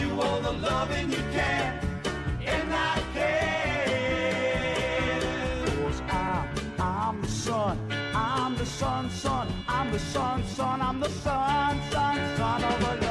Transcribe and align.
You 0.00 0.20
all 0.20 0.40
the 0.40 0.52
loving 0.52 1.10
you 1.10 1.22
can. 1.32 1.80
And 2.46 2.74
I 2.74 2.98
can. 3.14 3.26
'Cause 5.66 6.00
I'm, 6.10 6.48
I'm 6.80 7.22
the 7.22 7.28
son. 7.28 7.78
I'm 8.14 8.56
the 8.56 8.66
son, 8.66 9.10
son. 9.10 9.48
I'm 9.68 9.92
the 9.92 9.98
son, 9.98 10.44
son. 10.56 10.80
I'm 10.82 11.00
the 11.00 11.08
son, 11.10 11.80
son, 11.90 12.16
son 12.36 12.64
of 12.64 12.82
a 12.92 13.05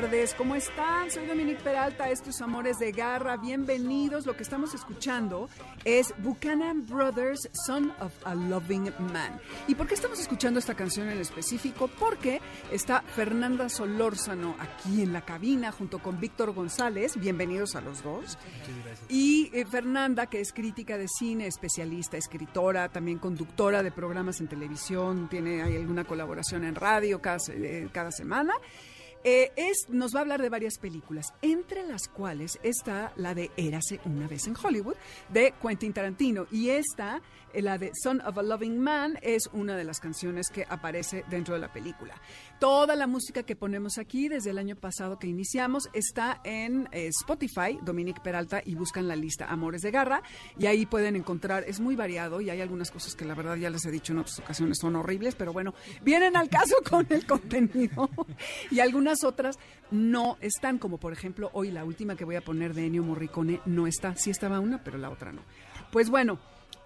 tardes, 0.00 0.32
¿cómo 0.34 0.54
están? 0.54 1.10
Soy 1.10 1.26
Dominique 1.26 1.60
Peralta, 1.60 2.08
esto 2.08 2.30
es 2.30 2.40
Amores 2.40 2.78
de 2.78 2.92
Garra, 2.92 3.36
bienvenidos. 3.36 4.26
Lo 4.26 4.36
que 4.36 4.44
estamos 4.44 4.72
escuchando 4.72 5.48
es 5.84 6.14
Buchanan 6.18 6.86
Brothers, 6.86 7.50
Son 7.66 7.92
of 7.98 8.12
a 8.24 8.36
Loving 8.36 8.92
Man. 9.12 9.40
¿Y 9.66 9.74
por 9.74 9.88
qué 9.88 9.94
estamos 9.94 10.20
escuchando 10.20 10.60
esta 10.60 10.74
canción 10.74 11.08
en 11.08 11.18
específico? 11.18 11.88
Porque 11.88 12.40
está 12.70 13.00
Fernanda 13.00 13.68
Solórzano 13.68 14.54
aquí 14.60 15.02
en 15.02 15.12
la 15.12 15.22
cabina 15.22 15.72
junto 15.72 15.98
con 15.98 16.20
Víctor 16.20 16.52
González, 16.52 17.18
bienvenidos 17.18 17.74
a 17.74 17.80
los 17.80 18.04
dos. 18.04 18.38
Y 19.08 19.50
eh, 19.52 19.66
Fernanda, 19.68 20.26
que 20.26 20.40
es 20.40 20.52
crítica 20.52 20.96
de 20.96 21.08
cine, 21.08 21.48
especialista, 21.48 22.16
escritora, 22.16 22.88
también 22.88 23.18
conductora 23.18 23.82
de 23.82 23.90
programas 23.90 24.40
en 24.40 24.46
televisión, 24.46 25.28
tiene 25.28 25.60
alguna 25.60 26.04
colaboración 26.04 26.62
en 26.62 26.76
radio 26.76 27.20
cada, 27.20 27.38
eh, 27.48 27.88
cada 27.92 28.12
semana. 28.12 28.54
Eh, 29.30 29.52
es, 29.56 29.90
nos 29.90 30.14
va 30.14 30.20
a 30.20 30.22
hablar 30.22 30.40
de 30.40 30.48
varias 30.48 30.78
películas, 30.78 31.34
entre 31.42 31.86
las 31.86 32.08
cuales 32.08 32.58
está 32.62 33.12
la 33.16 33.34
de 33.34 33.50
Érase 33.58 34.00
una 34.06 34.26
vez 34.26 34.46
en 34.46 34.54
Hollywood, 34.56 34.94
de 35.28 35.52
Quentin 35.60 35.92
Tarantino. 35.92 36.46
Y 36.50 36.70
esta, 36.70 37.20
la 37.54 37.78
de 37.78 37.92
Son 38.02 38.20
of 38.20 38.38
a 38.38 38.42
Loving 38.42 38.78
Man, 38.78 39.18
es 39.22 39.48
una 39.52 39.76
de 39.76 39.84
las 39.84 40.00
canciones 40.00 40.48
que 40.48 40.66
aparece 40.68 41.24
dentro 41.28 41.54
de 41.54 41.60
la 41.60 41.72
película. 41.72 42.14
Toda 42.58 42.96
la 42.96 43.06
música 43.06 43.42
que 43.42 43.56
ponemos 43.56 43.98
aquí 43.98 44.28
desde 44.28 44.50
el 44.50 44.58
año 44.58 44.76
pasado 44.76 45.18
que 45.18 45.26
iniciamos 45.26 45.88
está 45.92 46.40
en 46.44 46.88
eh, 46.92 47.08
Spotify, 47.08 47.78
Dominique 47.82 48.20
Peralta, 48.20 48.62
y 48.64 48.74
buscan 48.74 49.08
la 49.08 49.16
lista 49.16 49.46
Amores 49.46 49.82
de 49.82 49.90
Garra. 49.90 50.22
Y 50.58 50.66
ahí 50.66 50.86
pueden 50.86 51.16
encontrar, 51.16 51.64
es 51.66 51.80
muy 51.80 51.96
variado 51.96 52.40
y 52.40 52.50
hay 52.50 52.60
algunas 52.60 52.90
cosas 52.90 53.14
que 53.14 53.24
la 53.24 53.34
verdad 53.34 53.56
ya 53.56 53.70
les 53.70 53.84
he 53.86 53.90
dicho 53.90 54.12
en 54.12 54.20
otras 54.20 54.38
ocasiones 54.38 54.78
son 54.78 54.96
horribles, 54.96 55.34
pero 55.34 55.52
bueno, 55.52 55.74
vienen 56.02 56.36
al 56.36 56.48
caso 56.48 56.74
con 56.88 57.06
el 57.10 57.26
contenido. 57.26 58.10
y 58.70 58.80
algunas 58.80 59.24
otras 59.24 59.58
no 59.90 60.36
están, 60.40 60.78
como 60.78 60.98
por 60.98 61.12
ejemplo 61.12 61.50
hoy 61.52 61.70
la 61.70 61.84
última 61.84 62.16
que 62.16 62.24
voy 62.24 62.36
a 62.36 62.40
poner 62.40 62.74
de 62.74 62.86
Ennio 62.86 63.02
Morricone 63.02 63.60
no 63.66 63.86
está. 63.86 64.16
Sí 64.16 64.30
estaba 64.30 64.60
una, 64.60 64.82
pero 64.82 64.98
la 64.98 65.10
otra 65.10 65.32
no. 65.32 65.42
Pues 65.90 66.10
bueno. 66.10 66.38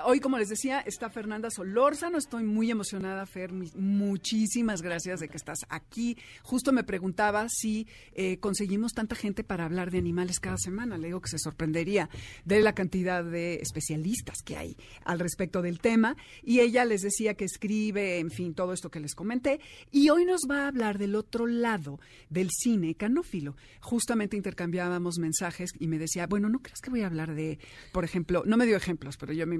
Hoy, 0.04 0.20
como 0.20 0.38
les 0.38 0.48
decía, 0.48 0.80
está 0.80 1.10
Fernanda 1.10 1.50
Solórzano. 1.50 2.18
Estoy 2.18 2.44
muy 2.44 2.70
emocionada, 2.70 3.26
Fer. 3.26 3.52
Muchísimas 3.52 4.82
gracias 4.82 5.20
de 5.20 5.28
que 5.28 5.36
estás 5.36 5.60
aquí. 5.68 6.16
Justo 6.42 6.72
me 6.72 6.84
preguntaba 6.84 7.48
si 7.48 7.86
eh, 8.14 8.38
conseguimos 8.38 8.92
tanta 8.92 9.14
gente 9.14 9.44
para 9.44 9.64
hablar 9.64 9.91
de 9.91 9.98
animales 9.98 10.41
cada 10.41 10.56
semana. 10.56 10.98
Le 10.98 11.08
digo 11.08 11.20
que 11.20 11.28
se 11.28 11.38
sorprendería 11.38 12.08
de 12.44 12.60
la 12.60 12.74
cantidad 12.74 13.24
de 13.24 13.56
especialistas 13.56 14.42
que 14.44 14.56
hay 14.56 14.76
al 15.04 15.18
respecto 15.18 15.62
del 15.62 15.80
tema. 15.80 16.16
Y 16.42 16.60
ella 16.60 16.84
les 16.84 17.02
decía 17.02 17.34
que 17.34 17.44
escribe, 17.44 18.18
en 18.18 18.30
fin, 18.30 18.54
todo 18.54 18.72
esto 18.72 18.91
que 18.91 19.00
les 19.00 19.14
comenté. 19.14 19.60
Y 19.91 20.10
hoy 20.10 20.24
nos 20.24 20.42
va 20.50 20.64
a 20.64 20.68
hablar 20.68 20.98
del 20.98 21.14
otro 21.14 21.46
lado 21.46 22.00
del 22.30 22.50
cine 22.50 22.94
canófilo. 22.94 23.56
Justamente 23.80 24.36
intercambiábamos 24.36 25.18
mensajes 25.18 25.70
y 25.78 25.86
me 25.86 25.98
decía, 25.98 26.26
bueno, 26.26 26.48
¿no 26.48 26.60
crees 26.60 26.80
que 26.80 26.91
voy 26.91 27.02
a 27.02 27.06
hablar 27.06 27.34
de, 27.34 27.58
por 27.92 28.04
ejemplo, 28.04 28.42
no 28.46 28.56
me 28.56 28.66
dio 28.66 28.76
ejemplos, 28.76 29.16
pero 29.16 29.32
yo 29.32 29.46
me 29.46 29.54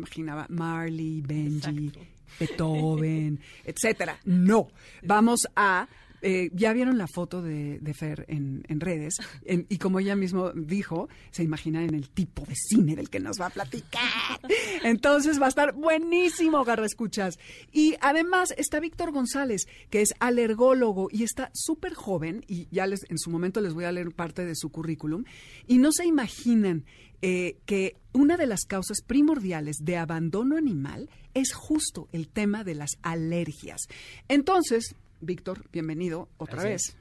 Marley, 0.48 1.20
Benji, 1.22 1.93
Beethoven, 2.38 3.41
etcétera? 3.65 4.19
No, 4.25 4.69
vamos 5.03 5.47
a 5.56 5.88
eh, 6.25 6.50
ya 6.54 6.72
vieron 6.72 6.98
la 6.98 7.09
foto 7.09 7.43
de, 7.43 7.81
de 7.81 7.94
Fer 7.94 8.26
en, 8.28 8.62
en 8.69 8.78
redes 8.78 9.16
en- 9.44 9.66
y 9.69 9.78
como 9.78 9.98
ella 9.98 10.15
mismo 10.15 10.53
dijo, 10.53 11.09
se 11.32 11.43
imagina 11.43 11.82
en 11.82 11.94
el 11.97 12.10
tipo 12.10 12.44
de 12.47 12.54
cine 12.54 12.94
del 12.94 13.10
que 13.10 13.19
nos 13.19 13.41
va 13.41 13.47
a 13.47 13.50
platicar. 13.50 14.38
Entonces 14.84 15.41
va 15.41 15.47
a 15.47 15.48
estar 15.48 15.72
buenísimo, 15.75 16.62
Garra 16.64 16.87
Escuchas. 16.87 17.41
Y 17.72 17.97
además 18.00 18.54
está 18.56 18.78
Víctor 18.78 19.10
González, 19.10 19.66
que 19.91 20.00
es 20.00 20.14
alergólogo 20.20 21.09
y 21.10 21.25
está 21.25 21.50
súper 21.54 21.93
joven 21.94 22.44
y 22.47 22.69
ya 22.70 22.87
les, 22.87 23.00
en 23.10 23.19
su 23.19 23.28
momento 23.28 23.60
les 23.60 23.75
voy 23.75 23.82
a 23.84 23.91
leer 23.91 24.12
parte 24.12 24.44
de 24.44 24.54
su 24.54 24.70
currículum. 24.70 25.25
Y 25.66 25.78
no 25.78 25.91
se 25.91 26.06
imaginan 26.06 26.84
eh, 27.22 27.56
que 27.65 27.97
una 28.12 28.37
de 28.37 28.47
las 28.47 28.65
causas 28.65 28.99
primordiales 29.06 29.77
de 29.81 29.97
abandono 29.97 30.56
animal 30.56 31.09
es 31.34 31.53
justo 31.55 32.09
el 32.12 32.28
tema 32.28 32.65
de 32.65 32.75
las 32.75 32.91
alergias. 33.03 33.83
Entonces, 34.28 34.94
Víctor, 35.21 35.65
bienvenido 35.72 36.28
otra 36.37 36.65
vez. 36.65 36.97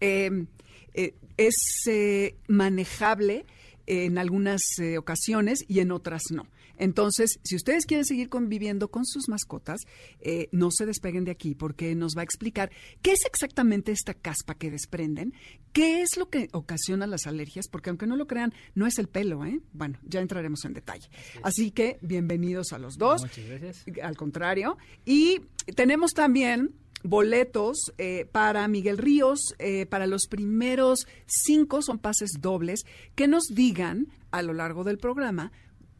Eh, 0.00 0.46
eh, 0.94 1.14
es 1.36 1.54
eh, 1.86 2.36
manejable 2.48 3.46
en 3.86 4.18
algunas 4.18 4.60
eh, 4.78 4.98
ocasiones 4.98 5.64
y 5.68 5.80
en 5.80 5.92
otras 5.92 6.22
no. 6.30 6.46
Entonces, 6.82 7.38
si 7.44 7.54
ustedes 7.54 7.86
quieren 7.86 8.04
seguir 8.04 8.28
conviviendo 8.28 8.90
con 8.90 9.06
sus 9.06 9.28
mascotas, 9.28 9.82
eh, 10.18 10.48
no 10.50 10.72
se 10.72 10.84
despeguen 10.84 11.24
de 11.24 11.30
aquí 11.30 11.54
porque 11.54 11.94
nos 11.94 12.16
va 12.16 12.22
a 12.22 12.24
explicar 12.24 12.72
qué 13.02 13.12
es 13.12 13.24
exactamente 13.24 13.92
esta 13.92 14.14
caspa 14.14 14.56
que 14.56 14.68
desprenden, 14.68 15.32
qué 15.72 16.02
es 16.02 16.16
lo 16.16 16.28
que 16.28 16.48
ocasiona 16.50 17.06
las 17.06 17.28
alergias, 17.28 17.68
porque 17.68 17.90
aunque 17.90 18.08
no 18.08 18.16
lo 18.16 18.26
crean, 18.26 18.52
no 18.74 18.88
es 18.88 18.98
el 18.98 19.06
pelo, 19.06 19.44
¿eh? 19.44 19.60
Bueno, 19.72 20.00
ya 20.02 20.20
entraremos 20.20 20.64
en 20.64 20.74
detalle. 20.74 21.08
Así 21.44 21.70
que 21.70 21.98
bienvenidos 22.02 22.72
a 22.72 22.80
los 22.80 22.98
dos. 22.98 23.22
Muchas 23.22 23.46
gracias. 23.46 23.84
Al 24.02 24.16
contrario. 24.16 24.76
Y 25.04 25.40
tenemos 25.76 26.14
también 26.14 26.74
boletos 27.04 27.92
eh, 27.96 28.26
para 28.32 28.66
Miguel 28.66 28.98
Ríos, 28.98 29.54
eh, 29.60 29.86
para 29.86 30.08
los 30.08 30.26
primeros 30.26 31.06
cinco 31.26 31.80
son 31.80 32.00
pases 32.00 32.38
dobles, 32.40 32.80
que 33.14 33.28
nos 33.28 33.44
digan 33.54 34.08
a 34.32 34.42
lo 34.42 34.52
largo 34.52 34.82
del 34.82 34.98
programa 34.98 35.52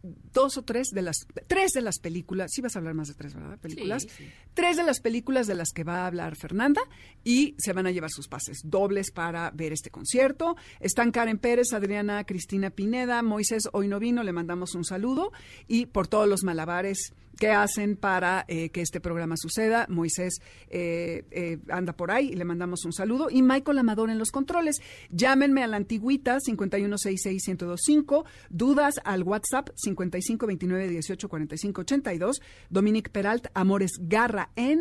dos 0.03 0.57
o 0.57 0.63
tres 0.63 0.89
de 0.93 1.03
las 1.03 1.17
tres 1.47 1.73
de 1.73 1.81
las 1.81 1.99
películas, 1.99 2.51
sí 2.53 2.61
vas 2.61 2.75
a 2.77 2.79
hablar 2.79 2.95
más 2.95 3.09
de 3.09 3.15
tres, 3.15 3.35
¿verdad? 3.35 3.59
Películas. 3.59 4.03
Sí, 4.03 4.09
sí. 4.19 4.31
Tres 4.55 4.77
de 4.77 4.85
las 4.85 5.01
películas 5.01 5.47
de 5.47 5.55
las 5.55 5.71
que 5.71 5.85
va 5.85 6.03
a 6.03 6.07
hablar 6.07 6.37
Fernanda 6.37 6.81
y 7.25 7.55
se 7.59 7.73
van 7.73 7.87
a 7.87 7.91
llevar 7.91 8.11
sus 8.11 8.29
pases 8.29 8.61
dobles 8.65 9.11
para 9.11 9.51
ver 9.53 9.73
este 9.73 9.91
concierto. 9.91 10.57
Están 10.81 11.13
Karen 11.13 11.39
Pérez, 11.39 11.73
Adriana 11.73 12.25
Cristina 12.25 12.71
Pineda, 12.71 13.23
Moisés 13.23 13.69
hoy 13.73 13.89
no 13.89 13.99
vino, 13.99 14.23
le 14.23 14.33
mandamos 14.33 14.75
un 14.75 14.85
saludo 14.85 15.33
y 15.69 15.87
por 15.87 16.09
todos 16.09 16.29
los 16.29 16.43
malabares 16.43 17.13
que 17.39 17.51
hacen 17.51 17.97
para 17.97 18.45
eh, 18.49 18.71
que 18.71 18.81
este 18.81 19.01
programa 19.01 19.37
suceda. 19.37 19.87
Moisés 19.89 20.41
eh, 20.69 21.25
eh, 21.31 21.59
anda 21.69 21.93
por 21.95 22.11
ahí 22.11 22.35
le 22.35 22.45
mandamos 22.45 22.85
un 22.85 22.93
saludo. 22.93 23.29
Y 23.31 23.43
Michael 23.43 23.79
Amador 23.79 24.11
en 24.11 24.19
los 24.19 24.31
controles. 24.31 24.81
Llámenme 25.11 25.63
a 25.63 25.67
la 25.67 25.77
antigüita 25.77 26.39
5166125, 26.39 28.25
dudas 28.51 28.97
al 29.05 29.23
WhatsApp 29.23 29.71
5529184582, 29.87 32.41
Dominic 32.71 33.11
Peralt, 33.11 33.47
Amores 33.55 33.93
Garra 34.01 34.51
en 34.57 34.81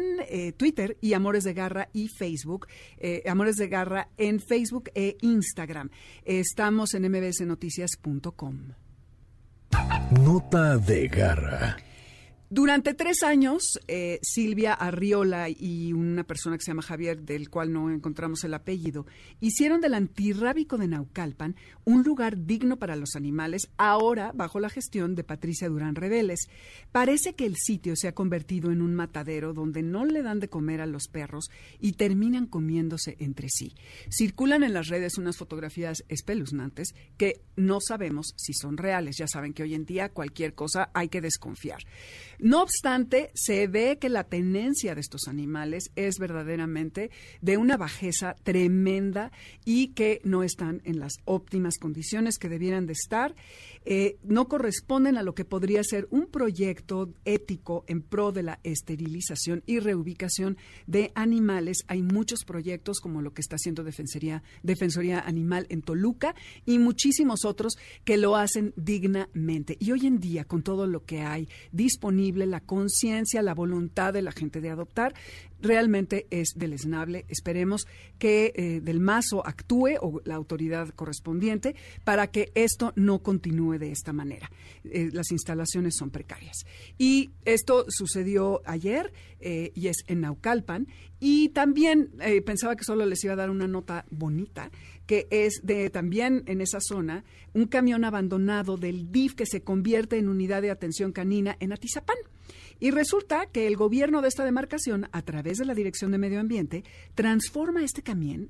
Twitter 0.57 0.97
y 1.01 1.13
Amores 1.13 1.43
de 1.43 1.53
Garra 1.53 1.89
y 1.93 2.07
Facebook, 2.07 2.67
Amores 3.25 3.57
de 3.57 3.67
Garra 3.67 4.07
en 4.17 4.39
Facebook 4.39 4.89
e 4.95 5.17
Instagram. 5.21 5.89
Estamos 6.25 6.93
en 6.93 7.09
mbsnoticias.com. 7.09 8.73
Nota 10.11 10.77
de 10.77 11.07
Garra. 11.07 11.77
Durante 12.53 12.93
tres 12.93 13.23
años, 13.23 13.79
eh, 13.87 14.19
Silvia 14.21 14.73
Arriola 14.73 15.47
y 15.47 15.93
una 15.93 16.25
persona 16.25 16.57
que 16.57 16.65
se 16.65 16.71
llama 16.71 16.81
Javier, 16.81 17.21
del 17.21 17.49
cual 17.49 17.71
no 17.71 17.89
encontramos 17.89 18.43
el 18.43 18.53
apellido, 18.53 19.05
hicieron 19.39 19.79
del 19.79 19.93
antirrábico 19.93 20.77
de 20.77 20.89
Naucalpan 20.89 21.55
un 21.85 22.03
lugar 22.03 22.45
digno 22.45 22.77
para 22.77 22.97
los 22.97 23.15
animales, 23.15 23.69
ahora 23.77 24.33
bajo 24.35 24.59
la 24.59 24.69
gestión 24.69 25.15
de 25.15 25.23
Patricia 25.23 25.69
Durán 25.69 25.95
Reveles. 25.95 26.49
Parece 26.91 27.35
que 27.35 27.45
el 27.45 27.55
sitio 27.55 27.95
se 27.95 28.09
ha 28.09 28.13
convertido 28.13 28.69
en 28.69 28.81
un 28.81 28.95
matadero 28.95 29.53
donde 29.53 29.81
no 29.81 30.03
le 30.03 30.21
dan 30.21 30.41
de 30.41 30.49
comer 30.49 30.81
a 30.81 30.87
los 30.87 31.07
perros 31.07 31.49
y 31.79 31.93
terminan 31.93 32.47
comiéndose 32.47 33.15
entre 33.19 33.47
sí. 33.47 33.75
Circulan 34.09 34.63
en 34.63 34.73
las 34.73 34.89
redes 34.89 35.17
unas 35.17 35.37
fotografías 35.37 36.03
espeluznantes 36.09 36.95
que 37.15 37.45
no 37.55 37.79
sabemos 37.79 38.33
si 38.35 38.51
son 38.51 38.75
reales. 38.75 39.15
Ya 39.17 39.27
saben 39.27 39.53
que 39.53 39.63
hoy 39.63 39.73
en 39.73 39.85
día 39.85 40.09
cualquier 40.09 40.53
cosa 40.53 40.91
hay 40.93 41.07
que 41.07 41.21
desconfiar. 41.21 41.79
No 42.41 42.63
obstante, 42.63 43.29
se 43.35 43.67
ve 43.67 43.99
que 44.01 44.09
la 44.09 44.23
tenencia 44.23 44.95
de 44.95 45.01
estos 45.01 45.27
animales 45.27 45.91
es 45.95 46.17
verdaderamente 46.17 47.11
de 47.39 47.57
una 47.57 47.77
bajeza 47.77 48.35
tremenda 48.41 49.31
y 49.63 49.89
que 49.89 50.21
no 50.23 50.41
están 50.41 50.81
en 50.83 50.99
las 50.99 51.13
óptimas 51.25 51.77
condiciones 51.77 52.39
que 52.39 52.49
debieran 52.49 52.87
de 52.87 52.93
estar. 52.93 53.35
Eh, 53.83 54.17
no 54.23 54.47
corresponden 54.47 55.17
a 55.17 55.23
lo 55.23 55.33
que 55.33 55.45
podría 55.45 55.83
ser 55.83 56.07
un 56.11 56.27
proyecto 56.27 57.13
ético 57.25 57.83
en 57.87 58.01
pro 58.01 58.31
de 58.31 58.43
la 58.43 58.59
esterilización 58.63 59.63
y 59.65 59.79
reubicación 59.79 60.57
de 60.85 61.11
animales. 61.15 61.83
Hay 61.87 62.03
muchos 62.03 62.45
proyectos 62.45 62.99
como 62.99 63.21
lo 63.21 63.33
que 63.33 63.41
está 63.41 63.55
haciendo 63.55 63.83
Defensoría, 63.83 64.43
Defensoría 64.61 65.19
Animal 65.19 65.65
en 65.69 65.81
Toluca 65.81 66.35
y 66.65 66.77
muchísimos 66.77 67.43
otros 67.45 67.77
que 68.03 68.17
lo 68.17 68.35
hacen 68.35 68.73
dignamente. 68.75 69.77
Y 69.79 69.91
hoy 69.91 70.05
en 70.05 70.19
día, 70.19 70.45
con 70.45 70.61
todo 70.61 70.85
lo 70.85 71.03
que 71.05 71.21
hay 71.21 71.49
disponible, 71.71 72.45
la 72.45 72.59
conciencia, 72.61 73.41
la 73.41 73.55
voluntad 73.55 74.13
de 74.13 74.21
la 74.21 74.31
gente 74.31 74.61
de 74.61 74.69
adoptar, 74.69 75.13
realmente 75.61 76.27
es 76.29 76.53
deleznable. 76.55 77.25
Esperemos 77.29 77.87
que 78.17 78.53
eh, 78.55 78.81
del 78.81 78.99
Mazo 78.99 79.45
actúe 79.45 79.97
o 80.01 80.21
la 80.25 80.35
autoridad 80.35 80.89
correspondiente 80.89 81.75
para 82.03 82.27
que 82.27 82.51
esto 82.55 82.93
no 82.95 83.19
continúe 83.19 83.77
de 83.77 83.91
esta 83.91 84.13
manera. 84.13 84.51
Eh, 84.83 85.09
las 85.13 85.31
instalaciones 85.31 85.95
son 85.97 86.09
precarias. 86.09 86.65
Y 86.97 87.31
esto 87.45 87.85
sucedió 87.89 88.61
ayer 88.65 89.11
eh, 89.39 89.71
y 89.75 89.87
es 89.87 89.97
en 90.07 90.21
Naucalpan. 90.21 90.87
Y 91.19 91.49
también 91.49 92.09
pensaba 92.47 92.75
que 92.75 92.83
solo 92.83 93.05
les 93.05 93.23
iba 93.23 93.33
a 93.33 93.35
dar 93.35 93.51
una 93.51 93.67
nota 93.67 94.05
bonita 94.09 94.71
que 95.05 95.27
es 95.29 95.59
de 95.61 95.89
también 95.89 96.43
en 96.47 96.61
esa 96.61 96.79
zona 96.79 97.25
un 97.53 97.67
camión 97.67 98.05
abandonado 98.05 98.77
del 98.77 99.11
DIF 99.11 99.35
que 99.35 99.45
se 99.45 99.61
convierte 99.61 100.17
en 100.17 100.29
unidad 100.29 100.61
de 100.61 100.71
atención 100.71 101.11
canina 101.11 101.57
en 101.59 101.73
Atizapán. 101.73 102.15
Y 102.81 102.89
resulta 102.89 103.45
que 103.45 103.67
el 103.67 103.77
gobierno 103.77 104.23
de 104.23 104.27
esta 104.27 104.43
demarcación, 104.43 105.07
a 105.11 105.21
través 105.21 105.59
de 105.59 105.65
la 105.65 105.75
Dirección 105.75 106.09
de 106.09 106.17
Medio 106.17 106.39
Ambiente, 106.39 106.83
transforma 107.13 107.83
este 107.83 108.01
camión, 108.01 108.49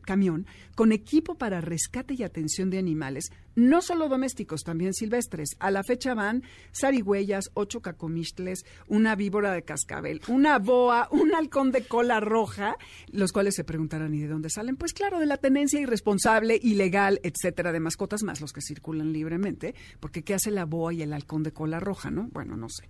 con 0.74 0.94
equipo 0.94 1.36
para 1.36 1.60
rescate 1.60 2.14
y 2.14 2.24
atención 2.24 2.70
de 2.70 2.78
animales, 2.78 3.30
no 3.56 3.82
solo 3.82 4.08
domésticos, 4.08 4.64
también 4.64 4.94
silvestres. 4.94 5.50
A 5.60 5.70
la 5.70 5.84
fecha 5.84 6.14
van 6.14 6.44
zarigüeyas, 6.74 7.52
ocho 7.56 7.82
cacomistles, 7.82 8.64
una 8.88 9.16
víbora 9.18 9.52
de 9.52 9.64
cascabel, 9.64 10.22
una 10.30 10.60
boa, 10.60 11.10
un 11.12 11.36
halcón 11.36 11.74
de 11.74 11.84
cola 11.84 12.22
roja, 12.22 12.78
los 13.12 13.34
cuales 13.34 13.56
se 13.56 13.66
preguntarán, 13.66 14.14
¿y 14.14 14.22
de 14.22 14.30
dónde 14.30 14.50
salen? 14.50 14.78
Pues 14.78 14.94
claro, 14.94 15.20
de 15.20 15.26
la 15.26 15.36
tenencia 15.36 15.82
irresponsable, 15.82 16.58
ilegal, 16.64 17.20
etcétera, 17.24 17.74
de 17.74 17.82
mascotas, 17.82 18.24
más 18.24 18.40
los 18.40 18.54
que 18.54 18.62
circulan 18.62 19.12
libremente, 19.12 19.76
porque 20.00 20.24
¿qué 20.24 20.36
hace 20.36 20.52
la 20.52 20.64
boa 20.64 20.94
y 20.94 21.02
el 21.02 21.12
halcón 21.12 21.44
de 21.44 21.52
cola 21.52 21.82
roja, 21.82 22.10
no? 22.10 22.30
Bueno, 22.32 22.56
no 22.56 22.70
sé. 22.70 22.88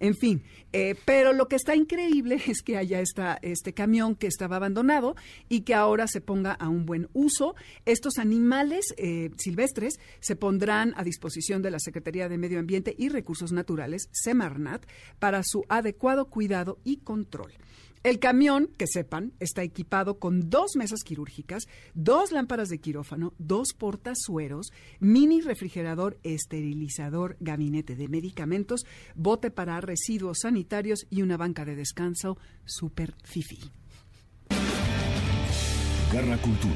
En 0.00 0.14
fin, 0.14 0.42
eh, 0.72 0.94
pero 1.04 1.34
lo 1.34 1.46
que 1.46 1.56
está 1.56 1.76
increíble 1.76 2.40
es 2.46 2.62
que 2.62 2.78
haya 2.78 3.00
esta, 3.00 3.38
este 3.42 3.74
camión 3.74 4.16
que 4.16 4.26
estaba 4.26 4.56
abandonado 4.56 5.14
y 5.48 5.60
que 5.60 5.74
ahora 5.74 6.08
se 6.08 6.22
ponga 6.22 6.52
a 6.52 6.68
un 6.68 6.86
buen 6.86 7.08
uso. 7.12 7.54
Estos 7.84 8.18
animales 8.18 8.94
eh, 8.96 9.30
silvestres 9.36 10.00
se 10.20 10.36
pondrán 10.36 10.94
a 10.96 11.04
disposición 11.04 11.60
de 11.60 11.70
la 11.70 11.78
Secretaría 11.78 12.28
de 12.30 12.38
Medio 12.38 12.58
Ambiente 12.58 12.94
y 12.96 13.10
Recursos 13.10 13.52
Naturales, 13.52 14.08
Semarnat, 14.10 14.86
para 15.18 15.42
su 15.44 15.64
adecuado 15.68 16.30
cuidado 16.30 16.78
y 16.82 16.96
control. 16.98 17.52
El 18.02 18.18
camión, 18.18 18.70
que 18.78 18.86
sepan, 18.86 19.34
está 19.40 19.62
equipado 19.62 20.18
con 20.18 20.48
dos 20.48 20.70
mesas 20.74 21.00
quirúrgicas, 21.04 21.64
dos 21.92 22.32
lámparas 22.32 22.70
de 22.70 22.78
quirófano, 22.78 23.34
dos 23.36 23.74
portazueros, 23.76 24.72
mini 25.00 25.42
refrigerador, 25.42 26.18
esterilizador, 26.22 27.36
gabinete 27.40 27.96
de 27.96 28.08
medicamentos, 28.08 28.86
bote 29.14 29.50
para 29.50 29.78
residuos 29.82 30.38
sanitarios 30.40 31.06
y 31.10 31.20
una 31.20 31.36
banca 31.36 31.66
de 31.66 31.76
descanso 31.76 32.38
super 32.64 33.14
fifi. 33.22 33.58
Garra 36.10 36.38
Cultura. 36.38 36.74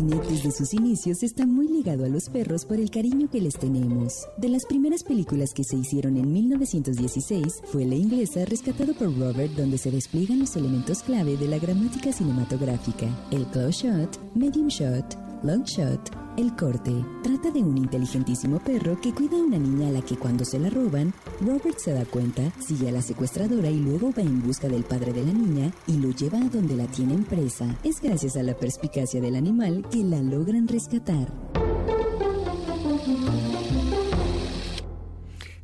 Cine 0.00 0.18
desde 0.30 0.50
sus 0.50 0.72
inicios 0.72 1.22
está 1.22 1.44
muy 1.44 1.68
ligado 1.68 2.06
a 2.06 2.08
los 2.08 2.30
perros 2.30 2.64
por 2.64 2.78
el 2.78 2.90
cariño 2.90 3.28
que 3.30 3.38
les 3.38 3.52
tenemos. 3.58 4.26
De 4.38 4.48
las 4.48 4.64
primeras 4.64 5.02
películas 5.02 5.52
que 5.52 5.62
se 5.62 5.76
hicieron 5.76 6.16
en 6.16 6.32
1916 6.32 7.60
fue 7.64 7.84
la 7.84 7.96
inglesa 7.96 8.46
Rescatado 8.46 8.94
por 8.94 9.14
Robert 9.18 9.52
donde 9.52 9.76
se 9.76 9.90
despliegan 9.90 10.38
los 10.38 10.56
elementos 10.56 11.02
clave 11.02 11.36
de 11.36 11.48
la 11.48 11.58
gramática 11.58 12.14
cinematográfica, 12.14 13.08
el 13.30 13.44
close 13.48 13.88
shot, 13.88 14.18
medium 14.34 14.68
shot, 14.68 15.29
long 15.42 15.64
shot, 15.64 16.10
el 16.36 16.54
corte 16.56 17.04
trata 17.22 17.50
de 17.50 17.60
un 17.60 17.76
inteligentísimo 17.76 18.58
perro 18.58 19.00
que 19.00 19.12
cuida 19.12 19.36
a 19.36 19.42
una 19.42 19.58
niña 19.58 19.88
a 19.88 19.92
la 19.92 20.02
que 20.02 20.16
cuando 20.16 20.44
se 20.44 20.58
la 20.58 20.70
roban, 20.70 21.12
Robert 21.40 21.78
se 21.78 21.92
da 21.92 22.04
cuenta, 22.04 22.42
sigue 22.60 22.88
a 22.88 22.92
la 22.92 23.02
secuestradora 23.02 23.68
y 23.70 23.80
luego 23.80 24.12
va 24.16 24.22
en 24.22 24.42
busca 24.42 24.68
del 24.68 24.84
padre 24.84 25.12
de 25.12 25.24
la 25.24 25.32
niña 25.32 25.72
y 25.86 25.98
lo 25.98 26.10
lleva 26.10 26.38
a 26.38 26.48
donde 26.48 26.76
la 26.76 26.86
tienen 26.86 27.24
presa. 27.24 27.76
Es 27.84 28.00
gracias 28.00 28.36
a 28.36 28.42
la 28.42 28.54
perspicacia 28.54 29.20
del 29.20 29.36
animal 29.36 29.84
que 29.90 30.04
la 30.04 30.22
logran 30.22 30.68
rescatar. 30.68 31.49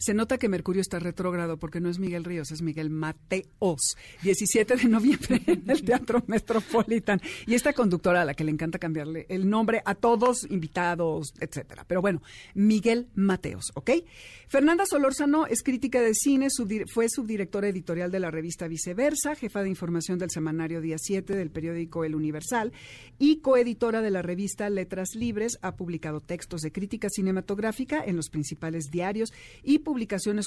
Se 0.06 0.14
nota 0.14 0.38
que 0.38 0.48
Mercurio 0.48 0.82
está 0.82 1.00
retrógrado 1.00 1.56
porque 1.56 1.80
no 1.80 1.90
es 1.90 1.98
Miguel 1.98 2.22
Ríos, 2.22 2.52
es 2.52 2.62
Miguel 2.62 2.90
Mateos. 2.90 3.96
17 4.22 4.76
de 4.76 4.84
noviembre 4.84 5.42
en 5.48 5.68
el 5.68 5.82
Teatro 5.82 6.22
Metropolitan. 6.28 7.20
Y 7.44 7.54
esta 7.54 7.72
conductora 7.72 8.22
a 8.22 8.24
la 8.24 8.34
que 8.34 8.44
le 8.44 8.52
encanta 8.52 8.78
cambiarle 8.78 9.26
el 9.28 9.50
nombre 9.50 9.82
a 9.84 9.96
todos, 9.96 10.48
invitados, 10.48 11.34
etcétera. 11.40 11.84
Pero 11.88 12.02
bueno, 12.02 12.22
Miguel 12.54 13.08
Mateos, 13.16 13.72
¿ok? 13.74 13.90
Fernanda 14.46 14.86
Solórzano 14.86 15.48
es 15.48 15.64
crítica 15.64 16.00
de 16.00 16.14
cine, 16.14 16.50
fue 16.86 17.08
subdirectora 17.08 17.66
editorial 17.66 18.12
de 18.12 18.20
la 18.20 18.30
revista 18.30 18.68
Viceversa, 18.68 19.34
jefa 19.34 19.64
de 19.64 19.70
información 19.70 20.20
del 20.20 20.30
semanario 20.30 20.80
Día 20.80 20.98
7 21.00 21.34
del 21.34 21.50
periódico 21.50 22.04
El 22.04 22.14
Universal 22.14 22.72
y 23.18 23.38
coeditora 23.38 24.02
de 24.02 24.12
la 24.12 24.22
revista 24.22 24.70
Letras 24.70 25.16
Libres. 25.16 25.58
Ha 25.62 25.74
publicado 25.74 26.20
textos 26.20 26.60
de 26.60 26.70
crítica 26.70 27.08
cinematográfica 27.10 28.04
en 28.04 28.14
los 28.14 28.30
principales 28.30 28.84
diarios 28.92 29.32
y 29.64 29.80
publicaciones 29.80 29.95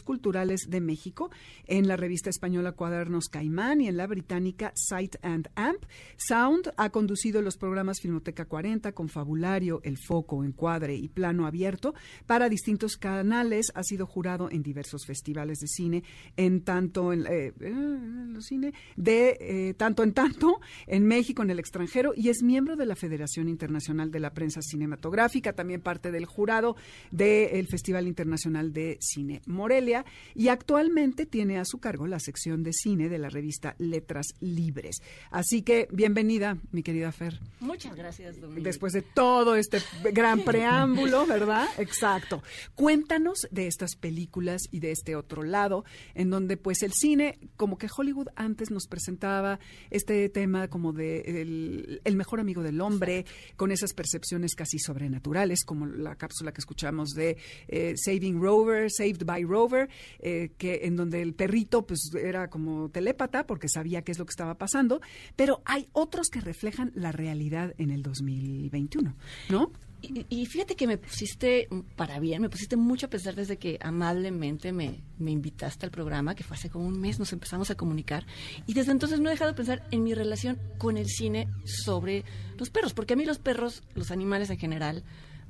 culturales 0.04 0.68
de 0.70 0.80
México, 0.80 1.32
en 1.66 1.88
la 1.88 1.98
revista 1.98 2.30
española 2.30 2.74
Cuadernos 2.74 3.30
Caimán 3.30 3.82
y 3.82 3.88
en 3.88 3.98
la 3.98 4.06
británica 4.06 4.72
Sight 4.76 5.16
and 5.24 5.50
Amp. 5.56 5.84
Sound 6.18 6.72
ha 6.78 6.92
conducido 6.92 7.42
los 7.42 7.58
programas 7.58 8.00
Filmoteca 8.00 8.46
40, 8.46 8.92
Confabulario, 8.92 9.82
El 9.84 9.98
Foco, 9.98 10.44
Encuadre 10.44 10.96
y 10.96 11.10
Plano 11.10 11.48
Abierto 11.48 11.94
para 12.28 12.48
distintos 12.48 12.96
canales. 12.98 13.72
Ha 13.74 13.84
sido 13.84 14.06
jurado 14.06 14.50
en 14.52 14.62
diversos 14.62 15.06
festivales 15.06 15.60
de 15.60 15.68
cine, 15.68 16.04
en 16.38 16.62
tanto 16.62 17.12
en, 17.12 17.26
eh, 17.26 17.54
eh, 17.60 18.42
cine, 18.42 18.74
de 18.96 19.38
eh, 19.40 19.74
tanto 19.76 20.04
en 20.04 20.14
tanto 20.14 20.60
en 20.86 21.06
México, 21.06 21.42
en 21.42 21.50
el 21.50 21.60
extranjero, 21.60 22.14
y 22.16 22.30
es 22.30 22.44
miembro 22.44 22.76
de 22.76 22.86
la 22.86 22.96
Federación 22.96 23.50
Internacional 23.50 24.12
de 24.12 24.20
la 24.20 24.34
Prensa 24.34 24.62
Cinematográfica, 24.62 25.54
también 25.54 25.82
parte 25.82 26.12
del 26.12 26.26
jurado 26.26 26.76
del 27.12 27.68
Festival 27.68 28.08
Internacional 28.08 28.72
de 28.74 28.98
Cine 29.02 29.39
Cine 29.44 29.54
Morelia 29.54 30.06
y 30.36 30.48
actualmente 30.48 31.26
tiene 31.26 31.58
a 31.58 31.66
su 31.66 31.80
cargo 31.80 32.08
la 32.08 32.20
sección 32.20 32.64
de 32.64 32.74
cine 32.74 33.10
de 33.10 33.18
la 33.18 33.30
revista 33.30 33.76
Letras 33.78 34.28
Libres. 34.40 34.98
Así 35.32 35.62
que 35.62 35.88
bienvenida, 35.92 36.58
mi 36.72 36.84
querida 36.84 37.12
Fer. 37.12 37.40
Muchas 37.60 37.96
gracias, 37.96 38.40
Domingo. 38.40 38.64
Después 38.64 38.94
de 38.94 39.02
todo 39.02 39.56
este 39.56 39.80
gran 40.14 40.42
preámbulo, 40.46 41.26
¿verdad? 41.26 41.68
Exacto. 41.78 42.44
Cuéntanos 42.76 43.48
de 43.52 43.68
estas 43.68 43.96
películas 43.96 44.64
y 44.72 44.80
de 44.80 44.92
este 44.92 45.16
otro 45.16 45.44
lado, 45.44 45.84
en 46.16 46.30
donde 46.30 46.58
pues 46.58 46.84
el 46.84 46.94
cine, 46.94 47.40
como 47.56 47.78
que 47.78 47.88
Hollywood 47.96 48.28
antes 48.36 48.72
nos 48.72 48.88
presentaba 48.88 49.60
este 49.90 50.30
tema 50.30 50.68
como 50.68 50.94
de 50.94 51.42
el, 51.42 52.02
el 52.04 52.16
mejor 52.16 52.40
amigo 52.40 52.64
del 52.64 52.82
hombre, 52.82 53.26
con 53.56 53.72
esas 53.72 53.94
percepciones 53.94 54.56
casi 54.56 54.80
sobrenaturales, 54.80 55.64
como 55.64 55.86
la 55.86 56.16
cápsula 56.16 56.52
que 56.52 56.62
escuchamos 56.62 57.10
de 57.12 57.38
eh, 57.68 57.94
Saving 57.98 58.42
Rover, 58.42 58.90
Saved 58.92 59.26
by 59.30 59.44
Rover, 59.44 59.90
eh, 60.20 60.50
que 60.58 60.82
en 60.86 60.96
donde 60.96 61.22
el 61.22 61.36
perrito 61.36 61.86
pues 61.86 62.12
era 62.16 62.50
como 62.50 62.90
telépata 62.90 63.46
porque 63.46 63.70
sabía 63.70 64.02
qué 64.02 64.12
es 64.12 64.18
lo 64.18 64.26
que 64.26 64.32
estaba 64.32 64.56
pasando, 64.58 65.02
pero 65.36 65.62
hay 65.66 65.88
otros 65.94 66.30
que 66.30 66.42
reflejan 66.42 66.92
la 66.96 67.12
realidad 67.12 67.76
en 67.78 67.92
el 67.92 68.02
2021, 68.02 69.14
¿no? 69.50 69.72
Y, 70.02 70.26
y 70.30 70.46
fíjate 70.48 70.76
que 70.76 70.88
me 70.88 70.98
pusiste 70.98 71.68
para 71.96 72.20
bien, 72.20 72.42
me 72.42 72.50
pusiste 72.50 72.76
mucho 72.76 73.06
a 73.06 73.10
pensar 73.10 73.36
desde 73.36 73.58
que 73.58 73.78
amablemente 73.82 74.72
me, 74.72 75.04
me 75.20 75.30
invitaste 75.30 75.86
al 75.86 75.92
programa, 75.92 76.34
que 76.34 76.44
fue 76.44 76.58
hace 76.58 76.70
como 76.70 76.88
un 76.88 77.00
mes, 77.00 77.20
nos 77.20 77.34
empezamos 77.34 77.70
a 77.70 77.76
comunicar. 77.76 78.26
Y 78.66 78.74
desde 78.74 78.94
entonces 78.94 79.20
no 79.20 79.30
he 79.30 79.34
dejado 79.34 79.52
de 79.52 79.58
pensar 79.58 79.86
en 79.92 80.04
mi 80.04 80.16
relación 80.16 80.58
con 80.80 80.98
el 80.98 81.08
cine 81.08 81.50
sobre 81.66 82.24
los 82.58 82.72
perros, 82.72 82.94
porque 82.94 83.14
a 83.14 83.18
mí 83.18 83.26
los 83.26 83.38
perros, 83.38 83.84
los 83.94 84.10
animales 84.10 84.50
en 84.50 84.58
general, 84.58 85.04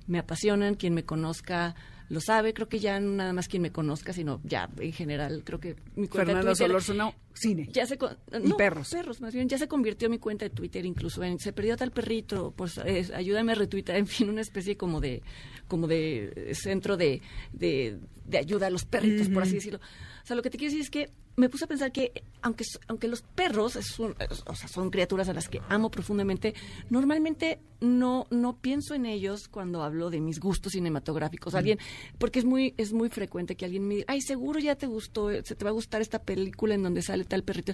me 0.07 0.19
apasionan. 0.19 0.75
Quien 0.75 0.93
me 0.93 1.05
conozca 1.05 1.75
lo 2.09 2.19
sabe. 2.21 2.53
Creo 2.53 2.67
que 2.67 2.79
ya 2.79 2.99
no 2.99 3.11
nada 3.11 3.33
más 3.33 3.47
quien 3.47 3.61
me 3.61 3.71
conozca, 3.71 4.13
sino 4.13 4.41
ya 4.43 4.69
en 4.79 4.91
general. 4.91 5.43
Creo 5.45 5.59
que 5.59 5.75
mi 5.95 6.07
cuenta 6.07 6.19
de 6.19 6.25
Fernando 6.25 6.41
Twitter 6.51 6.67
Solórzano, 6.67 7.15
cine. 7.33 7.69
ya 7.71 7.85
se 7.85 7.97
con- 7.97 8.17
Y 8.43 8.47
no, 8.49 8.57
perros. 8.57 8.89
perros 8.91 9.21
más 9.21 9.33
bien 9.33 9.47
ya 9.47 9.57
se 9.57 9.67
convirtió 9.67 10.09
mi 10.09 10.17
cuenta 10.19 10.45
de 10.45 10.49
Twitter 10.49 10.85
incluso 10.85 11.23
en 11.23 11.39
se 11.39 11.53
perdió 11.53 11.77
tal 11.77 11.91
perrito 11.91 12.53
pues 12.55 12.77
eh, 12.79 13.07
ayúdame 13.15 13.53
a 13.53 13.55
retuitar 13.55 13.95
en 13.95 14.07
fin 14.07 14.29
una 14.29 14.41
especie 14.41 14.75
como 14.75 14.99
de 14.99 15.21
como 15.67 15.87
de 15.87 16.33
eh, 16.35 16.55
centro 16.55 16.97
de, 16.97 17.21
de, 17.53 17.97
de 18.25 18.37
ayuda 18.37 18.67
a 18.67 18.69
los 18.69 18.83
perritos 18.85 19.29
por 19.29 19.43
así 19.43 19.53
decirlo 19.53 19.79
o 19.79 20.25
sea 20.27 20.35
lo 20.35 20.41
que 20.41 20.49
te 20.49 20.57
quiero 20.57 20.71
decir 20.71 20.81
es 20.81 20.89
que 20.89 21.09
me 21.39 21.49
puse 21.49 21.65
a 21.65 21.67
pensar 21.67 21.91
que 21.91 22.11
aunque 22.41 22.63
aunque 22.87 23.07
los 23.07 23.21
perros 23.21 23.75
es 23.75 23.97
un- 23.99 24.15
es- 24.19 24.43
o 24.45 24.55
sea, 24.55 24.67
son 24.67 24.89
criaturas 24.89 25.29
a 25.29 25.33
las 25.33 25.47
que 25.47 25.61
amo 25.69 25.89
profundamente 25.89 26.53
normalmente 26.89 27.59
no 27.81 28.25
no 28.29 28.57
pienso 28.57 28.93
en 28.93 29.05
ellos 29.05 29.47
cuando 29.47 29.81
hablo 29.83 30.09
de 30.09 30.19
mis 30.19 30.39
gustos 30.39 30.73
cinematográficos. 30.73 31.55
Alguien 31.55 31.79
porque 32.17 32.39
es 32.39 32.45
muy 32.45 32.73
es 32.77 32.91
muy 32.93 33.09
frecuente 33.09 33.55
que 33.55 33.65
alguien 33.65 33.87
me 33.87 33.95
diga 33.95 34.05
ay 34.09 34.21
seguro 34.21 34.59
ya 34.59 34.75
te 34.75 34.87
gustó 34.87 35.31
eh, 35.31 35.41
se 35.45 35.55
te 35.55 35.63
va 35.63 35.69
a 35.71 35.73
gustar 35.73 36.01
esta 36.01 36.21
película 36.21 36.75
en 36.75 36.83
donde 36.83 37.01
sale 37.01 37.23
tal 37.25 37.43
perrito 37.43 37.73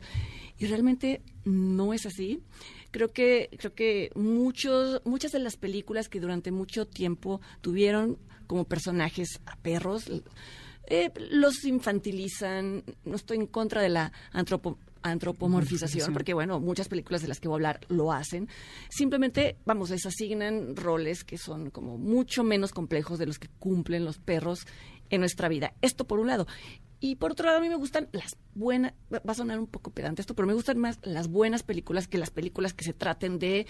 y 0.60 0.66
realmente 0.68 1.22
no 1.44 1.94
es 1.94 2.06
así. 2.06 2.42
Creo 2.92 3.12
que 3.12 3.50
creo 3.60 3.74
que 3.74 4.12
muchos 4.16 5.02
muchas 5.06 5.32
de 5.32 5.40
las 5.40 5.58
películas 5.58 6.08
que 6.08 6.20
durante 6.20 6.52
mucho 6.52 6.86
tiempo 6.88 7.42
tuvieron 7.62 8.18
como 8.48 8.64
personajes 8.66 9.40
a 9.48 9.56
perros 9.58 10.10
eh, 10.88 11.12
los 11.32 11.64
infantilizan 11.66 12.84
no 13.04 13.16
estoy 13.16 13.38
en 13.38 13.48
contra 13.48 13.82
de 13.82 13.90
la 13.90 14.12
antropo 14.32 14.78
antropomorfización, 15.06 16.14
porque 16.14 16.34
bueno, 16.34 16.60
muchas 16.60 16.88
películas 16.88 17.22
de 17.22 17.28
las 17.28 17.40
que 17.40 17.48
voy 17.48 17.56
a 17.56 17.58
hablar 17.58 17.80
lo 17.90 18.12
hacen. 18.12 18.50
Simplemente, 18.90 19.56
vamos, 19.64 19.92
les 19.92 20.04
asignan 20.06 20.76
roles 20.76 21.24
que 21.24 21.38
son 21.38 21.70
como 21.70 22.00
mucho 22.00 22.44
menos 22.44 22.72
complejos 22.72 23.20
de 23.20 23.28
los 23.28 23.38
que 23.38 23.48
cumplen 23.60 24.04
los 24.04 24.18
perros 24.18 24.66
en 25.12 25.20
nuestra 25.20 25.48
vida. 25.48 25.74
Esto 25.82 26.06
por 26.06 26.20
un 26.20 26.28
lado. 26.28 26.48
Y 27.00 27.18
por 27.18 27.32
otro 27.32 27.46
lado, 27.46 27.60
a 27.60 27.62
mí 27.62 27.70
me 27.70 27.76
gustan 27.76 28.10
las 28.14 28.36
buenas, 28.56 28.94
va 29.14 29.20
a 29.32 29.34
sonar 29.36 29.60
un 29.60 29.68
poco 29.68 29.92
pedante 29.92 30.22
esto, 30.22 30.34
pero 30.36 30.48
me 30.48 30.54
gustan 30.54 30.78
más 30.80 31.00
las 31.04 31.28
buenas 31.28 31.62
películas 31.64 32.08
que 32.08 32.18
las 32.18 32.32
películas 32.32 32.74
que 32.74 32.84
se 32.86 32.94
traten 32.94 33.38
de 33.38 33.68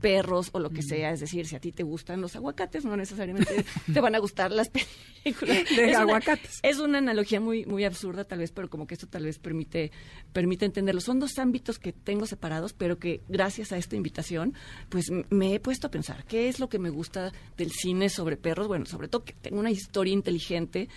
perros 0.00 0.50
o 0.52 0.60
lo 0.60 0.70
que 0.70 0.82
sea. 0.82 1.10
Es 1.10 1.20
decir, 1.20 1.46
si 1.46 1.56
a 1.56 1.60
ti 1.60 1.72
te 1.72 1.82
gustan 1.82 2.20
los 2.20 2.36
aguacates, 2.36 2.84
no 2.84 2.96
necesariamente 2.96 3.64
te 3.92 4.00
van 4.00 4.14
a 4.14 4.18
gustar 4.18 4.52
las 4.52 4.68
películas. 4.68 5.56
De 5.74 5.84
Es 5.84 5.96
una- 5.96 6.00
aguacates. 6.02 6.60
es 6.62 6.78
una 6.78 6.98
analogía 6.98 7.40
muy, 7.40 7.64
muy 7.66 7.84
absurda, 7.84 8.22
tal 8.24 8.38
vez, 8.38 8.52
pero 8.52 8.70
como 8.70 8.86
que 8.86 8.94
esto 8.94 9.08
tal 9.08 9.24
vez 9.24 9.38
permite, 9.40 9.90
permite 10.32 10.66
entenderlo. 10.66 11.00
Son 11.00 11.18
dos 11.18 11.38
ámbitos 11.38 11.78
que 11.80 11.92
tengo 11.92 12.26
separados, 12.26 12.74
pero 12.74 12.98
que 12.98 13.22
gracias 13.28 13.72
a 13.72 13.76
esta 13.78 13.96
invitación, 13.96 14.54
pues 14.88 15.06
me 15.30 15.54
he 15.54 15.60
puesto 15.60 15.88
a 15.88 15.90
pensar 15.90 16.24
qué 16.26 16.48
es 16.48 16.60
lo 16.60 16.68
que 16.68 16.78
me 16.78 16.90
gusta 16.90 17.32
del 17.56 17.72
cine 17.72 18.08
sobre 18.08 18.36
perros. 18.36 18.68
Bueno, 18.68 18.86
sobre 18.86 19.08
todo 19.08 19.24
que 19.24 19.32
tenga 19.32 19.58
una 19.58 19.70
historia 19.70 20.12
inteligente 20.12 20.88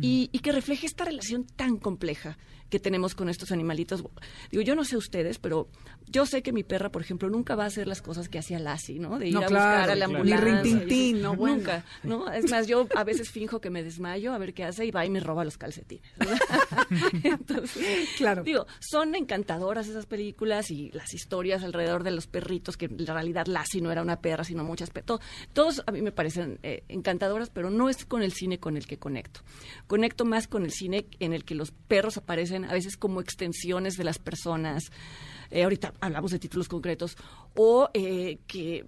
y, 0.00 0.30
y 0.32 0.38
que 0.38 0.52
refleje 0.52 0.86
esta 0.86 1.04
relación 1.04 1.44
tan 1.44 1.76
compleja 1.76 2.38
que 2.70 2.78
tenemos 2.80 3.14
con 3.14 3.28
estos 3.28 3.52
animalitos. 3.52 4.04
Digo, 4.50 4.62
yo 4.62 4.74
no 4.74 4.84
sé 4.84 4.96
ustedes, 4.96 5.38
pero 5.38 5.68
yo 6.06 6.26
sé 6.26 6.42
que 6.42 6.52
mi 6.52 6.64
perra, 6.64 6.90
por 6.90 7.02
ejemplo, 7.02 7.28
nunca 7.30 7.54
va 7.54 7.64
a 7.64 7.66
hacer 7.68 7.86
las 7.86 8.02
cosas 8.02 8.28
que 8.28 8.38
hacía 8.38 8.58
Lassie, 8.58 8.98
¿no? 8.98 9.18
De 9.18 9.28
ir 9.28 9.34
No, 9.34 9.40
a 9.40 9.46
claro, 9.46 9.66
buscar 9.78 9.90
a 9.90 9.94
la 9.94 10.04
claro. 10.06 10.20
ambulancia. 10.20 10.52
Ni 10.52 10.62
rintintín, 10.62 10.98
y 10.98 11.12
decir, 11.12 11.22
no, 11.22 11.36
bueno. 11.36 11.56
Nunca, 11.56 11.84
¿no? 12.02 12.30
Es 12.32 12.50
más, 12.50 12.66
yo 12.66 12.86
a 12.94 13.04
veces 13.04 13.30
finjo 13.30 13.60
que 13.60 13.70
me 13.70 13.82
desmayo 13.82 14.32
a 14.32 14.38
ver 14.38 14.54
qué 14.54 14.64
hace 14.64 14.84
y 14.86 14.90
va 14.90 15.04
y 15.06 15.10
me 15.10 15.20
roba 15.20 15.44
los 15.44 15.56
calcetines. 15.58 16.02
Entonces, 17.22 18.08
Claro. 18.16 18.42
Digo, 18.42 18.66
son 18.80 19.14
encantadoras 19.14 19.88
esas 19.88 20.06
películas 20.06 20.70
y 20.70 20.90
las 20.92 21.14
historias 21.14 21.62
alrededor 21.62 22.02
de 22.02 22.10
los 22.10 22.26
perritos, 22.26 22.76
que 22.76 22.86
en 22.86 23.06
realidad 23.06 23.46
Lassie 23.46 23.80
no 23.80 23.90
era 23.92 24.02
una 24.02 24.20
perra, 24.20 24.44
sino 24.44 24.64
muchas 24.64 24.90
perras. 24.90 25.20
Todos 25.52 25.82
a 25.86 25.92
mí 25.92 26.02
me 26.02 26.12
parecen 26.12 26.58
eh, 26.62 26.82
encantadoras, 26.88 27.50
pero 27.50 27.70
no 27.70 27.88
es 27.88 28.04
con 28.04 28.22
el 28.22 28.32
cine 28.32 28.58
con 28.58 28.76
el 28.76 28.86
que 28.86 28.98
conecto. 28.98 29.40
Conecto 29.86 30.24
más 30.24 30.48
con 30.48 30.64
el 30.64 30.72
cine 30.72 31.06
en 31.20 31.32
el 31.32 31.44
que 31.44 31.54
los 31.54 31.70
perros 31.70 32.16
aparecen 32.16 32.57
a 32.64 32.72
veces 32.72 32.96
como 32.96 33.20
extensiones 33.20 33.94
de 33.96 34.04
las 34.04 34.18
personas. 34.18 34.90
Eh, 35.50 35.62
ahorita 35.62 35.94
hablamos 36.00 36.30
de 36.30 36.38
títulos 36.38 36.68
concretos, 36.68 37.16
o 37.54 37.88
eh, 37.94 38.38
que 38.46 38.84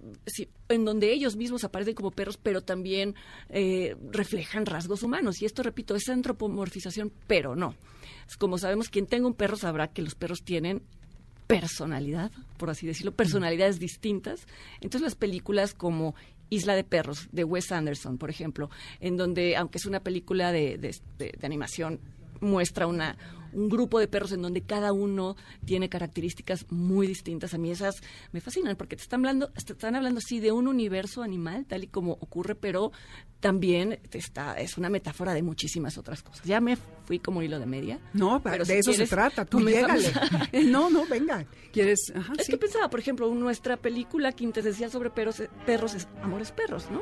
en 0.69 0.85
donde 0.85 1.11
ellos 1.11 1.35
mismos 1.35 1.63
aparecen 1.63 1.95
como 1.95 2.11
perros, 2.11 2.37
pero 2.37 2.61
también 2.61 3.15
eh, 3.49 3.95
reflejan 4.11 4.65
rasgos 4.67 5.01
humanos. 5.01 5.41
Y 5.41 5.45
esto, 5.45 5.63
repito, 5.63 5.95
es 5.95 6.07
antropomorfización, 6.07 7.11
pero 7.25 7.55
no. 7.55 7.73
Como 8.37 8.57
sabemos, 8.59 8.89
quien 8.89 9.07
tenga 9.07 9.25
un 9.27 9.33
perro 9.33 9.57
sabrá 9.57 9.87
que 9.87 10.03
los 10.03 10.13
perros 10.15 10.43
tienen 10.43 10.83
personalidad, 11.47 12.31
por 12.57 12.69
así 12.69 12.87
decirlo, 12.87 13.11
personalidades 13.13 13.79
distintas. 13.79 14.45
Entonces 14.75 15.01
las 15.01 15.15
películas 15.15 15.73
como 15.73 16.15
Isla 16.49 16.75
de 16.75 16.83
Perros, 16.83 17.27
de 17.31 17.43
Wes 17.43 17.71
Anderson, 17.71 18.17
por 18.17 18.29
ejemplo, 18.29 18.69
en 18.99 19.17
donde, 19.17 19.55
aunque 19.57 19.77
es 19.77 19.85
una 19.85 19.99
película 20.01 20.51
de- 20.51 20.77
de 20.77 21.33
animación, 21.43 21.99
muestra 22.39 22.87
una, 22.87 23.17
un 23.53 23.69
grupo 23.69 23.99
de 23.99 24.07
perros 24.07 24.31
en 24.31 24.41
donde 24.41 24.61
cada 24.61 24.93
uno 24.93 25.35
tiene 25.65 25.89
características 25.89 26.65
muy 26.69 27.07
distintas. 27.07 27.53
A 27.53 27.57
mí 27.57 27.71
esas 27.71 28.01
me 28.31 28.41
fascinan 28.41 28.75
porque 28.75 28.95
te 28.95 29.03
están 29.03 29.21
hablando, 29.21 29.49
te 29.49 29.73
están 29.73 29.95
hablando 29.95 30.21
sí 30.21 30.39
de 30.39 30.51
un 30.51 30.67
universo 30.67 31.23
animal, 31.23 31.65
tal 31.65 31.83
y 31.83 31.87
como 31.87 32.13
ocurre, 32.13 32.55
pero 32.55 32.91
también 33.39 33.99
te 34.09 34.17
está, 34.17 34.53
es 34.59 34.77
una 34.77 34.89
metáfora 34.89 35.33
de 35.33 35.41
muchísimas 35.41 35.97
otras 35.97 36.21
cosas. 36.21 36.45
Ya 36.45 36.61
me 36.61 36.77
fui 37.05 37.19
como 37.19 37.41
hilo 37.41 37.59
de 37.59 37.65
media. 37.65 37.99
No, 38.13 38.41
pero 38.41 38.63
de 38.63 38.73
si 38.73 38.79
eso 38.79 38.91
quieres, 38.91 39.09
se 39.09 39.15
trata. 39.15 39.45
Tú 39.45 39.59
llégale. 39.67 40.11
No, 40.67 40.89
no, 40.89 41.05
venga. 41.07 41.45
¿Quieres? 41.71 42.11
Ajá, 42.15 42.33
es 42.37 42.45
sí. 42.45 42.51
que 42.51 42.57
pensaba, 42.57 42.89
por 42.89 42.99
ejemplo, 42.99 43.33
nuestra 43.33 43.77
película 43.77 44.31
quintesencial 44.31 44.91
sobre 44.91 45.09
perros, 45.09 45.41
perros 45.65 45.95
es 45.95 46.07
Amores 46.21 46.51
Perros, 46.51 46.87
¿no? 46.91 47.01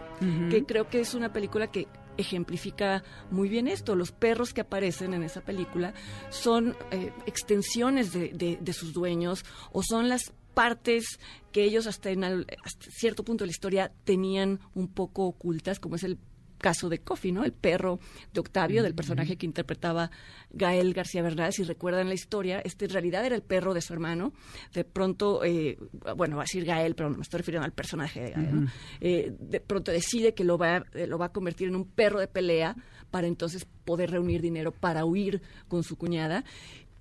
Que 0.49 0.63
creo 0.65 0.89
que 0.89 1.01
es 1.01 1.13
una 1.13 1.33
película 1.33 1.67
que 1.67 1.87
ejemplifica 2.19 3.03
muy 3.31 3.49
bien 3.49 3.67
esto. 3.67 3.95
Los 3.95 4.11
perros 4.11 4.53
que 4.53 4.61
aparecen 4.61 5.13
en 5.13 5.23
esa 5.23 5.41
película 5.41 5.93
son 6.29 6.75
eh, 6.91 7.11
extensiones 7.25 8.11
de, 8.13 8.29
de- 8.29 8.57
de 8.61 8.73
sus 8.73 8.93
dueños 8.93 9.43
o 9.71 9.81
son 9.83 10.09
las 10.09 10.31
partes 10.53 11.19
que 11.51 11.63
ellos 11.63 11.87
hasta 11.87 12.09
en 12.09 12.23
al- 12.23 12.47
hasta 12.63 12.91
cierto 12.91 13.23
punto 13.23 13.43
de 13.43 13.47
la 13.47 13.51
historia 13.51 13.91
tenían 14.03 14.59
un 14.75 14.87
poco 14.87 15.25
ocultas, 15.25 15.79
como 15.79 15.95
es 15.95 16.03
el 16.03 16.17
caso 16.59 16.89
de 16.89 16.99
Coffee, 16.99 17.31
¿no? 17.31 17.43
El 17.43 17.53
perro 17.53 17.99
de 18.33 18.39
Octavio, 18.39 18.83
del 18.83 18.93
personaje 18.93 19.37
que 19.37 19.45
interpretaba 19.45 20.11
Gael 20.51 20.93
García 20.93 21.23
Bernal. 21.23 21.53
Si 21.53 21.63
recuerdan 21.63 22.07
la 22.07 22.13
historia, 22.13 22.59
este 22.59 22.85
en 22.85 22.91
realidad 22.91 23.25
era 23.25 23.35
el 23.35 23.41
perro 23.41 23.73
de 23.73 23.81
su 23.81 23.93
hermano. 23.93 24.33
De 24.73 24.83
pronto, 24.83 25.43
eh, 25.43 25.77
bueno, 26.15 26.35
va 26.35 26.43
a 26.43 26.45
decir 26.45 26.65
Gael, 26.65 26.95
pero 26.95 27.09
no 27.09 27.17
me 27.17 27.23
estoy 27.23 27.39
refiriendo 27.39 27.65
al 27.65 27.73
personaje 27.73 28.21
de 28.21 28.31
Gael, 28.31 28.55
¿no? 28.55 28.71
Eh, 29.01 29.35
de 29.39 29.59
pronto 29.59 29.91
decide 29.91 30.33
que 30.33 30.43
lo 30.43 30.57
va, 30.57 30.83
eh, 30.93 31.07
lo 31.07 31.17
va 31.17 31.27
a 31.27 31.31
convertir 31.31 31.67
en 31.69 31.75
un 31.75 31.85
perro 31.85 32.19
de 32.19 32.27
pelea 32.27 32.75
para 33.09 33.27
entonces 33.27 33.65
poder 33.85 34.11
reunir 34.11 34.41
dinero 34.41 34.71
para 34.71 35.05
huir 35.05 35.41
con 35.67 35.83
su 35.83 35.97
cuñada. 35.97 36.43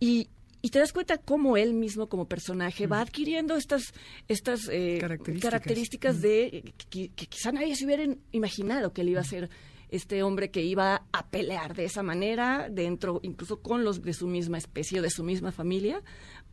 Y, 0.01 0.29
y 0.61 0.71
te 0.71 0.79
das 0.79 0.93
cuenta 0.93 1.19
cómo 1.19 1.57
él 1.57 1.75
mismo 1.75 2.09
como 2.09 2.27
personaje 2.27 2.87
va 2.87 3.01
adquiriendo 3.01 3.57
estas, 3.57 3.93
estas 4.27 4.69
eh, 4.71 4.99
Características. 5.01 5.51
características 5.51 6.21
de 6.21 6.75
que, 6.91 7.11
que 7.11 7.27
quizá 7.27 7.53
nadie 7.53 7.77
se 7.77 7.85
hubiera 7.85 8.05
imaginado 8.33 8.93
que 8.93 9.03
él 9.03 9.11
iba 9.11 9.21
a 9.21 9.25
ser 9.25 9.49
este 9.91 10.23
hombre 10.23 10.51
que 10.51 10.63
iba 10.63 11.07
a 11.13 11.31
pelear 11.31 11.75
de 11.75 11.85
esa 11.85 12.03
manera 12.03 12.69
dentro 12.71 13.21
incluso 13.23 13.61
con 13.61 13.85
los 13.85 14.03
de 14.03 14.13
su 14.13 14.27
misma 14.27 14.59
especie 14.59 15.01
o 15.01 15.03
de 15.03 15.11
su 15.11 15.25
misma 15.25 15.53
familia 15.53 16.03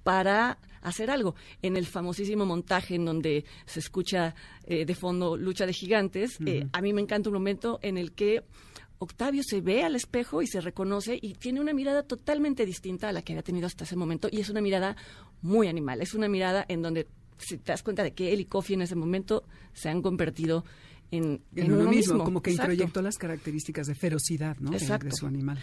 para 0.04 0.60
hacer 0.82 1.10
algo. 1.10 1.36
En 1.62 1.78
el 1.78 1.86
famosísimo 1.86 2.46
montaje 2.46 2.96
en 2.96 3.06
donde 3.06 3.44
se 3.66 3.80
escucha 3.80 4.36
eh, 4.66 4.86
de 4.86 4.96
fondo 4.96 5.36
lucha 5.36 5.66
de 5.66 5.74
gigantes 5.74 6.38
eh, 6.46 6.68
a 6.72 6.82
mí 6.82 6.94
me 6.94 7.02
encanta 7.02 7.30
un 7.30 7.34
momento 7.34 7.80
en 7.82 7.98
el 7.98 8.14
que 8.14 8.44
Octavio 9.00 9.42
se 9.44 9.62
ve 9.62 9.84
al 9.84 9.96
espejo 9.96 10.42
y 10.42 10.48
se 10.48 10.62
reconoce 10.62 11.18
y 11.22 11.34
tiene 11.34 11.60
una 11.62 11.74
mirada 11.74 12.04
totalmente 12.04 12.66
distinta 12.66 13.10
a 13.10 13.12
la 13.14 13.22
que 13.22 13.34
había 13.34 13.44
tenido 13.44 13.68
hasta 13.68 13.84
ese 13.84 13.96
momento 13.96 14.30
y 14.32 14.40
es 14.40 14.50
una 14.50 14.62
mirada 14.62 14.96
muy 15.42 15.68
animal, 15.68 16.02
es 16.02 16.14
una 16.14 16.28
mirada 16.30 16.66
en 16.70 16.82
donde 16.82 17.08
si 17.38 17.58
te 17.58 17.72
das 17.74 17.84
cuenta 17.84 18.04
de 18.04 18.14
que 18.14 18.32
él 18.34 18.40
y 18.40 18.46
Kofi 18.46 18.74
en 18.76 18.82
ese 18.84 18.96
momento 18.96 19.44
se 19.74 19.90
han 19.90 20.02
convertido 20.02 20.64
en, 21.12 21.42
En 21.56 21.66
en 21.66 21.72
uno 21.74 21.82
uno 21.82 21.90
mismo, 21.92 22.24
como 22.24 22.42
que 22.42 22.52
Exacto. 22.52 22.72
introyectó 22.72 23.02
las 23.02 23.18
características 23.18 23.88
de 23.88 23.96
ferocidad, 23.96 24.58
¿no? 24.60 24.72
De- 24.72 24.78
Exacto. 24.78 25.08
De, 25.08 25.12
su 25.12 25.28
animal. 25.28 25.60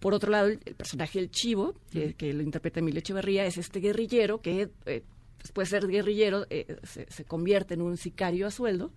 Por 0.00 0.14
otro 0.14 0.30
lado, 0.30 0.46
el, 0.48 0.60
el 0.64 0.74
personaje 0.74 1.18
del 1.18 1.30
Chivo, 1.30 1.74
que, 1.90 2.14
que 2.14 2.32
lo 2.32 2.42
interpreta 2.42 2.80
Emilio 2.80 3.00
Echeverría, 3.00 3.44
es 3.44 3.58
este 3.58 3.80
guerrillero 3.80 4.40
que 4.40 4.70
eh, 4.86 5.02
después 5.42 5.68
de 5.70 5.80
ser 5.80 5.88
guerrillero 5.88 6.46
eh, 6.50 6.76
se, 6.84 7.06
se 7.10 7.24
convierte 7.24 7.74
en 7.74 7.82
un 7.82 7.96
sicario 7.96 8.46
a 8.46 8.50
sueldo. 8.50 8.92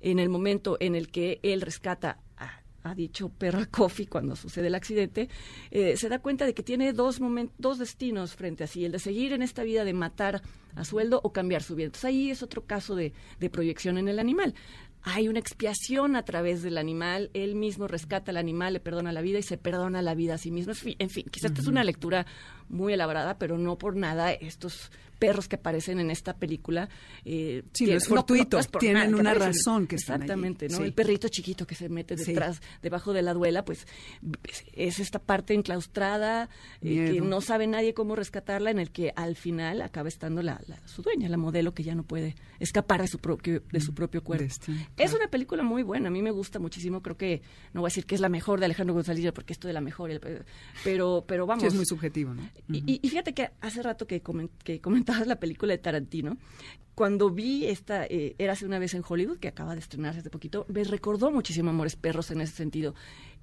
En 0.00 0.18
el 0.18 0.28
momento 0.28 0.76
en 0.80 0.94
el 0.96 1.08
que 1.10 1.38
él 1.42 1.60
rescata 1.60 2.18
a, 2.84 2.90
a 2.90 2.94
dicho 2.94 3.28
perro 3.28 3.60
a 3.60 3.66
Kofi 3.66 4.06
cuando 4.06 4.36
sucede 4.36 4.66
el 4.66 4.74
accidente, 4.74 5.28
eh, 5.70 5.96
se 5.96 6.08
da 6.08 6.18
cuenta 6.18 6.46
de 6.46 6.54
que 6.54 6.62
tiene 6.62 6.92
dos, 6.92 7.20
momen- 7.20 7.50
dos 7.58 7.78
destinos 7.78 8.34
frente 8.34 8.64
a 8.64 8.66
sí, 8.66 8.84
el 8.84 8.92
de 8.92 8.98
seguir 8.98 9.32
en 9.32 9.42
esta 9.42 9.62
vida 9.62 9.84
de 9.84 9.92
matar 9.92 10.42
a 10.74 10.84
sueldo 10.84 11.20
o 11.22 11.32
cambiar 11.32 11.62
su 11.62 11.74
vida. 11.74 11.86
Entonces 11.86 12.04
ahí 12.06 12.30
es 12.30 12.42
otro 12.42 12.64
caso 12.64 12.94
de, 12.94 13.12
de 13.40 13.50
proyección 13.50 13.98
en 13.98 14.08
el 14.08 14.18
animal. 14.18 14.54
Hay 15.04 15.26
una 15.26 15.40
expiación 15.40 16.14
a 16.14 16.24
través 16.24 16.62
del 16.62 16.78
animal, 16.78 17.28
él 17.34 17.56
mismo 17.56 17.88
rescata 17.88 18.30
al 18.30 18.36
animal, 18.36 18.74
le 18.74 18.78
perdona 18.78 19.10
la 19.10 19.20
vida 19.20 19.40
y 19.40 19.42
se 19.42 19.58
perdona 19.58 20.00
la 20.00 20.14
vida 20.14 20.34
a 20.34 20.38
sí 20.38 20.52
mismo. 20.52 20.72
En 20.72 20.78
fin, 20.78 20.96
en 21.00 21.10
fin, 21.10 21.26
quizás 21.28 21.50
esta 21.50 21.60
es 21.60 21.66
una 21.66 21.82
lectura 21.82 22.24
muy 22.72 22.92
elaborada, 22.94 23.38
pero 23.38 23.56
no 23.58 23.78
por 23.78 23.94
nada 23.96 24.32
estos 24.32 24.90
perros 25.20 25.46
que 25.46 25.54
aparecen 25.54 26.00
en 26.00 26.10
esta 26.10 26.34
película. 26.36 26.88
eh, 27.24 27.62
Sí, 27.72 27.84
no 27.84 27.86
tienen- 27.90 27.96
es 27.98 28.08
fortuito, 28.08 28.58
es 28.58 28.66
por 28.66 28.80
tienen 28.80 28.96
nada, 29.04 29.08
que 29.14 29.20
una 29.20 29.30
aparecen. 29.30 29.52
razón 29.54 29.86
que 29.86 29.94
están 29.94 30.14
allí, 30.16 30.24
Exactamente, 30.24 30.68
¿no? 30.68 30.78
sí. 30.78 30.82
El 30.82 30.92
perrito 30.94 31.28
chiquito 31.28 31.64
que 31.64 31.76
se 31.76 31.88
mete 31.88 32.18
Sí. 32.18 32.32
detrás, 32.32 32.60
debajo 32.82 33.12
de 33.12 33.22
la 33.22 33.32
duela, 33.32 33.64
pues 33.64 33.86
es- 34.48 34.64
es 34.72 34.98
esta 34.98 35.20
parte 35.20 35.54
enclaustrada, 35.54 36.48
eh, 36.80 37.10
que 37.12 37.20
no 37.20 37.40
sabe 37.40 37.68
nadie 37.68 37.94
cómo 37.94 38.16
rescatarla, 38.16 38.72
en 38.72 38.80
el 38.80 38.90
que 38.90 39.12
al 39.14 39.36
final 39.36 39.80
acaba 39.82 40.08
estando 40.08 40.42
la, 40.42 40.60
la- 40.66 40.80
su 40.88 41.02
dueña, 41.02 41.28
la 41.28 41.36
modelo 41.36 41.72
que 41.72 41.84
ya 41.84 41.94
no 41.94 42.02
puede 42.02 42.34
escapar 42.58 43.00
de 43.02 43.06
su 43.06 43.20
propio, 43.20 43.62
de 43.70 43.80
su 43.80 43.94
propio 43.94 44.24
cuerpo. 44.24 44.42
Destino, 44.42 44.80
Es 44.80 44.88
claro. 45.10 45.16
una 45.18 45.28
película 45.30 45.62
muy 45.62 45.84
buena, 45.84 46.08
a 46.08 46.10
mí 46.10 46.20
me 46.20 46.32
gusta 46.32 46.58
muchísimo, 46.58 47.00
creo 47.00 47.16
que, 47.16 47.42
no 47.74 47.80
voy 47.82 47.88
a 47.88 47.90
decir 47.90 48.06
que 48.06 48.16
es 48.16 48.20
la 48.20 48.28
mejor 48.28 48.58
de 48.58 48.64
Alejandro 48.66 48.92
González, 48.94 49.30
porque 49.32 49.52
esto 49.52 49.68
de 49.68 49.74
la 49.74 49.80
mejor, 49.80 50.10
pero, 50.82 51.24
pero 51.28 51.46
vamos. 51.46 51.62
Sí, 51.62 51.68
es 51.68 51.74
muy 51.74 51.86
subjetivo, 51.86 52.34
¿no? 52.34 52.42
Y, 52.70 52.78
y- 52.86 53.00
y 53.02 53.08
fíjate 53.08 53.34
que 53.34 53.50
hace 53.60 53.82
rato 53.82 54.06
que, 54.06 54.22
comen- 54.22 54.50
que 54.64 54.80
comentabas 54.80 55.26
la 55.26 55.36
película 55.40 55.72
de 55.72 55.78
Tarantino, 55.78 56.38
cuando 56.94 57.30
vi 57.30 57.66
esta, 57.66 58.04
eh, 58.06 58.34
Érase 58.38 58.66
una 58.66 58.78
vez 58.78 58.94
en 58.94 59.02
Hollywood, 59.06 59.38
que 59.38 59.48
acaba 59.48 59.74
de 59.74 59.80
estrenarse 59.80 60.20
hace 60.20 60.30
poquito, 60.30 60.66
me 60.68 60.84
recordó 60.84 61.30
muchísimo 61.30 61.70
Amores 61.70 61.96
Perros 61.96 62.30
en 62.30 62.40
ese 62.40 62.54
sentido. 62.54 62.94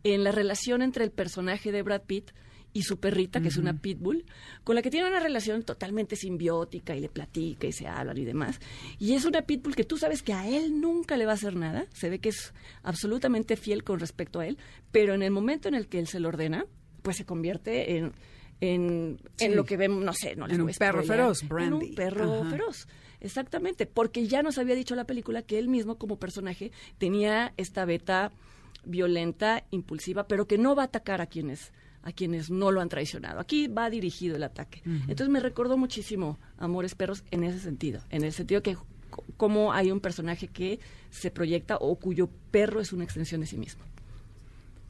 En 0.03 0.23
la 0.23 0.31
relación 0.31 0.81
entre 0.81 1.03
el 1.03 1.11
personaje 1.11 1.71
de 1.71 1.81
Brad 1.81 2.03
Pitt 2.03 2.31
y 2.71 2.83
su 2.83 2.99
perrita, 2.99 3.41
que 3.41 3.47
es 3.47 3.57
una 3.57 3.81
pitbull, 3.81 4.23
con 4.63 4.75
la 4.75 4.83
que 4.83 4.91
tiene 4.91 5.09
una 5.09 5.19
relación 5.19 5.63
totalmente 5.63 6.15
simbiótica 6.15 6.95
y 6.95 6.99
le 7.01 7.09
platica 7.09 7.65
y 7.65 7.71
se 7.71 7.88
hablan 7.88 8.15
y 8.19 8.25
demás. 8.25 8.59
Y 8.99 9.13
es 9.13 9.25
una 9.25 9.41
pitbull 9.41 9.75
que 9.75 9.83
tú 9.83 9.97
sabes 9.97 10.21
que 10.21 10.33
a 10.33 10.47
él 10.47 10.79
nunca 10.79 11.17
le 11.17 11.25
va 11.25 11.31
a 11.31 11.35
hacer 11.35 11.55
nada, 11.55 11.88
se 11.91 12.09
ve 12.11 12.19
que 12.19 12.29
es 12.29 12.53
absolutamente 12.83 13.57
fiel 13.57 13.83
con 13.83 13.99
respecto 13.99 14.39
a 14.39 14.45
él, 14.45 14.59
pero 14.91 15.15
en 15.15 15.23
el 15.23 15.31
momento 15.31 15.67
en 15.67 15.73
el 15.73 15.88
que 15.88 15.97
él 15.97 16.05
se 16.07 16.19
lo 16.19 16.27
ordena, 16.29 16.65
pues 17.01 17.17
se 17.17 17.25
convierte 17.25 17.97
en, 17.97 18.13
en, 18.62 19.20
en 19.39 19.56
lo 19.56 19.63
que 19.66 19.78
vemos, 19.78 20.04
no 20.04 20.13
sé, 20.13 20.36
no 20.36 20.48
les 20.48 20.56
En 20.58 20.62
un 20.63 20.72
perro 20.74 21.04
feroz, 21.04 21.42
En 21.44 21.50
Brandy. 21.50 21.89
un 21.89 21.96
perro 21.96 22.42
Ajá. 22.42 22.50
feroz. 22.50 22.88
Exactamente, 23.22 23.86
porque 23.86 24.28
ya 24.28 24.42
nos 24.44 24.58
había 24.58 24.75
dicho 24.75 24.96
la 24.96 25.06
película 25.06 25.42
que 25.42 25.60
él 25.60 25.68
mismo 25.68 25.98
como 25.98 26.18
personaje 26.18 26.72
tenía 26.98 27.54
esta 27.58 27.86
beta 27.86 28.32
violenta, 28.86 29.63
impulsiva, 29.72 30.28
pero 30.28 30.48
que 30.48 30.58
no 30.58 30.75
va 30.75 30.84
a 30.84 30.86
atacar 30.86 31.22
a 31.22 31.28
quienes 31.28 31.72
a 32.01 32.13
quienes 32.13 32.50
no 32.50 32.72
lo 32.72 32.80
han 32.80 32.88
traicionado. 32.88 33.42
Aquí 33.42 33.68
va 33.68 33.89
dirigido 33.89 34.38
el 34.38 34.44
ataque. 34.44 34.82
Entonces 34.86 35.28
me 35.28 35.42
recordó 35.42 35.78
muchísimo 35.78 36.39
Amores 36.58 36.96
Perros 36.96 37.25
en 37.30 37.44
ese 37.44 37.60
sentido, 37.60 38.00
en 38.10 38.24
el 38.24 38.32
sentido 38.32 38.63
que 38.63 38.78
cómo 39.36 39.74
hay 39.74 39.92
un 39.92 40.00
personaje 40.00 40.48
que 40.48 40.80
se 41.10 41.30
proyecta 41.30 41.75
o 41.75 41.96
cuyo 41.98 42.30
perro 42.51 42.80
es 42.80 42.94
una 42.94 43.04
extensión 43.04 43.42
de 43.42 43.48
sí 43.48 43.58
mismo, 43.58 43.84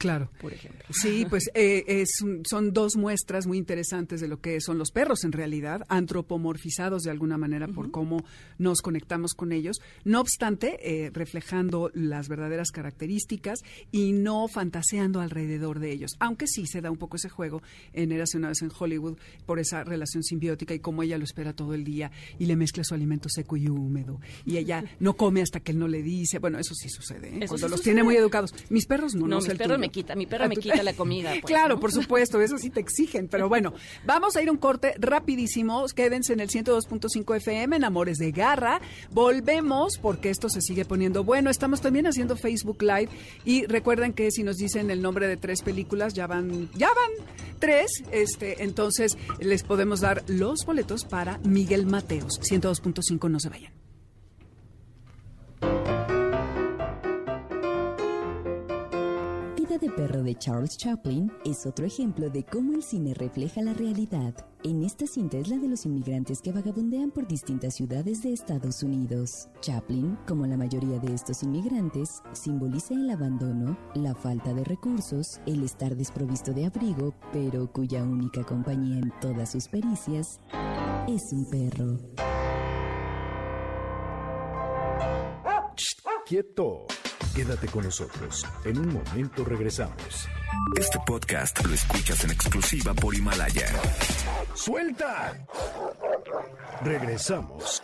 Claro. 0.00 0.30
por 0.40 0.54
ejemplo. 0.54 0.86
Sí, 0.90 1.26
pues 1.28 1.50
eh, 1.54 1.84
es 1.86 2.24
son 2.48 2.72
dos 2.72 2.96
muestras 2.96 3.46
muy 3.46 3.58
interesantes 3.58 4.22
de 4.22 4.28
lo 4.28 4.40
que 4.40 4.58
son 4.62 4.78
los 4.78 4.90
perros 4.92 5.24
en 5.24 5.32
realidad, 5.32 5.82
antropomorfizados 5.88 7.02
de 7.02 7.10
alguna 7.10 7.36
manera 7.36 7.68
por 7.68 7.90
cómo 7.90 8.24
nos 8.56 8.80
conectamos 8.80 9.34
con 9.34 9.52
ellos, 9.52 9.76
no 10.04 10.20
obstante, 10.20 10.78
eh, 10.82 11.10
reflejando 11.12 11.90
las 11.92 12.28
verdaderas 12.28 12.70
características 12.70 13.60
y 13.92 14.12
no 14.12 14.48
fantaseando 14.48 15.20
alrededor 15.20 15.80
de 15.80 15.92
ellos, 15.92 16.12
aunque 16.18 16.46
sí 16.46 16.66
se 16.66 16.80
da 16.80 16.90
un 16.90 16.96
poco 16.96 17.16
ese 17.16 17.28
juego 17.28 17.62
en 17.92 18.10
Érase 18.10 18.38
una 18.38 18.48
vez 18.48 18.62
en 18.62 18.70
Hollywood 18.76 19.18
por 19.44 19.58
esa 19.58 19.84
relación 19.84 20.22
simbiótica 20.22 20.72
y 20.72 20.78
cómo 20.78 21.02
ella 21.02 21.18
lo 21.18 21.24
espera 21.24 21.52
todo 21.52 21.74
el 21.74 21.84
día 21.84 22.10
y 22.38 22.46
le 22.46 22.56
mezcla 22.56 22.84
su 22.84 22.94
alimento 22.94 23.28
seco 23.28 23.58
y 23.58 23.68
húmedo 23.68 24.18
y 24.46 24.56
ella 24.56 24.82
no 24.98 25.14
come 25.14 25.42
hasta 25.42 25.60
que 25.60 25.72
él 25.72 25.78
no 25.78 25.88
le 25.88 26.02
dice, 26.02 26.38
bueno, 26.38 26.58
eso 26.58 26.74
sí 26.74 26.88
sucede, 26.88 27.28
¿eh? 27.28 27.38
Eso 27.42 27.48
cuando 27.48 27.66
sí 27.66 27.70
los 27.70 27.80
sucede. 27.80 27.92
tiene 27.92 28.02
muy 28.02 28.16
educados. 28.16 28.54
Mis 28.70 28.86
perros 28.86 29.14
no, 29.14 29.26
No, 29.26 29.28
no, 29.28 29.36
mis 29.42 29.54
perros. 29.54 29.89
Me 29.90 29.92
quita- 29.92 30.14
mi 30.14 30.26
perra 30.26 30.46
me 30.48 30.56
quita 30.56 30.82
la 30.82 30.92
comida, 30.96 31.30
pues, 31.32 31.44
claro, 31.44 31.74
¿no? 31.74 31.80
por 31.80 31.90
supuesto, 31.92 32.40
eso 32.40 32.56
sí 32.58 32.70
te 32.70 32.78
exigen. 32.80 33.26
Pero 33.28 33.48
bueno, 33.48 33.74
vamos 34.04 34.36
a 34.36 34.42
ir 34.42 34.48
a 34.48 34.52
un 34.52 34.58
corte 34.58 34.94
rapidísimo. 34.98 35.84
Quédense 35.94 36.32
en 36.32 36.40
el 36.40 36.48
102.5 36.48 37.36
FM, 37.36 37.76
en 37.76 37.84
Amores 37.84 38.18
de 38.18 38.30
Garra. 38.30 38.80
Volvemos 39.10 39.98
porque 40.00 40.30
esto 40.30 40.48
se 40.48 40.60
sigue 40.60 40.84
poniendo 40.84 41.24
bueno. 41.24 41.50
Estamos 41.50 41.80
también 41.80 42.06
haciendo 42.06 42.36
Facebook 42.36 42.82
Live. 42.82 43.08
Y 43.44 43.66
recuerden 43.66 44.12
que 44.12 44.30
si 44.30 44.42
nos 44.44 44.56
dicen 44.56 44.90
el 44.90 45.02
nombre 45.02 45.26
de 45.26 45.36
tres 45.36 45.62
películas, 45.62 46.14
ya 46.14 46.26
van, 46.26 46.70
ya 46.74 46.88
van 46.88 47.26
tres. 47.58 47.90
Este, 48.12 48.62
entonces 48.62 49.18
les 49.40 49.62
podemos 49.64 50.00
dar 50.00 50.22
los 50.28 50.64
boletos 50.64 51.04
para 51.04 51.38
Miguel 51.38 51.86
Mateos. 51.86 52.40
102.5, 52.40 53.28
no 53.30 53.40
se 53.40 53.48
vayan. 53.48 53.72
Vida 59.70 59.78
de 59.78 59.90
perro 59.90 60.24
de 60.24 60.34
Charles 60.34 60.76
Chaplin 60.76 61.30
es 61.44 61.64
otro 61.64 61.86
ejemplo 61.86 62.28
de 62.28 62.42
cómo 62.42 62.72
el 62.72 62.82
cine 62.82 63.14
refleja 63.14 63.62
la 63.62 63.72
realidad. 63.72 64.34
En 64.64 64.82
esta 64.82 65.06
cinta 65.06 65.38
es 65.38 65.46
la 65.46 65.58
de 65.58 65.68
los 65.68 65.86
inmigrantes 65.86 66.42
que 66.42 66.50
vagabundean 66.50 67.12
por 67.12 67.28
distintas 67.28 67.76
ciudades 67.76 68.20
de 68.20 68.32
Estados 68.32 68.82
Unidos. 68.82 69.48
Chaplin, 69.60 70.18
como 70.26 70.44
la 70.44 70.56
mayoría 70.56 70.98
de 70.98 71.14
estos 71.14 71.44
inmigrantes, 71.44 72.20
simboliza 72.32 72.94
el 72.94 73.10
abandono, 73.10 73.78
la 73.94 74.12
falta 74.16 74.52
de 74.52 74.64
recursos, 74.64 75.40
el 75.46 75.62
estar 75.62 75.94
desprovisto 75.94 76.52
de 76.52 76.66
abrigo, 76.66 77.14
pero 77.32 77.72
cuya 77.72 78.02
única 78.02 78.42
compañía 78.42 78.98
en 78.98 79.12
todas 79.20 79.52
sus 79.52 79.68
pericias 79.68 80.40
es 81.06 81.32
un 81.32 81.48
perro. 81.48 81.96
Quieto. 86.26 86.86
Quédate 87.34 87.68
con 87.68 87.84
nosotros. 87.84 88.44
En 88.64 88.78
un 88.78 88.92
momento 88.92 89.44
regresamos. 89.44 90.28
Este 90.76 90.98
podcast 91.06 91.64
lo 91.64 91.72
escuchas 91.72 92.24
en 92.24 92.32
exclusiva 92.32 92.92
por 92.92 93.14
Himalaya. 93.14 93.66
¡Suelta! 94.54 95.46
Regresamos. 96.82 97.82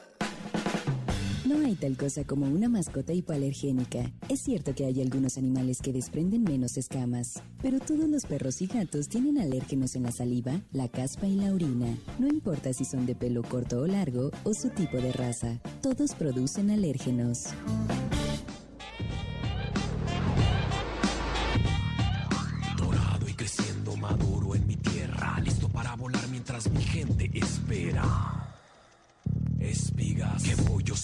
No 1.44 1.64
hay 1.64 1.76
tal 1.76 1.96
cosa 1.96 2.24
como 2.24 2.46
una 2.46 2.68
mascota 2.68 3.12
hipoalergénica. 3.12 4.10
Es 4.28 4.42
cierto 4.42 4.74
que 4.74 4.84
hay 4.84 5.00
algunos 5.00 5.38
animales 5.38 5.78
que 5.80 5.92
desprenden 5.92 6.42
menos 6.42 6.76
escamas, 6.76 7.40
pero 7.62 7.78
todos 7.78 8.08
los 8.08 8.26
perros 8.26 8.60
y 8.62 8.66
gatos 8.66 9.08
tienen 9.08 9.38
alérgenos 9.38 9.94
en 9.94 10.02
la 10.02 10.12
saliva, 10.12 10.60
la 10.72 10.88
caspa 10.88 11.26
y 11.26 11.36
la 11.36 11.52
orina. 11.54 11.96
No 12.18 12.26
importa 12.26 12.72
si 12.72 12.84
son 12.84 13.06
de 13.06 13.14
pelo 13.14 13.42
corto 13.42 13.78
o 13.78 13.86
largo 13.86 14.32
o 14.42 14.54
su 14.54 14.70
tipo 14.70 14.96
de 14.96 15.12
raza, 15.12 15.60
todos 15.82 16.16
producen 16.16 16.70
alérgenos. 16.72 17.44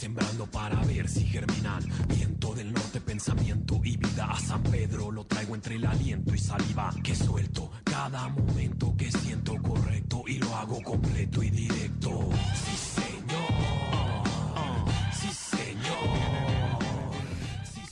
Sembrando 0.02 0.46
para 0.46 0.80
ver 0.80 1.08
si 1.08 1.24
germinan. 1.24 1.84
Viento 2.08 2.52
del 2.54 2.72
norte, 2.72 3.00
pensamiento 3.00 3.80
y 3.84 3.96
vida 3.96 4.24
a 4.32 4.36
San 4.40 4.60
Pedro 4.64 5.12
lo 5.12 5.24
traigo 5.24 5.54
entre 5.54 5.76
el 5.76 5.86
aliento 5.86 6.34
y 6.34 6.38
saliva 6.38 6.92
que 7.04 7.14
suelto 7.14 7.70
cada 7.84 8.28
momento 8.28 8.96
que 8.96 9.12
siento 9.12 9.54
correcto 9.62 10.24
y 10.26 10.38
lo 10.38 10.56
hago 10.56 10.82
completo 10.82 11.40
y 11.44 11.50
directo. 11.50 12.30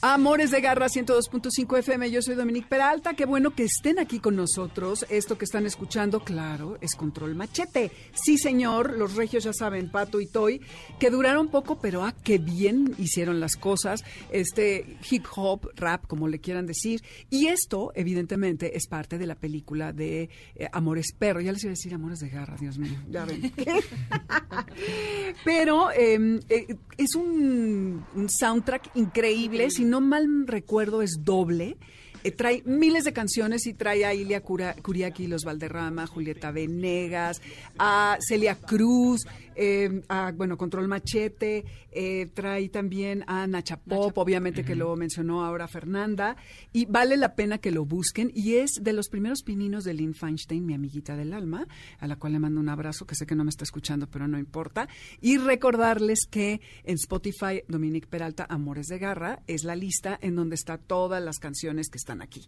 Amores 0.03 0.51
de 0.51 0.63
Garra 0.63 0.87
102.5 0.87 1.79
FM, 1.79 2.11
yo 2.11 2.23
soy 2.23 2.35
Dominique 2.35 2.67
Peralta, 2.67 3.13
qué 3.13 3.27
bueno 3.27 3.51
que 3.51 3.65
estén 3.65 3.99
aquí 3.99 4.19
con 4.19 4.35
nosotros. 4.35 5.05
Esto 5.11 5.37
que 5.37 5.45
están 5.45 5.67
escuchando, 5.67 6.21
claro, 6.21 6.79
es 6.81 6.95
Control 6.95 7.35
Machete. 7.35 7.93
Sí, 8.15 8.39
señor, 8.39 8.97
los 8.97 9.15
regios 9.15 9.45
ya 9.45 9.53
saben, 9.53 9.91
Pato 9.91 10.23
y 10.23 10.27
Toy, 10.27 10.63
que 10.99 11.11
duraron 11.11 11.49
poco, 11.49 11.79
pero 11.81 12.03
ah, 12.03 12.15
qué 12.25 12.39
bien 12.39 12.95
hicieron 12.97 13.41
las 13.41 13.57
cosas. 13.57 14.03
Este 14.31 14.97
hip 15.11 15.27
hop, 15.37 15.69
rap, 15.77 16.07
como 16.07 16.29
le 16.29 16.39
quieran 16.39 16.65
decir. 16.65 17.03
Y 17.29 17.49
esto, 17.49 17.93
evidentemente, 17.95 18.79
es 18.79 18.87
parte 18.87 19.19
de 19.19 19.27
la 19.27 19.35
película 19.35 19.93
de 19.93 20.31
eh, 20.55 20.69
Amores 20.73 21.13
Perro. 21.13 21.43
Ya 21.43 21.53
les 21.53 21.63
iba 21.63 21.73
a 21.73 21.77
decir 21.77 21.93
Amores 21.93 22.21
de 22.21 22.31
Garra, 22.31 22.57
Dios 22.59 22.79
mío, 22.79 22.99
ya 23.11 23.27
ven. 23.27 23.53
pero 25.45 25.91
eh, 25.91 26.41
eh, 26.49 26.77
es 26.97 27.15
un, 27.15 28.03
un 28.15 28.31
soundtrack 28.31 28.93
increíble, 28.95 29.71
si 29.71 29.90
no 29.91 30.01
mal 30.01 30.47
recuerdo 30.47 31.03
es 31.03 31.25
doble. 31.25 31.77
Eh, 32.23 32.31
trae 32.31 32.63
miles 32.67 33.05
de 33.05 33.13
canciones 33.13 33.67
y 33.67 33.73
trae 33.73 34.05
a 34.05 34.13
Ilia 34.13 34.43
Curiaki, 34.43 35.27
Los 35.27 35.45
Valderrama, 35.45 36.07
Julieta 36.07 36.51
Venegas, 36.51 37.41
a 37.79 38.19
Celia 38.21 38.57
Cruz, 38.57 39.27
eh, 39.63 40.01
a, 40.09 40.33
bueno, 40.33 40.57
Control 40.57 40.89
Machete, 40.89 41.67
eh, 41.93 42.31
trae 42.33 42.71
también 42.71 43.25
a 43.27 43.47
Nacha 43.47 43.77
Pop, 43.77 44.17
obviamente 44.17 44.65
que 44.65 44.75
lo 44.75 44.97
mencionó 44.97 45.45
ahora 45.45 45.69
Fernanda, 45.69 46.37
y 46.73 46.87
vale 46.87 47.19
la 47.19 47.35
pena 47.35 47.59
que 47.59 47.71
lo 47.71 47.85
busquen, 47.85 48.33
y 48.35 48.55
es 48.55 48.81
de 48.81 48.95
los 48.95 49.11
primeros 49.11 49.43
pininos 49.43 49.85
de 49.85 49.93
Lynn 49.93 50.15
Feinstein, 50.15 50.65
mi 50.65 50.73
amiguita 50.73 51.15
del 51.15 51.35
alma, 51.35 51.69
a 51.99 52.07
la 52.07 52.17
cual 52.17 52.33
le 52.33 52.39
mando 52.39 52.59
un 52.59 52.71
abrazo, 52.71 53.07
que 53.07 53.15
sé 53.15 53.27
que 53.27 53.35
no 53.35 53.45
me 53.45 53.51
está 53.51 53.65
escuchando, 53.65 54.07
pero 54.07 54.27
no 54.27 54.39
importa, 54.39 54.89
y 55.21 55.37
recordarles 55.37 56.21
que 56.25 56.63
en 56.85 56.95
Spotify, 56.95 57.63
Dominique 57.69 58.09
Peralta, 58.09 58.47
Amores 58.49 58.87
de 58.87 58.99
Garra, 58.99 59.43
es 59.47 59.65
la 59.65 59.77
lista 59.77 60.19
en 60.23 60.37
donde 60.37 60.55
está 60.55 60.79
todas 60.79 61.23
las 61.23 61.39
canciones 61.39 61.91
que 61.91 61.99
están 61.99 62.23
aquí, 62.23 62.47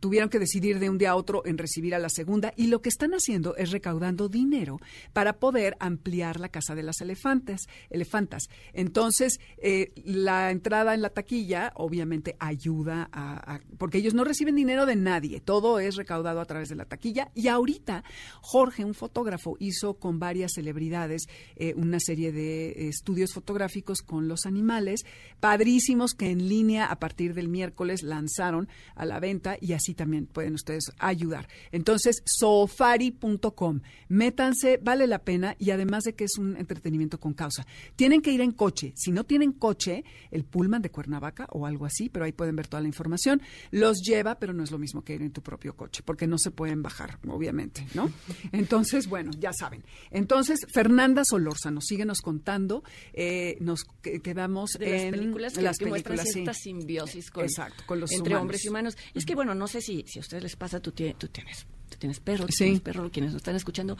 tuvieron 0.00 0.28
que 0.28 0.38
decidir 0.38 0.78
de 0.78 0.90
un 0.90 0.98
día 0.98 1.10
a 1.10 1.16
otro 1.16 1.44
en 1.46 1.58
recibir 1.58 1.87
a 1.94 1.98
la 1.98 2.08
segunda 2.08 2.52
y 2.56 2.68
lo 2.68 2.82
que 2.82 2.88
están 2.88 3.12
haciendo 3.12 3.56
es 3.56 3.70
recaudando 3.70 4.28
dinero 4.28 4.80
para 5.12 5.34
poder 5.34 5.76
ampliar 5.80 6.40
la 6.40 6.48
casa 6.48 6.74
de 6.74 6.82
las 6.82 7.00
elefantes, 7.00 7.68
elefantas. 7.90 8.48
Entonces, 8.72 9.40
eh, 9.58 9.92
la 10.04 10.50
entrada 10.50 10.94
en 10.94 11.02
la 11.02 11.10
taquilla 11.10 11.72
obviamente 11.74 12.36
ayuda 12.38 13.08
a, 13.12 13.60
porque 13.78 13.98
ellos 13.98 14.14
no 14.14 14.24
reciben 14.24 14.56
dinero 14.56 14.86
de 14.86 14.96
nadie, 14.96 15.40
todo 15.40 15.78
es 15.78 15.96
recaudado 15.96 16.40
a 16.40 16.44
través 16.44 16.68
de 16.68 16.76
la 16.76 16.84
taquilla 16.84 17.30
y 17.34 17.48
ahorita 17.48 18.04
Jorge, 18.40 18.84
un 18.84 18.94
fotógrafo, 18.94 19.56
hizo 19.58 19.94
con 19.94 20.18
varias 20.18 20.52
celebridades 20.54 21.28
eh, 21.56 21.74
una 21.76 22.00
serie 22.00 22.32
de 22.32 22.70
eh, 22.70 22.88
estudios 22.88 23.32
fotográficos 23.32 24.02
con 24.02 24.28
los 24.28 24.46
animales, 24.46 25.04
padrísimos 25.40 26.14
que 26.14 26.30
en 26.30 26.48
línea 26.48 26.86
a 26.86 26.98
partir 26.98 27.34
del 27.34 27.48
miércoles 27.48 28.02
lanzaron 28.02 28.68
a 28.94 29.04
la 29.04 29.20
venta 29.20 29.56
y 29.60 29.72
así 29.72 29.94
también 29.94 30.26
pueden 30.26 30.54
ustedes 30.54 30.92
ayudar. 30.98 31.48
Entonces, 31.78 32.22
sofari.com, 32.26 33.80
métanse, 34.08 34.78
vale 34.82 35.06
la 35.06 35.20
pena 35.20 35.54
y 35.60 35.70
además 35.70 36.02
de 36.02 36.14
que 36.14 36.24
es 36.24 36.36
un 36.36 36.56
entretenimiento 36.56 37.20
con 37.20 37.34
causa. 37.34 37.64
Tienen 37.94 38.20
que 38.20 38.32
ir 38.32 38.40
en 38.40 38.50
coche, 38.50 38.92
si 38.96 39.12
no 39.12 39.22
tienen 39.22 39.52
coche, 39.52 40.02
el 40.32 40.42
Pullman 40.42 40.82
de 40.82 40.90
Cuernavaca 40.90 41.46
o 41.52 41.66
algo 41.66 41.86
así, 41.86 42.08
pero 42.08 42.24
ahí 42.24 42.32
pueden 42.32 42.56
ver 42.56 42.66
toda 42.66 42.80
la 42.80 42.88
información, 42.88 43.40
los 43.70 43.98
lleva, 44.02 44.40
pero 44.40 44.52
no 44.52 44.64
es 44.64 44.72
lo 44.72 44.78
mismo 44.78 45.04
que 45.04 45.14
ir 45.14 45.22
en 45.22 45.30
tu 45.30 45.40
propio 45.40 45.76
coche, 45.76 46.02
porque 46.04 46.26
no 46.26 46.36
se 46.36 46.50
pueden 46.50 46.82
bajar, 46.82 47.20
obviamente, 47.28 47.86
¿no? 47.94 48.10
Entonces, 48.50 49.06
bueno, 49.08 49.30
ya 49.38 49.52
saben. 49.52 49.84
Entonces, 50.10 50.58
Fernanda 50.72 51.22
Solórzano, 51.24 51.80
síguenos 51.80 52.22
contando, 52.22 52.82
eh, 53.12 53.56
nos 53.60 53.84
que- 54.02 54.20
quedamos 54.20 54.70
de 54.72 54.90
las 54.90 55.02
en 55.02 55.10
películas 55.12 55.52
que, 55.54 55.62
las 55.62 55.78
que 55.78 55.86
muestran 55.86 56.18
sí. 56.18 56.32
cierta 56.32 56.54
simbiosis 56.54 57.30
con, 57.30 57.44
Exacto, 57.44 57.84
con 57.86 58.00
los 58.00 58.10
entre 58.10 58.30
humanos. 58.32 58.42
hombres 58.42 58.64
y 58.64 58.68
humanos. 58.68 58.96
Y 59.14 59.18
es 59.18 59.24
que, 59.24 59.36
bueno, 59.36 59.54
no 59.54 59.68
sé 59.68 59.80
si, 59.80 60.02
si 60.08 60.18
a 60.18 60.22
ustedes 60.22 60.42
les 60.42 60.56
pasa, 60.56 60.80
tú, 60.80 60.90
tú 60.90 61.28
tienes 61.28 61.67
tú 61.88 61.96
tienes 61.98 62.20
perro, 62.20 62.46
tú 62.46 62.52
Sí. 62.52 62.64
tienes 62.64 62.80
perro, 62.80 63.10
quienes 63.10 63.32
nos 63.32 63.40
están 63.40 63.56
escuchando. 63.56 63.96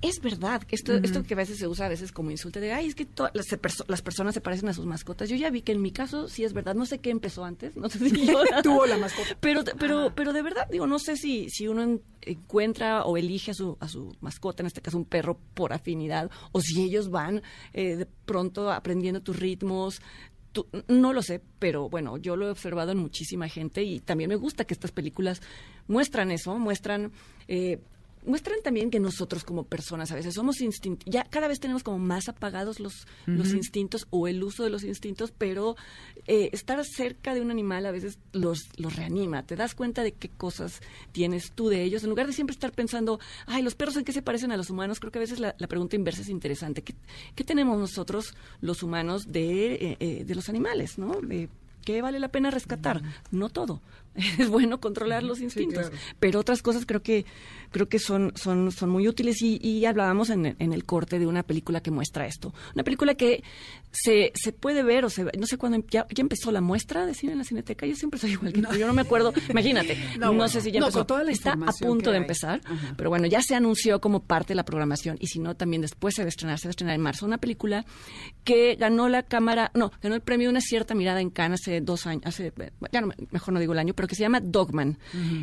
Es 0.00 0.20
verdad, 0.22 0.62
que 0.62 0.76
esto, 0.76 0.94
esto 0.94 1.24
que 1.24 1.34
a 1.34 1.36
veces 1.36 1.58
se 1.58 1.66
usa 1.66 1.86
a 1.86 1.88
veces 1.88 2.12
como 2.12 2.30
insulto 2.30 2.60
de, 2.60 2.72
ay, 2.72 2.86
es 2.86 2.94
que 2.94 3.08
las, 3.34 3.46
perso- 3.48 3.84
las 3.88 4.00
personas 4.00 4.32
se 4.32 4.40
parecen 4.40 4.68
a 4.68 4.72
sus 4.72 4.86
mascotas. 4.86 5.28
Yo 5.28 5.34
ya 5.34 5.50
vi 5.50 5.60
que 5.62 5.72
en 5.72 5.82
mi 5.82 5.90
caso 5.90 6.28
sí 6.28 6.44
es 6.44 6.52
verdad, 6.52 6.76
no 6.76 6.86
sé 6.86 6.98
qué 7.00 7.10
empezó 7.10 7.44
antes, 7.44 7.74
no 7.76 7.88
sé 7.88 7.98
si 8.08 8.26
yo... 8.26 8.40
Tuvo 8.62 8.86
la 8.86 8.96
mascota. 8.96 9.36
Pero, 9.40 9.64
pero, 9.76 10.12
pero 10.14 10.32
de 10.32 10.42
verdad, 10.42 10.68
digo, 10.70 10.86
no 10.86 11.00
sé 11.00 11.16
si, 11.16 11.50
si 11.50 11.66
uno 11.66 11.82
en- 11.82 12.02
encuentra 12.22 13.04
o 13.06 13.16
elige 13.16 13.50
a 13.50 13.54
su, 13.54 13.76
a 13.80 13.88
su 13.88 14.14
mascota, 14.20 14.62
en 14.62 14.68
este 14.68 14.82
caso 14.82 14.98
un 14.98 15.04
perro, 15.04 15.36
por 15.54 15.72
afinidad, 15.72 16.30
o 16.52 16.60
si 16.60 16.80
ellos 16.84 17.10
van 17.10 17.42
eh, 17.72 17.96
de 17.96 18.06
pronto 18.06 18.70
aprendiendo 18.70 19.20
tus 19.20 19.36
ritmos. 19.36 20.00
No 20.88 21.12
lo 21.12 21.22
sé, 21.22 21.40
pero 21.58 21.88
bueno, 21.88 22.16
yo 22.16 22.36
lo 22.36 22.46
he 22.46 22.50
observado 22.50 22.92
en 22.92 22.98
muchísima 22.98 23.48
gente 23.48 23.82
y 23.82 24.00
también 24.00 24.28
me 24.30 24.36
gusta 24.36 24.64
que 24.64 24.74
estas 24.74 24.92
películas 24.92 25.40
muestran 25.86 26.30
eso, 26.30 26.58
muestran... 26.58 27.12
eh, 27.48 27.78
muestran 28.24 28.58
también 28.62 28.90
que 28.90 29.00
nosotros 29.00 29.44
como 29.44 29.64
personas 29.64 30.10
a 30.12 30.14
veces 30.14 30.34
somos 30.34 30.60
instintos, 30.60 31.04
ya 31.10 31.24
cada 31.24 31.48
vez 31.48 31.60
tenemos 31.60 31.82
como 31.82 31.98
más 31.98 32.28
apagados 32.28 32.80
los, 32.80 33.06
los 33.26 33.52
instintos 33.52 34.06
o 34.10 34.28
el 34.28 34.42
uso 34.42 34.64
de 34.64 34.70
los 34.70 34.84
instintos, 34.84 35.32
pero 35.36 35.76
eh, 36.26 36.50
estar 36.52 36.84
cerca 36.84 37.34
de 37.34 37.40
un 37.40 37.50
animal 37.50 37.86
a 37.86 37.90
veces 37.90 38.18
los, 38.32 38.68
los 38.76 38.96
reanima, 38.96 39.44
te 39.44 39.56
das 39.56 39.74
cuenta 39.74 40.02
de 40.02 40.12
qué 40.12 40.28
cosas 40.28 40.80
tienes 41.12 41.52
tú 41.52 41.68
de 41.68 41.82
ellos, 41.82 42.02
en 42.02 42.10
lugar 42.10 42.26
de 42.26 42.32
siempre 42.32 42.52
estar 42.54 42.72
pensando, 42.72 43.20
ay, 43.46 43.62
los 43.62 43.74
perros 43.74 43.96
en 43.96 44.04
qué 44.04 44.12
se 44.12 44.22
parecen 44.22 44.52
a 44.52 44.56
los 44.56 44.70
humanos, 44.70 45.00
creo 45.00 45.12
que 45.12 45.18
a 45.18 45.20
veces 45.20 45.40
la, 45.40 45.54
la 45.58 45.66
pregunta 45.66 45.96
inversa 45.96 46.22
es 46.22 46.28
interesante, 46.28 46.82
¿qué, 46.82 46.94
qué 47.34 47.44
tenemos 47.44 47.78
nosotros 47.78 48.34
los 48.60 48.82
humanos 48.82 49.32
de, 49.32 49.74
eh, 49.74 49.96
eh, 50.00 50.24
de 50.24 50.34
los 50.34 50.48
animales, 50.48 50.98
¿no? 50.98 51.20
¿Qué 51.84 52.02
vale 52.02 52.20
la 52.20 52.28
pena 52.28 52.50
rescatar? 52.50 53.00
No 53.30 53.48
todo. 53.48 53.80
Es 54.38 54.48
bueno 54.48 54.80
controlar 54.80 55.22
los 55.22 55.40
instintos, 55.40 55.88
claro. 55.90 55.96
pero 56.18 56.40
otras 56.40 56.62
cosas 56.62 56.84
creo 56.86 57.02
que 57.02 57.24
creo 57.70 57.88
que 57.88 57.98
son 57.98 58.32
son 58.34 58.72
son 58.72 58.90
muy 58.90 59.06
útiles 59.08 59.42
y, 59.42 59.58
y 59.62 59.84
hablábamos 59.84 60.30
en, 60.30 60.56
en 60.58 60.72
el 60.72 60.84
corte 60.84 61.18
de 61.18 61.26
una 61.26 61.42
película 61.42 61.80
que 61.82 61.90
muestra 61.90 62.26
esto, 62.26 62.54
una 62.74 62.82
película 62.84 63.14
que 63.14 63.42
se, 63.90 64.32
se 64.34 64.52
puede 64.52 64.82
ver 64.82 65.04
o 65.04 65.10
se 65.10 65.24
no 65.38 65.46
sé 65.46 65.58
cuándo 65.58 65.84
ya, 65.90 66.06
ya 66.14 66.22
empezó 66.22 66.50
la 66.52 66.60
muestra 66.60 67.06
de 67.06 67.14
cine 67.14 67.32
en 67.32 67.38
la 67.38 67.44
Cineteca, 67.44 67.86
yo 67.86 67.94
siempre 67.94 68.18
soy 68.20 68.32
igual 68.32 68.52
que 68.52 68.62
tú, 68.62 68.74
yo 68.76 68.86
no 68.86 68.92
me 68.92 69.02
acuerdo, 69.02 69.32
imagínate, 69.50 69.96
No, 70.18 70.26
no, 70.26 70.32
bueno. 70.32 70.48
sé 70.48 70.60
si 70.60 70.70
ya 70.72 70.80
No, 70.80 70.86
empezó, 70.86 71.06
toda 71.06 71.24
la 71.24 71.32
está 71.32 71.52
a 71.52 71.72
punto 71.72 72.10
de 72.10 72.16
empezar, 72.18 72.60
Ajá. 72.64 72.94
pero 72.96 73.10
bueno, 73.10 73.26
ya 73.26 73.40
se 73.42 73.54
anunció 73.54 74.00
como 74.00 74.20
parte 74.24 74.48
de 74.52 74.56
la 74.56 74.64
programación 74.64 75.16
y 75.20 75.26
si 75.26 75.38
no 75.38 75.54
también 75.56 75.82
después 75.82 76.14
se 76.14 76.22
va 76.22 76.26
a 76.26 76.28
estrenar, 76.28 76.58
se 76.58 76.68
va 76.68 76.70
a 76.70 76.72
estrenar 76.72 76.94
en 76.94 77.00
marzo 77.02 77.26
una 77.26 77.38
película 77.38 77.84
que 78.44 78.76
ganó 78.76 79.08
la 79.08 79.22
cámara, 79.22 79.70
no, 79.74 79.92
ganó 80.02 80.14
el 80.14 80.22
premio 80.22 80.48
Una 80.50 80.60
cierta 80.60 80.94
mirada 80.94 81.20
en 81.20 81.30
Cannes 81.30 81.60
hace 81.62 81.80
dos 81.80 82.06
años, 82.06 82.22
hace, 82.24 82.52
ya 82.92 83.00
no, 83.02 83.12
mejor 83.30 83.52
no 83.54 83.60
digo 83.60 83.72
el 83.74 83.78
año, 83.78 83.94
pero 83.94 84.07
que 84.08 84.16
se 84.16 84.22
llama 84.22 84.40
Dogman. 84.40 84.98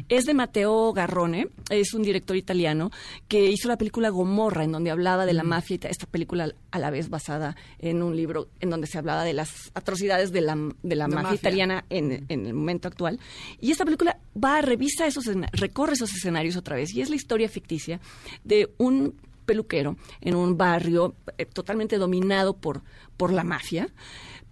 Es 0.10 0.26
de 0.26 0.34
Matteo 0.34 0.92
Garrone, 0.92 1.48
es 1.70 1.94
un 1.94 2.02
director 2.04 2.36
italiano 2.36 2.92
que 3.28 3.50
hizo 3.50 3.68
la 3.68 3.78
película 3.78 4.10
Gomorra, 4.10 4.64
en 4.66 4.72
donde 4.74 4.92
hablaba 4.92 5.26
de 5.26 5.34
la 5.34 5.44
mafia, 5.44 5.78
esta 5.90 6.06
película 6.08 6.52
a 6.72 6.80
la 6.80 6.90
vez 6.90 7.10
basada 7.10 7.56
en 7.80 8.04
un 8.04 8.16
libro 8.16 8.50
en 8.60 8.70
donde 8.70 8.88
se 8.88 8.98
hablaba 8.98 9.24
de 9.24 9.34
las 9.34 9.72
atrocidades 9.74 10.32
de 10.32 10.42
la, 10.42 10.56
de 10.84 10.96
la, 10.96 11.08
La 11.08 11.16
mafia, 11.16 11.22
mafia. 11.24 11.36
italiana 11.36 11.86
en, 11.90 12.26
en 12.28 12.46
el 12.46 12.54
momento 12.54 12.88
actual. 12.88 13.20
Y 13.62 13.72
esta 13.72 13.86
película 13.86 14.20
va, 14.36 14.62
revisa 14.62 15.06
esos, 15.08 15.28
escena- 15.28 15.50
recorre 15.54 15.94
esos 15.94 16.12
escenarios 16.14 16.56
otra 16.58 16.76
vez, 16.76 16.94
y 16.94 17.02
es 17.02 17.10
la 17.10 17.16
historia 17.16 17.48
ficticia 17.48 18.00
de 18.44 18.70
un 18.78 19.14
peluquero 19.46 19.96
en 20.22 20.34
un 20.36 20.58
barrio 20.58 21.16
eh, 21.38 21.46
totalmente 21.46 21.98
dominado 22.00 22.58
por, 22.58 22.82
por 23.16 23.32
la 23.32 23.44
mafia. 23.44 23.88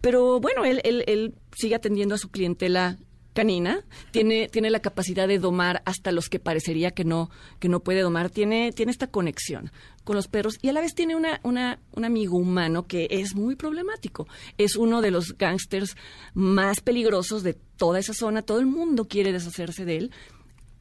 Pero 0.01 0.39
bueno, 0.39 0.65
él, 0.65 0.81
él, 0.83 1.03
él 1.07 1.33
sigue 1.55 1.75
atendiendo 1.75 2.13
a 2.15 2.17
su 2.19 2.29
clientela 2.29 2.97
canina, 3.33 3.83
tiene, 4.11 4.47
tiene 4.47 4.69
la 4.69 4.79
capacidad 4.79 5.27
de 5.27 5.39
domar 5.39 5.81
hasta 5.85 6.11
los 6.11 6.29
que 6.29 6.39
parecería 6.39 6.91
que 6.91 7.03
no, 7.03 7.29
que 7.59 7.69
no 7.69 7.81
puede 7.81 8.01
domar, 8.01 8.29
tiene, 8.29 8.71
tiene 8.71 8.91
esta 8.91 9.07
conexión 9.07 9.71
con 10.03 10.15
los 10.15 10.27
perros 10.27 10.57
y 10.61 10.69
a 10.69 10.73
la 10.73 10.81
vez 10.81 10.93
tiene 10.93 11.15
una, 11.15 11.39
una, 11.43 11.79
un 11.93 12.05
amigo 12.05 12.37
humano 12.37 12.87
que 12.87 13.07
es 13.09 13.35
muy 13.35 13.55
problemático. 13.55 14.27
Es 14.57 14.75
uno 14.75 15.01
de 15.01 15.11
los 15.11 15.37
gángsters 15.37 15.95
más 16.33 16.81
peligrosos 16.81 17.43
de 17.43 17.53
toda 17.53 17.99
esa 17.99 18.13
zona, 18.13 18.41
todo 18.41 18.59
el 18.59 18.67
mundo 18.67 19.05
quiere 19.05 19.31
deshacerse 19.31 19.85
de 19.85 19.97
él, 19.97 20.11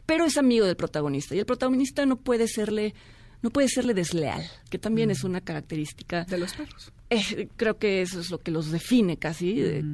pero 0.06 0.24
es 0.24 0.36
amigo 0.36 0.66
del 0.66 0.76
protagonista 0.76 1.34
y 1.34 1.38
el 1.38 1.46
protagonista 1.46 2.04
no 2.06 2.16
puede 2.16 2.48
serle 2.48 2.94
no 3.42 3.50
puede 3.50 3.68
serle 3.68 3.92
desleal, 3.92 4.48
que 4.70 4.78
también 4.78 5.10
es 5.10 5.24
una 5.24 5.40
característica 5.40 6.24
De 6.24 6.38
los 6.38 6.54
perros. 6.54 6.92
Eh, 7.12 7.48
creo 7.56 7.78
que 7.78 8.02
eso 8.02 8.20
es 8.20 8.30
lo 8.30 8.38
que 8.38 8.50
los 8.50 8.70
define 8.70 9.16
casi. 9.18 9.60
eh, 9.60 9.84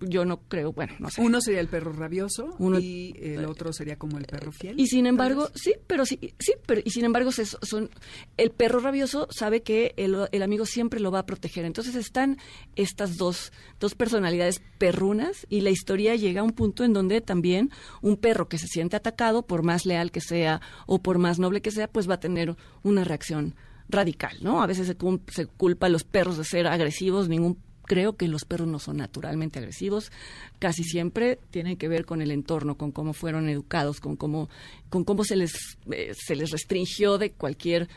yo 0.00 0.24
no 0.24 0.40
creo, 0.48 0.72
bueno, 0.72 0.94
no 0.98 1.10
sé. 1.10 1.20
Uno 1.20 1.40
sería 1.40 1.60
el 1.60 1.68
perro 1.68 1.92
rabioso 1.92 2.54
Uno- 2.58 2.78
y 2.78 3.14
el 3.20 3.44
otro 3.46 3.72
sería 3.72 3.96
como 3.96 4.18
el 4.18 4.24
perro 4.24 4.52
fiel. 4.52 4.78
Y 4.78 4.86
sin 4.86 5.06
embargo, 5.06 5.48
sí, 5.54 5.74
pero 5.86 6.04
sí, 6.06 6.18
sí, 6.38 6.52
pero 6.66 6.80
y 6.84 6.90
sin 6.90 7.04
embargo 7.04 7.32
se- 7.32 7.44
son 7.46 7.90
el 8.36 8.50
perro 8.50 8.80
rabioso 8.80 9.28
sabe 9.30 9.62
que 9.62 9.94
el, 9.96 10.16
el 10.32 10.42
amigo 10.42 10.66
siempre 10.66 11.00
lo 11.00 11.10
va 11.10 11.20
a 11.20 11.26
proteger. 11.26 11.64
Entonces 11.64 11.94
están 11.96 12.38
estas 12.76 13.16
dos 13.16 13.52
dos 13.80 13.94
personalidades 13.94 14.60
perrunas 14.78 15.46
y 15.48 15.60
la 15.60 15.70
historia 15.70 16.14
llega 16.16 16.40
a 16.40 16.44
un 16.44 16.52
punto 16.52 16.84
en 16.84 16.92
donde 16.92 17.20
también 17.20 17.70
un 18.02 18.16
perro 18.16 18.48
que 18.48 18.58
se 18.58 18.66
siente 18.66 18.96
atacado, 18.96 19.42
por 19.46 19.62
más 19.62 19.86
leal 19.86 20.10
que 20.10 20.20
sea 20.20 20.60
o 20.86 21.00
por 21.02 21.18
más 21.18 21.38
noble 21.38 21.60
que 21.62 21.70
sea, 21.70 21.88
pues 21.88 22.08
va 22.08 22.14
a 22.14 22.20
tener 22.20 22.56
una 22.82 23.04
reacción 23.04 23.54
radical, 23.88 24.36
¿no? 24.42 24.62
A 24.62 24.66
veces 24.66 24.86
se, 24.86 24.96
se 25.32 25.46
culpa 25.46 25.86
a 25.86 25.90
los 25.90 26.04
perros 26.04 26.36
de 26.36 26.44
ser 26.44 26.66
agresivos, 26.66 27.28
ningún 27.28 27.58
creo 27.88 28.16
que 28.16 28.28
los 28.28 28.44
perros 28.44 28.68
no 28.68 28.78
son 28.78 28.98
naturalmente 28.98 29.58
agresivos, 29.58 30.12
casi 30.60 30.84
siempre 30.84 31.38
tienen 31.50 31.76
que 31.76 31.88
ver 31.88 32.04
con 32.04 32.20
el 32.20 32.30
entorno, 32.30 32.76
con 32.76 32.92
cómo 32.92 33.14
fueron 33.14 33.48
educados, 33.48 33.98
con 33.98 34.14
cómo, 34.14 34.48
con 34.88 35.04
cómo 35.04 35.24
se 35.24 35.36
les 35.36 35.52
eh, 35.90 36.12
se 36.14 36.34
les 36.36 36.50
restringió 36.50 37.18
de 37.18 37.32
cualquier 37.32 37.88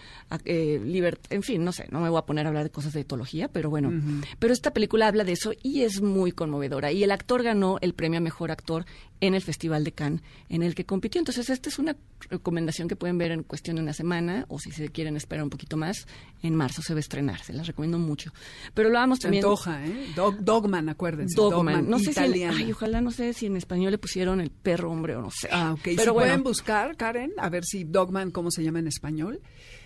libertad, 0.45 1.31
en 1.31 1.43
fin, 1.43 1.63
no 1.63 1.71
sé, 1.71 1.87
no 1.91 1.99
me 1.99 2.09
voy 2.09 2.19
a 2.19 2.25
poner 2.25 2.45
a 2.45 2.49
hablar 2.49 2.63
de 2.63 2.69
cosas 2.69 2.93
de 2.93 3.01
etología, 3.01 3.47
pero 3.47 3.69
bueno, 3.69 3.91
pero 4.39 4.53
esta 4.53 4.71
película 4.73 5.07
habla 5.07 5.23
de 5.23 5.33
eso 5.33 5.51
y 5.61 5.81
es 5.81 6.01
muy 6.01 6.31
conmovedora 6.31 6.91
y 6.91 7.03
el 7.03 7.11
actor 7.11 7.43
ganó 7.43 7.77
el 7.81 7.93
premio 7.93 8.17
a 8.17 8.21
mejor 8.21 8.51
actor 8.51 8.85
en 9.19 9.35
el 9.35 9.41
Festival 9.41 9.83
de 9.83 9.91
Cannes 9.91 10.21
en 10.49 10.63
el 10.63 10.73
que 10.73 10.83
compitió. 10.85 11.19
Entonces, 11.19 11.49
esta 11.51 11.69
es 11.69 11.77
una 11.77 11.95
recomendación 12.31 12.87
que 12.87 12.95
pueden 12.95 13.19
ver 13.19 13.31
en 13.31 13.43
cuestión 13.43 13.75
de 13.75 13.83
una 13.83 13.93
semana 13.93 14.45
o 14.47 14.57
si 14.59 14.71
se 14.71 14.89
quieren 14.89 15.15
esperar 15.15 15.43
un 15.43 15.51
poquito 15.51 15.77
más, 15.77 16.07
en 16.41 16.55
marzo 16.55 16.81
se 16.81 16.93
va 16.93 16.97
a 16.97 17.01
estrenar, 17.01 17.39
se 17.43 17.53
las 17.53 17.67
recomiendo 17.67 17.99
mucho. 17.99 18.31
Pero 18.73 18.89
lo 18.89 18.95
vamos 18.95 19.19
también 19.19 19.43
antoja, 19.45 19.85
¿eh? 19.85 20.07
Dog- 20.15 20.39
Dogman, 20.39 20.89
acuérdense. 20.89 21.35
Dogman. 21.35 21.87
No 21.87 21.99
sé 21.99 22.13
si 22.13 22.19
en, 22.19 22.31
ay, 22.57 22.71
ojalá 22.71 23.01
no 23.01 23.11
sé 23.11 23.33
si 23.33 23.45
en 23.45 23.57
español 23.57 23.91
le 23.91 23.99
pusieron 23.99 24.41
el 24.41 24.49
perro 24.49 24.89
hombre 24.91 25.15
o 25.15 25.21
no 25.21 25.29
sé. 25.29 25.49
Ah, 25.51 25.73
ok. 25.73 25.81
Pero 25.83 25.97
si 26.01 26.09
bueno, 26.09 26.13
pueden 26.13 26.43
buscar, 26.43 26.80
Karen, 26.97 27.31
a 27.37 27.49
ver 27.49 27.63
si 27.65 27.83
Dogman, 27.83 28.31
¿cómo 28.31 28.51
se 28.51 28.63
llama 28.63 28.79
en 28.79 28.87
español? 28.87 29.41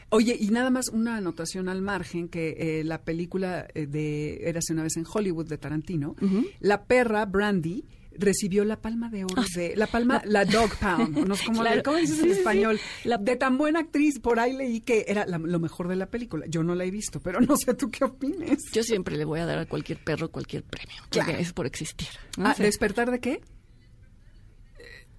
Oye, 0.10 0.38
y 0.40 0.50
nada 0.50 0.70
más 0.70 0.90
una 0.90 1.18
anotación 1.18 1.68
al 1.68 1.82
margen, 1.82 2.28
que 2.30 2.56
eh, 2.80 2.84
la 2.84 3.02
película 3.04 3.68
eh, 3.74 3.88
de 3.88 4.48
Érase 4.48 4.74
una 4.74 4.84
vez 4.84 4.98
en 4.98 5.06
Hollywood 5.12 5.48
de 5.48 5.58
Tarantino, 5.58 6.16
la 6.60 6.86
perra 6.86 7.26
Brandy 7.26 7.86
recibió 8.18 8.64
la 8.64 8.80
palma 8.80 9.10
de 9.10 9.26
oro 9.26 9.44
de 9.56 9.76
la 9.76 9.88
palma 9.88 10.22
la 10.26 10.46
dog 10.46 10.70
pound 10.80 11.28
no 11.28 11.34
Ah. 11.36 11.52
Claro. 11.54 11.82
¿cómo 11.84 11.98
dices 11.98 12.18
en 12.24 12.32
español 12.32 12.80
La- 13.04 13.18
de 13.18 13.36
tan 13.36 13.58
buena 13.58 13.80
actriz 13.82 14.20
por 14.20 14.40
ahí 14.40 14.54
leí 14.56 14.80
que 14.80 15.04
era 15.10 15.26
la- 15.26 15.38
lo 15.38 15.60
mejor 15.60 15.90
de 15.90 15.98
la 15.98 16.06
película 16.06 16.46
yo 16.48 16.64
no 16.64 16.76
la 16.76 16.86
he 16.86 16.92
visto 16.92 17.20
pero 17.20 17.42
no 17.42 17.58
sé 17.58 17.74
tú 17.74 17.92
qué 17.92 18.06
opines 18.06 18.72
yo 18.72 18.84
siempre 18.84 19.18
le 19.18 19.26
voy 19.26 19.42
a 19.42 19.46
dar 19.46 19.58
a 19.60 19.66
cualquier 19.66 19.98
perro 20.02 20.32
cualquier 20.32 20.64
premio. 20.64 20.96
Claro. 21.10 21.28
Porque 21.30 21.42
es 21.44 21.52
por 21.52 21.66
existir. 21.66 22.08
¿no? 22.38 22.48
Ah, 22.48 22.56
despertar 22.58 23.12
de 23.12 23.20
qué 23.20 23.42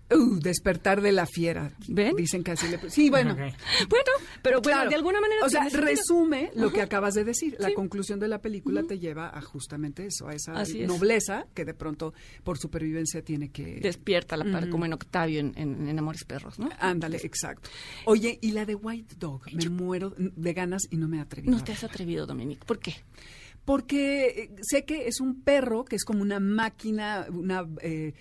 Uh, 0.08 0.38
despertar 0.38 1.00
de 1.00 1.10
la 1.10 1.26
fiera. 1.26 1.72
¿Ven? 1.88 2.14
Dicen 2.14 2.44
que 2.44 2.52
así 2.52 2.68
le... 2.68 2.78
Sí, 2.90 3.10
bueno. 3.10 3.34
Bueno, 3.34 3.54
pero 4.40 4.60
bueno, 4.60 4.76
Claro. 4.76 4.90
de 4.90 4.94
alguna 4.96 5.20
manera. 5.20 5.44
O 5.44 5.48
sea, 5.48 5.68
resume 5.68 6.52
lo 6.54 6.72
que 6.72 6.80
acabas 6.80 7.14
de 7.14 7.24
decir. 7.24 7.56
La 7.58 7.68
Sí. 7.68 7.74
conclusión 7.74 8.20
de 8.20 8.28
la 8.28 8.40
película 8.40 8.84
te 8.84 9.00
lleva 9.00 9.36
a 9.36 9.40
justamente 9.42 10.06
eso, 10.06 10.28
a 10.28 10.34
esa 10.34 10.52
Así 10.52 10.82
es. 10.82 10.86
nobleza 10.88 11.46
que 11.54 11.64
de 11.64 11.74
pronto 11.74 12.14
por 12.44 12.56
supervivencia 12.56 13.20
tiene 13.22 13.50
que... 13.50 13.80
Despierta 13.80 14.36
la 14.36 14.44
parte, 14.44 14.70
como 14.70 14.84
en 14.84 14.92
Octavio 14.92 15.40
en, 15.40 15.52
en- 15.56 15.88
en 15.88 15.98
Amores 15.98 16.22
Perros, 16.24 16.58
¿no? 16.60 16.68
Ándale, 16.78 17.16
exacto. 17.24 17.68
Oye, 18.04 18.38
y 18.40 18.52
la 18.52 18.64
de 18.64 18.76
White 18.76 19.16
Dog, 19.18 19.42
me 19.52 19.68
muero 19.70 20.14
de 20.16 20.52
ganas 20.52 20.82
y 20.90 20.98
no 20.98 21.08
me 21.08 21.16
he 21.16 21.20
atrevido. 21.20 21.56
No 21.56 21.64
te 21.64 21.72
has 21.72 21.82
atrevido, 21.82 22.26
Dominique. 22.26 22.64
¿Por 22.64 22.78
qué? 22.78 22.94
Porque 23.64 24.26
eh, 24.26 24.50
sé 24.62 24.84
que 24.84 25.08
es 25.08 25.20
un 25.20 25.42
perro 25.42 25.84
que 25.84 25.96
es 25.96 26.04
como 26.04 26.22
una 26.22 26.38
máquina, 26.38 27.26
una 27.30 27.66
eh, 27.80 28.14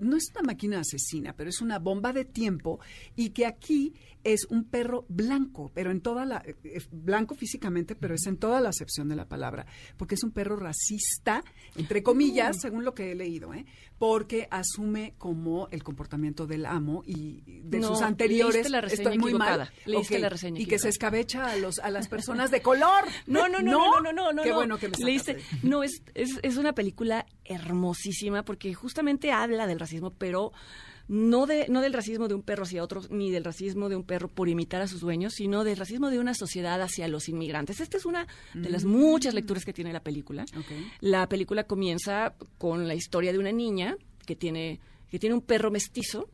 no 0.00 0.16
es 0.16 0.30
una 0.34 0.42
máquina 0.42 0.80
asesina, 0.80 1.34
pero 1.36 1.50
es 1.50 1.60
una 1.60 1.78
bomba 1.78 2.12
de 2.12 2.24
tiempo 2.24 2.80
y 3.16 3.30
que 3.30 3.46
aquí 3.46 3.94
es 4.22 4.46
un 4.48 4.64
perro 4.64 5.04
blanco, 5.08 5.70
pero 5.74 5.90
en 5.90 6.00
toda 6.00 6.24
la 6.24 6.42
eh, 6.46 6.56
eh, 6.64 6.80
blanco 6.90 7.34
físicamente, 7.34 7.94
pero 7.94 8.14
es 8.14 8.26
en 8.26 8.38
toda 8.38 8.60
la 8.60 8.70
acepción 8.70 9.08
de 9.08 9.16
la 9.16 9.28
palabra, 9.28 9.66
porque 9.98 10.14
es 10.14 10.22
un 10.24 10.30
perro 10.30 10.56
racista, 10.56 11.44
entre 11.76 12.02
comillas, 12.02 12.58
según 12.60 12.84
lo 12.84 12.94
que 12.94 13.12
he 13.12 13.14
leído, 13.14 13.52
¿eh? 13.52 13.66
porque 13.98 14.48
asume 14.50 15.14
como 15.18 15.68
el 15.70 15.82
comportamiento 15.82 16.46
del 16.46 16.64
amo 16.66 17.02
y 17.06 17.42
de 17.64 17.80
No, 17.80 17.88
sus 17.88 18.00
anteriores. 18.00 18.70
la 18.70 18.80
reseña 18.80 19.02
Estoy 19.10 19.18
muy 19.18 19.34
mal. 19.34 19.48
equivocada. 19.60 19.72
Leíste 19.86 20.14
Ok, 20.16 20.20
la 20.22 20.28
reseña 20.30 20.60
y 20.60 20.66
que 20.66 20.78
se 20.78 20.88
escabecha 20.88 21.46
a 21.46 21.56
los 21.56 21.78
a 21.78 21.90
las 21.90 22.08
personas 22.08 22.50
de 22.50 22.62
color. 22.62 23.04
No, 23.26 23.48
no, 23.48 23.60
no, 23.60 23.72
no, 23.72 24.00
no, 24.00 24.12
no, 24.12 24.32
no. 24.32 24.42
Qué 24.42 24.50
no. 24.50 24.54
bueno 24.56 24.78
que 24.78 24.88
me 24.88 24.96
Leíste-. 24.98 25.38
No, 25.62 25.82
es, 25.82 26.02
es, 26.14 26.38
es 26.42 26.56
una 26.56 26.72
película 26.74 27.26
hermosísima 27.44 28.44
porque 28.44 28.72
justamente 28.74 29.32
habla 29.32 29.66
del 29.66 29.80
racismo, 29.80 30.10
pero 30.10 30.52
no, 31.08 31.46
de, 31.46 31.66
no 31.68 31.80
del 31.82 31.92
racismo 31.92 32.28
de 32.28 32.34
un 32.34 32.42
perro 32.42 32.64
hacia 32.64 32.82
otro, 32.82 33.02
ni 33.10 33.30
del 33.30 33.44
racismo 33.44 33.88
de 33.88 33.96
un 33.96 34.04
perro 34.04 34.28
por 34.28 34.48
imitar 34.48 34.80
a 34.80 34.88
sus 34.88 35.00
dueños, 35.00 35.34
sino 35.34 35.64
del 35.64 35.76
racismo 35.76 36.10
de 36.10 36.18
una 36.18 36.34
sociedad 36.34 36.80
hacia 36.80 37.08
los 37.08 37.28
inmigrantes. 37.28 37.80
Esta 37.80 37.96
es 37.96 38.06
una 38.06 38.26
de 38.54 38.70
las 38.70 38.84
muchas 38.84 39.34
lecturas 39.34 39.64
que 39.64 39.72
tiene 39.72 39.92
la 39.92 40.00
película. 40.00 40.46
La 41.00 41.28
película 41.28 41.64
comienza 41.64 42.34
con 42.58 42.88
la 42.88 42.94
historia 42.94 43.32
de 43.32 43.38
una 43.38 43.52
niña 43.52 43.96
que 44.26 44.36
tiene, 44.36 44.80
que 45.10 45.18
tiene 45.18 45.34
un 45.34 45.42
perro 45.42 45.70
mestizo. 45.70 46.28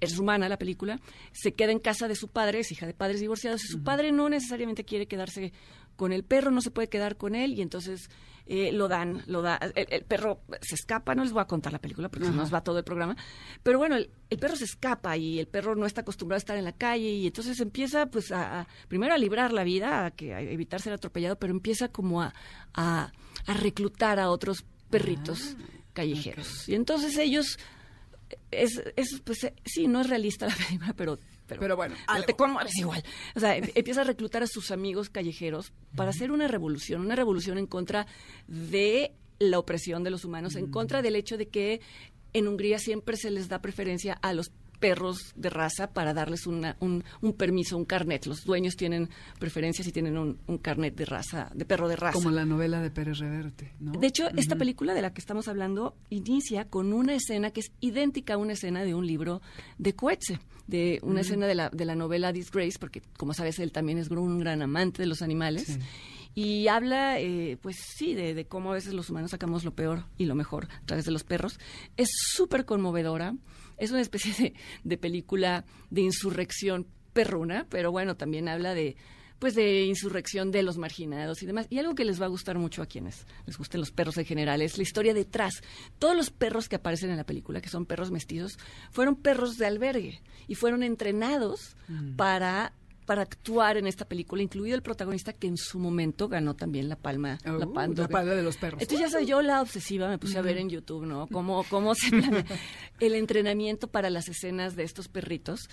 Es 0.00 0.16
rumana 0.16 0.48
la 0.48 0.56
película, 0.56 1.00
se 1.32 1.52
queda 1.52 1.72
en 1.72 1.80
casa 1.80 2.08
de 2.08 2.14
su 2.14 2.28
padre, 2.28 2.60
es 2.60 2.72
hija 2.72 2.86
de 2.86 2.94
padres 2.94 3.20
divorciados, 3.20 3.64
y 3.64 3.66
su 3.66 3.82
padre 3.82 4.12
no 4.12 4.28
necesariamente 4.28 4.84
quiere 4.84 5.06
quedarse 5.06 5.52
con 5.96 6.12
el 6.12 6.24
perro, 6.24 6.50
no 6.50 6.60
se 6.60 6.70
puede 6.70 6.88
quedar 6.88 7.16
con 7.16 7.34
él, 7.34 7.54
y 7.54 7.62
entonces 7.62 8.08
eh, 8.46 8.72
lo 8.72 8.88
dan, 8.88 9.22
lo 9.26 9.40
da, 9.42 9.56
el, 9.74 9.86
el 9.90 10.04
perro 10.04 10.40
se 10.60 10.74
escapa, 10.74 11.14
no 11.14 11.22
les 11.22 11.32
voy 11.32 11.40
a 11.40 11.46
contar 11.46 11.72
la 11.72 11.78
película 11.78 12.08
porque 12.10 12.26
se 12.26 12.32
nos 12.32 12.52
va 12.52 12.62
todo 12.62 12.76
el 12.78 12.84
programa, 12.84 13.16
pero 13.62 13.78
bueno, 13.78 13.96
el, 13.96 14.10
el 14.28 14.38
perro 14.38 14.54
se 14.56 14.64
escapa 14.64 15.16
y 15.16 15.38
el 15.38 15.46
perro 15.46 15.74
no 15.76 15.86
está 15.86 16.02
acostumbrado 16.02 16.36
a 16.36 16.38
estar 16.38 16.58
en 16.58 16.64
la 16.64 16.72
calle, 16.72 17.08
y 17.10 17.26
entonces 17.26 17.58
empieza 17.60 18.06
pues 18.06 18.32
a, 18.32 18.60
a- 18.60 18.68
primero 18.88 19.14
a 19.14 19.18
librar 19.18 19.52
la 19.52 19.64
vida, 19.64 20.06
a, 20.06 20.10
que, 20.10 20.34
a 20.34 20.40
evitar 20.42 20.80
ser 20.82 20.92
atropellado, 20.92 21.36
pero 21.36 21.52
empieza 21.52 21.88
como 21.88 22.20
a, 22.22 22.34
a, 22.74 23.12
a 23.46 23.54
reclutar 23.54 24.18
a 24.20 24.30
otros 24.30 24.64
perritos 24.90 25.56
callejeros. 25.94 26.68
Y 26.68 26.74
entonces 26.74 27.16
ellos 27.18 27.58
es, 28.50 28.82
es 28.96 29.20
pues 29.24 29.44
eh, 29.44 29.54
sí, 29.64 29.86
no 29.88 30.00
es 30.00 30.08
realista 30.10 30.46
la 30.46 30.54
película, 30.68 30.92
pero 30.94 31.18
pero, 31.46 31.60
Pero 31.60 31.76
bueno, 31.76 31.94
pero 31.96 32.12
algo. 32.12 32.26
te 32.26 32.34
conmueves 32.34 32.76
igual. 32.76 33.02
O 33.36 33.40
sea, 33.40 33.56
em- 33.56 33.70
empieza 33.74 34.00
a 34.00 34.04
reclutar 34.04 34.42
a 34.42 34.46
sus 34.46 34.70
amigos 34.70 35.10
callejeros 35.10 35.72
para 35.94 36.10
hacer 36.10 36.30
una 36.32 36.48
revolución, 36.48 37.00
una 37.02 37.16
revolución 37.16 37.58
en 37.58 37.66
contra 37.66 38.06
de 38.48 39.12
la 39.38 39.58
opresión 39.58 40.04
de 40.04 40.10
los 40.10 40.24
humanos, 40.24 40.56
en 40.56 40.70
contra 40.70 41.02
del 41.02 41.16
hecho 41.16 41.36
de 41.36 41.48
que 41.48 41.80
en 42.32 42.48
Hungría 42.48 42.78
siempre 42.78 43.16
se 43.16 43.30
les 43.30 43.48
da 43.48 43.60
preferencia 43.60 44.14
a 44.22 44.32
los 44.32 44.50
perros 44.88 45.32
de 45.34 45.48
raza 45.48 45.92
para 45.94 46.12
darles 46.12 46.46
una- 46.46 46.76
un, 46.80 47.02
un 47.22 47.32
permiso, 47.32 47.76
un 47.78 47.86
carnet. 47.86 48.26
Los 48.26 48.44
dueños 48.44 48.76
tienen 48.76 49.08
preferencias 49.38 49.86
y 49.88 49.92
tienen 49.92 50.18
un, 50.18 50.38
un 50.46 50.58
carnet 50.58 50.94
de 50.94 51.06
raza, 51.06 51.50
de 51.54 51.64
perro 51.64 51.88
de 51.88 51.96
raza. 51.96 52.12
Como 52.12 52.30
la 52.30 52.44
novela 52.44 52.82
de 52.82 52.90
Pérez 52.90 53.18
Reverte, 53.18 53.72
¿no? 53.80 53.92
De 53.92 54.06
hecho, 54.06 54.28
esta 54.36 54.56
película 54.56 54.92
de 54.92 55.00
la 55.00 55.14
que 55.14 55.20
estamos 55.22 55.48
hablando 55.48 55.96
inicia 56.10 56.66
con 56.68 56.92
una 56.92 57.14
escena 57.14 57.50
que 57.50 57.60
es 57.60 57.72
idéntica 57.80 58.34
a 58.34 58.36
una 58.36 58.52
escena 58.52 58.84
de 58.84 58.94
un 58.94 59.06
libro 59.06 59.40
de 59.78 59.94
Coetze, 59.94 60.38
de 60.66 60.98
una 61.02 61.22
escena 61.22 61.46
de 61.46 61.54
la, 61.54 61.70
de 61.70 61.84
la 61.86 61.94
novela 61.94 62.32
Disgrace, 62.32 62.78
porque 62.78 63.00
como 63.16 63.32
sabes, 63.32 63.58
él 63.58 63.72
también 63.72 63.96
es 63.98 64.08
un 64.10 64.38
gran 64.38 64.60
amante 64.60 65.00
de 65.02 65.06
los 65.06 65.22
animales. 65.22 65.78
y 66.34 66.66
habla, 66.68 67.20
eh, 67.20 67.56
pues 67.62 67.76
sí, 67.96 68.12
de, 68.14 68.34
de 68.34 68.46
cómo 68.46 68.70
a 68.72 68.74
veces 68.74 68.92
los 68.92 69.08
humanos 69.08 69.30
sacamos 69.30 69.62
lo 69.64 69.72
peor 69.74 70.04
y 70.18 70.24
lo 70.26 70.34
mejor 70.34 70.66
a 70.82 70.84
través 70.86 71.04
de 71.04 71.12
los 71.12 71.22
perros. 71.22 71.58
Es 71.96 72.08
súper 72.34 72.64
conmovedora, 72.64 73.34
es 73.78 73.90
una 73.90 74.00
especie 74.00 74.32
de, 74.34 74.54
de 74.82 74.98
película 74.98 75.64
de 75.90 76.02
insurrección 76.02 76.86
perruna, 77.12 77.66
pero 77.70 77.92
bueno, 77.92 78.16
también 78.16 78.48
habla 78.48 78.74
de 78.74 78.96
pues 79.38 79.54
de 79.54 79.84
insurrección 79.84 80.50
de 80.50 80.62
los 80.62 80.78
marginados 80.78 81.42
y 81.42 81.46
demás. 81.46 81.66
Y 81.68 81.78
algo 81.78 81.94
que 81.94 82.06
les 82.06 82.18
va 82.18 82.24
a 82.24 82.30
gustar 82.30 82.56
mucho 82.56 82.80
a 82.80 82.86
quienes 82.86 83.26
les 83.44 83.58
gusten 83.58 83.80
los 83.80 83.90
perros 83.90 84.16
en 84.16 84.24
general 84.24 84.62
es 84.62 84.78
la 84.78 84.82
historia 84.82 85.12
detrás. 85.12 85.62
Todos 85.98 86.16
los 86.16 86.30
perros 86.30 86.68
que 86.68 86.76
aparecen 86.76 87.10
en 87.10 87.18
la 87.18 87.24
película, 87.24 87.60
que 87.60 87.68
son 87.68 87.84
perros 87.84 88.10
mestizos, 88.10 88.58
fueron 88.90 89.16
perros 89.16 89.58
de 89.58 89.66
albergue 89.66 90.22
y 90.48 90.54
fueron 90.54 90.82
entrenados 90.82 91.76
para 92.16 92.72
para 93.04 93.22
actuar 93.22 93.76
en 93.76 93.86
esta 93.86 94.04
película, 94.04 94.42
incluido 94.42 94.74
el 94.76 94.82
protagonista 94.82 95.32
que 95.32 95.46
en 95.46 95.56
su 95.56 95.78
momento 95.78 96.28
ganó 96.28 96.54
también 96.54 96.88
la 96.88 96.96
palma, 96.96 97.38
la 97.44 97.54
Uh, 97.54 97.72
Palma 97.72 98.02
la 98.02 98.08
palma 98.08 98.32
de 98.34 98.42
los 98.42 98.56
perros. 98.56 98.80
Entonces 98.80 99.06
ya 99.06 99.10
soy 99.10 99.26
yo 99.26 99.42
la 99.42 99.60
obsesiva, 99.60 100.08
me 100.08 100.18
puse 100.18 100.38
a 100.38 100.42
ver 100.42 100.58
en 100.58 100.68
YouTube, 100.68 101.06
¿no? 101.06 101.26
Cómo, 101.28 101.64
cómo 101.68 101.94
se 101.94 102.10
planea 102.10 102.44
el 103.00 103.14
entrenamiento 103.14 103.88
para 103.88 104.10
las 104.10 104.28
escenas 104.28 104.76
de 104.76 104.84
estos 104.84 105.08
perritos. 105.08 105.68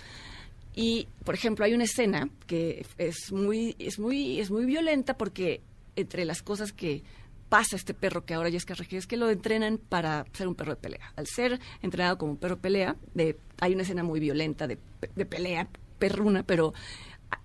Y, 0.74 1.08
por 1.24 1.34
ejemplo, 1.34 1.64
hay 1.64 1.74
una 1.74 1.84
escena 1.84 2.30
que 2.46 2.86
es 2.98 3.30
muy, 3.32 3.76
es 3.78 3.98
muy, 3.98 4.40
es 4.40 4.50
muy 4.50 4.64
violenta 4.64 5.16
porque 5.16 5.60
entre 5.96 6.24
las 6.24 6.42
cosas 6.42 6.72
que 6.72 7.02
pasa 7.50 7.76
este 7.76 7.92
perro 7.92 8.24
que 8.24 8.32
ahora 8.32 8.48
ya 8.48 8.56
es 8.56 8.64
carrejero 8.64 8.98
es 8.98 9.06
que 9.06 9.18
lo 9.18 9.28
entrenan 9.28 9.76
para 9.76 10.24
ser 10.32 10.48
un 10.48 10.54
perro 10.54 10.70
de 10.70 10.80
pelea. 10.80 11.12
Al 11.16 11.26
ser 11.26 11.60
entrenado 11.82 12.16
como 12.16 12.32
un 12.32 12.38
perro 12.38 12.56
de 12.56 12.62
pelea, 12.62 12.96
de, 13.12 13.36
hay 13.60 13.74
una 13.74 13.82
escena 13.82 14.02
muy 14.02 14.20
violenta 14.20 14.66
de, 14.66 14.78
de 15.14 15.26
pelea 15.26 15.68
perruna, 15.98 16.42
pero 16.42 16.72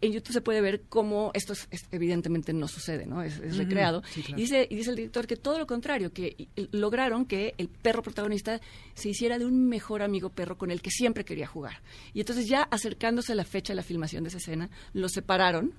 en 0.01 0.11
YouTube 0.11 0.33
se 0.33 0.41
puede 0.41 0.61
ver 0.61 0.81
cómo 0.89 1.31
esto 1.33 1.53
es- 1.53 1.67
es- 1.71 1.85
evidentemente 1.91 2.53
no 2.53 2.67
sucede, 2.67 3.05
¿no? 3.05 3.21
Es, 3.23 3.39
es 3.39 3.57
recreado. 3.57 4.01
sí, 4.11 4.21
claro. 4.21 4.37
y, 4.39 4.41
dice, 4.43 4.67
y 4.69 4.75
dice 4.75 4.89
el 4.91 4.95
director 4.95 5.27
que 5.27 5.35
todo 5.37 5.57
lo 5.59 5.67
contrario, 5.67 6.11
que 6.13 6.35
y- 6.37 6.47
lograron 6.71 7.25
que 7.25 7.53
el 7.57 7.67
perro 7.69 8.01
protagonista 8.03 8.59
se 8.93 9.09
hiciera 9.09 9.37
de 9.39 9.45
un 9.45 9.67
mejor 9.67 10.01
amigo 10.01 10.29
perro 10.29 10.57
con 10.57 10.71
el 10.71 10.81
que 10.81 10.91
siempre 10.91 11.25
quería 11.25 11.47
jugar. 11.47 11.81
Y 12.13 12.19
entonces 12.19 12.47
ya 12.47 12.63
acercándose 12.63 13.31
a 13.31 13.35
la 13.35 13.43
fecha 13.43 13.73
de 13.73 13.77
la 13.77 13.83
filmación 13.83 14.23
de 14.23 14.29
esa 14.29 14.37
escena, 14.37 14.69
lo 14.93 15.09
separaron 15.09 15.73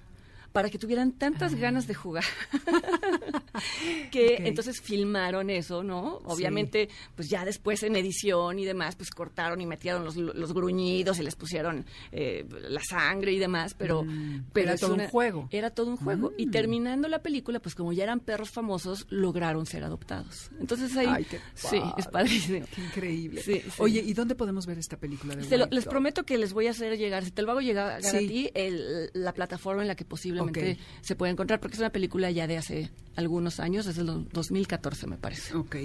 para 0.52 0.70
que 0.70 0.78
tuvieran 0.78 1.12
tantas 1.12 1.54
ganas 1.54 1.87
de 1.87 1.94
jugar 1.94 2.24
que 4.11 4.37
entonces 4.44 4.80
filmaron 4.80 5.50
eso, 5.50 5.82
¿no? 5.82 6.16
Obviamente, 6.24 6.88
pues 7.14 7.28
ya 7.28 7.44
después 7.44 7.82
en 7.82 7.96
edición 7.96 8.58
y 8.58 8.64
demás, 8.64 8.96
pues 8.96 9.11
cortaron 9.11 9.61
y 9.61 9.66
metieron 9.66 10.04
los, 10.04 10.16
los 10.16 10.52
gruñidos 10.52 11.18
y 11.18 11.22
les 11.22 11.34
pusieron 11.37 11.84
eh, 12.12 12.46
la 12.68 12.80
sangre 12.82 13.32
y 13.32 13.38
demás, 13.38 13.74
pero, 13.74 14.04
pero 14.52 14.70
era 14.70 14.78
todo 14.78 14.94
un 14.94 15.06
juego. 15.08 15.48
Era 15.50 15.70
todo 15.70 15.87
un 15.90 15.96
juego. 15.96 16.32
Y 16.37 16.50
terminando 16.50 17.08
la 17.08 17.20
película, 17.22 17.61
pues 17.61 17.74
como 17.74 17.92
ya 17.92 18.04
eran 18.04 18.20
perros 18.20 18.50
famosos, 18.50 19.06
lograron 19.11 19.66
ser 19.66 19.84
adoptados. 19.84 20.50
Entonces 20.61 20.96
ahí, 20.96 21.06
Ay, 21.08 21.24
qué 21.24 21.38
sí, 21.54 21.80
es 21.96 22.06
padrísimo. 22.08 22.66
Qué 22.74 22.80
increíble. 22.82 23.42
Sí, 23.42 23.61
sí. 23.64 23.70
Oye, 23.78 24.00
¿y 24.04 24.12
dónde 24.14 24.34
podemos 24.34 24.66
ver 24.66 24.78
esta 24.78 24.96
película 24.96 25.37
de 25.37 25.44
Se 25.44 25.56
lo- 25.58 25.66
les 25.70 25.84
prometo 25.84 26.24
que 26.24 26.38
les 26.38 26.52
voy 26.52 26.66
a 26.66 26.70
hacer 26.70 26.96
llegar, 26.98 27.24
si 27.24 27.30
te 27.30 27.42
lo 27.42 27.50
hago 27.52 27.61
llegar 27.61 28.00
a 28.04 28.11
ti, 28.18 28.50
el- 28.54 29.11
la 29.14 29.32
plataforma 29.32 29.82
en 29.82 29.88
la 29.88 29.94
que 29.94 30.04
posiblemente 30.38 30.83
Ok. 30.83 30.88
se 31.03 31.16
puede 31.16 31.33
encontrar, 31.33 31.61
porque 31.61 31.74
es 31.74 31.81
una 31.81 31.90
película 31.90 32.31
ya 32.31 32.46
de 32.46 32.59
hace 32.59 32.90
algunos 33.16 33.59
años, 33.61 33.87
es 33.87 33.96
del 33.96 34.29
2014 34.31 35.07
me 35.09 35.16
parece. 35.16 35.57
Ok, 35.57 35.77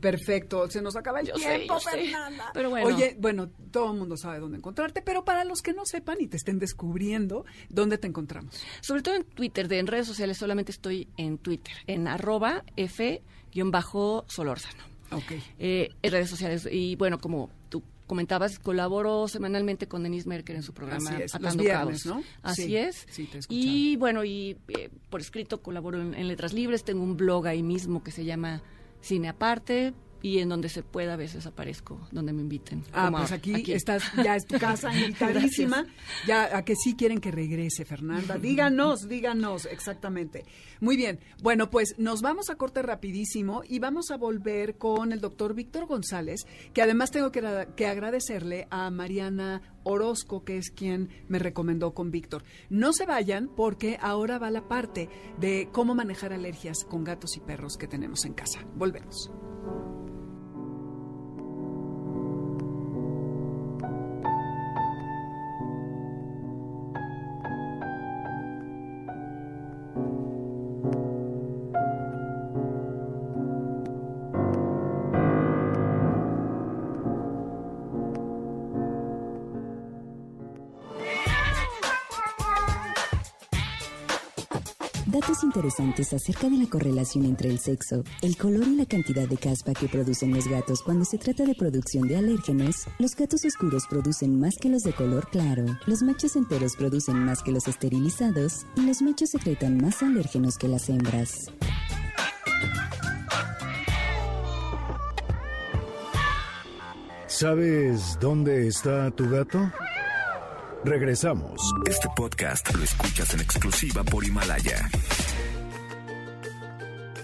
perfecto. 0.00 0.68
Se 0.70 0.82
nos 0.82 0.96
acaba 0.96 1.20
el 1.20 1.28
Yo 1.28 1.34
tiempo, 1.34 1.80
sé. 1.80 1.90
Fernanda. 1.90 2.50
Pero 2.52 2.70
bueno. 2.70 2.86
Oye, 2.86 3.16
bueno, 3.18 3.48
todo 3.70 3.92
el 3.92 3.98
mundo 3.98 4.16
sabe 4.16 4.38
dónde 4.38 4.58
encontrarte, 4.58 5.00
pero 5.02 5.24
para 5.24 5.44
los 5.44 5.62
que 5.62 5.72
no 5.72 5.86
sepan 5.86 6.18
y 6.20 6.26
te 6.26 6.36
estén 6.36 6.58
descubriendo, 6.58 7.44
¿dónde 7.70 7.96
te 7.98 8.06
encontramos? 8.06 8.62
Sobre 8.82 9.02
todo 9.02 9.14
en 9.14 9.24
Twitter, 9.24 9.68
de 9.68 9.78
en 9.78 9.86
redes 9.86 10.06
sociales 10.06 10.36
solamente 10.36 10.72
estoy 10.72 11.08
en 11.16 11.38
Twitter, 11.38 11.72
en 11.86 12.06
arroba 12.08 12.64
f-solórzano. 12.76 14.93
Ok. 15.12 15.32
Eh, 15.58 15.90
en 16.02 16.12
redes 16.12 16.30
sociales. 16.30 16.68
Y 16.70 16.96
bueno, 16.96 17.18
como 17.18 17.50
tú 17.68 17.82
comentabas, 18.06 18.58
colaboro 18.58 19.28
semanalmente 19.28 19.86
con 19.88 20.02
Denise 20.02 20.28
Merker 20.28 20.56
en 20.56 20.62
su 20.62 20.74
programa 20.74 21.10
Así 21.10 21.22
es, 21.22 21.32
los 21.32 21.34
Atando 21.34 21.62
viernes, 21.62 22.02
Cabos. 22.04 22.06
¿no? 22.06 22.22
Así 22.42 22.64
Sí, 22.64 22.76
es. 22.76 23.06
sí, 23.10 23.24
te 23.26 23.40
y 23.48 23.96
bueno, 23.96 24.24
y 24.24 24.56
eh, 24.68 24.90
por 25.10 25.20
escrito 25.20 25.62
colaboro 25.62 26.00
en, 26.00 26.14
en 26.14 26.28
Letras 26.28 26.52
Libres, 26.52 26.84
tengo 26.84 27.02
un 27.02 27.16
blog 27.16 27.46
ahí 27.46 27.62
mismo 27.62 28.02
que 28.02 28.10
se 28.10 28.24
llama 28.24 28.62
Cine 29.00 29.28
Aparte 29.28 29.94
y 30.24 30.38
en 30.38 30.48
donde 30.48 30.70
se 30.70 30.82
pueda 30.82 31.12
a 31.12 31.16
veces 31.16 31.44
aparezco, 31.44 32.00
donde 32.10 32.32
me 32.32 32.40
inviten. 32.40 32.82
Ah, 32.94 33.10
pues 33.10 33.24
ahora, 33.24 33.36
aquí, 33.36 33.72
estás, 33.72 34.04
ya 34.24 34.36
es 34.36 34.46
tu 34.46 34.58
casa 34.58 34.90
invitadísima. 34.98 35.84
ya 36.26 36.56
a 36.56 36.64
que 36.64 36.76
sí 36.76 36.94
quieren 36.96 37.20
que 37.20 37.30
regrese, 37.30 37.84
Fernanda. 37.84 38.38
Díganos, 38.38 39.06
díganos, 39.08 39.66
exactamente. 39.66 40.46
Muy 40.80 40.96
bien. 40.96 41.20
Bueno, 41.42 41.68
pues 41.68 41.96
nos 41.98 42.22
vamos 42.22 42.48
a 42.48 42.54
corte 42.54 42.80
rapidísimo 42.80 43.64
y 43.68 43.80
vamos 43.80 44.10
a 44.10 44.16
volver 44.16 44.78
con 44.78 45.12
el 45.12 45.20
doctor 45.20 45.52
Víctor 45.52 45.84
González, 45.84 46.46
que 46.72 46.80
además 46.80 47.10
tengo 47.10 47.30
que, 47.30 47.68
que 47.76 47.86
agradecerle 47.86 48.66
a 48.70 48.88
Mariana 48.88 49.60
Orozco, 49.82 50.42
que 50.42 50.56
es 50.56 50.70
quien 50.70 51.10
me 51.28 51.38
recomendó 51.38 51.92
con 51.92 52.10
Víctor. 52.10 52.44
No 52.70 52.94
se 52.94 53.04
vayan 53.04 53.50
porque 53.54 53.98
ahora 54.00 54.38
va 54.38 54.50
la 54.50 54.68
parte 54.68 55.10
de 55.38 55.68
cómo 55.70 55.94
manejar 55.94 56.32
alergias 56.32 56.78
con 56.88 57.04
gatos 57.04 57.36
y 57.36 57.40
perros 57.40 57.76
que 57.76 57.88
tenemos 57.88 58.24
en 58.24 58.32
casa. 58.32 58.64
Volvemos. 58.74 59.30
Interesantes 85.54 86.12
acerca 86.12 86.48
de 86.48 86.56
la 86.56 86.66
correlación 86.66 87.24
entre 87.24 87.48
el 87.48 87.60
sexo, 87.60 88.02
el 88.22 88.36
color 88.36 88.66
y 88.66 88.74
la 88.74 88.86
cantidad 88.86 89.28
de 89.28 89.36
caspa 89.36 89.72
que 89.72 89.86
producen 89.86 90.34
los 90.34 90.48
gatos 90.48 90.82
cuando 90.82 91.04
se 91.04 91.16
trata 91.16 91.44
de 91.44 91.54
producción 91.54 92.08
de 92.08 92.16
alérgenos. 92.16 92.86
Los 92.98 93.14
gatos 93.14 93.44
oscuros 93.44 93.84
producen 93.88 94.40
más 94.40 94.56
que 94.60 94.68
los 94.68 94.82
de 94.82 94.92
color 94.92 95.28
claro, 95.30 95.64
los 95.86 96.02
machos 96.02 96.34
enteros 96.34 96.74
producen 96.76 97.18
más 97.18 97.40
que 97.40 97.52
los 97.52 97.68
esterilizados 97.68 98.66
y 98.76 98.80
los 98.80 99.00
machos 99.00 99.30
secretan 99.30 99.76
más 99.76 100.02
alérgenos 100.02 100.58
que 100.58 100.66
las 100.66 100.88
hembras. 100.88 101.52
¿Sabes 107.28 108.18
dónde 108.20 108.66
está 108.66 109.10
tu 109.12 109.28
gato? 109.28 109.70
Regresamos. 110.84 111.74
Este 111.86 112.08
podcast 112.14 112.74
lo 112.74 112.84
escuchas 112.84 113.32
en 113.32 113.40
exclusiva 113.40 114.04
por 114.04 114.22
Himalaya. 114.22 114.90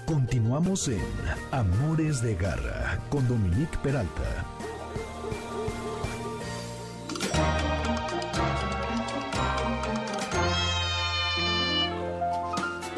Continuamos 0.07 0.89
en 0.89 1.05
Amores 1.53 2.23
de 2.23 2.37
Garra 2.37 2.99
con 3.11 3.29
Dominique 3.29 3.77
Peralta. 3.83 4.47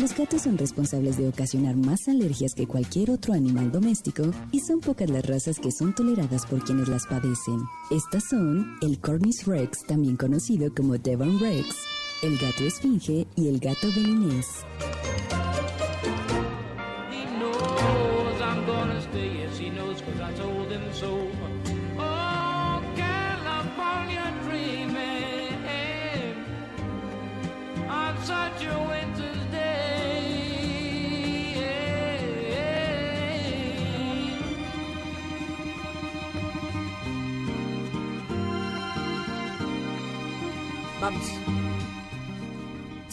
Los 0.02 0.16
gatos 0.16 0.42
son 0.42 0.58
responsables 0.58 1.16
de 1.16 1.28
ocasionar 1.28 1.76
más 1.76 2.08
alergias 2.08 2.54
que 2.54 2.66
cualquier 2.66 3.12
otro 3.12 3.34
animal 3.34 3.70
doméstico 3.70 4.32
y 4.50 4.58
son 4.58 4.80
pocas 4.80 5.08
las 5.08 5.24
razas 5.24 5.60
que 5.60 5.70
son 5.70 5.94
toleradas 5.94 6.44
por 6.44 6.64
quienes 6.64 6.88
las 6.88 7.06
padecen. 7.06 7.62
Estas 7.88 8.24
son 8.28 8.78
el 8.82 8.98
Cornish 8.98 9.44
Rex, 9.44 9.84
también 9.86 10.16
conocido 10.16 10.74
como 10.74 10.98
Devon 10.98 11.38
Rex, 11.38 11.68
el 12.24 12.36
gato 12.36 12.64
esfinge 12.64 13.28
y 13.36 13.46
el 13.46 13.60
gato 13.60 13.86
belinés. 13.94 14.48
Vamos. 41.02 41.41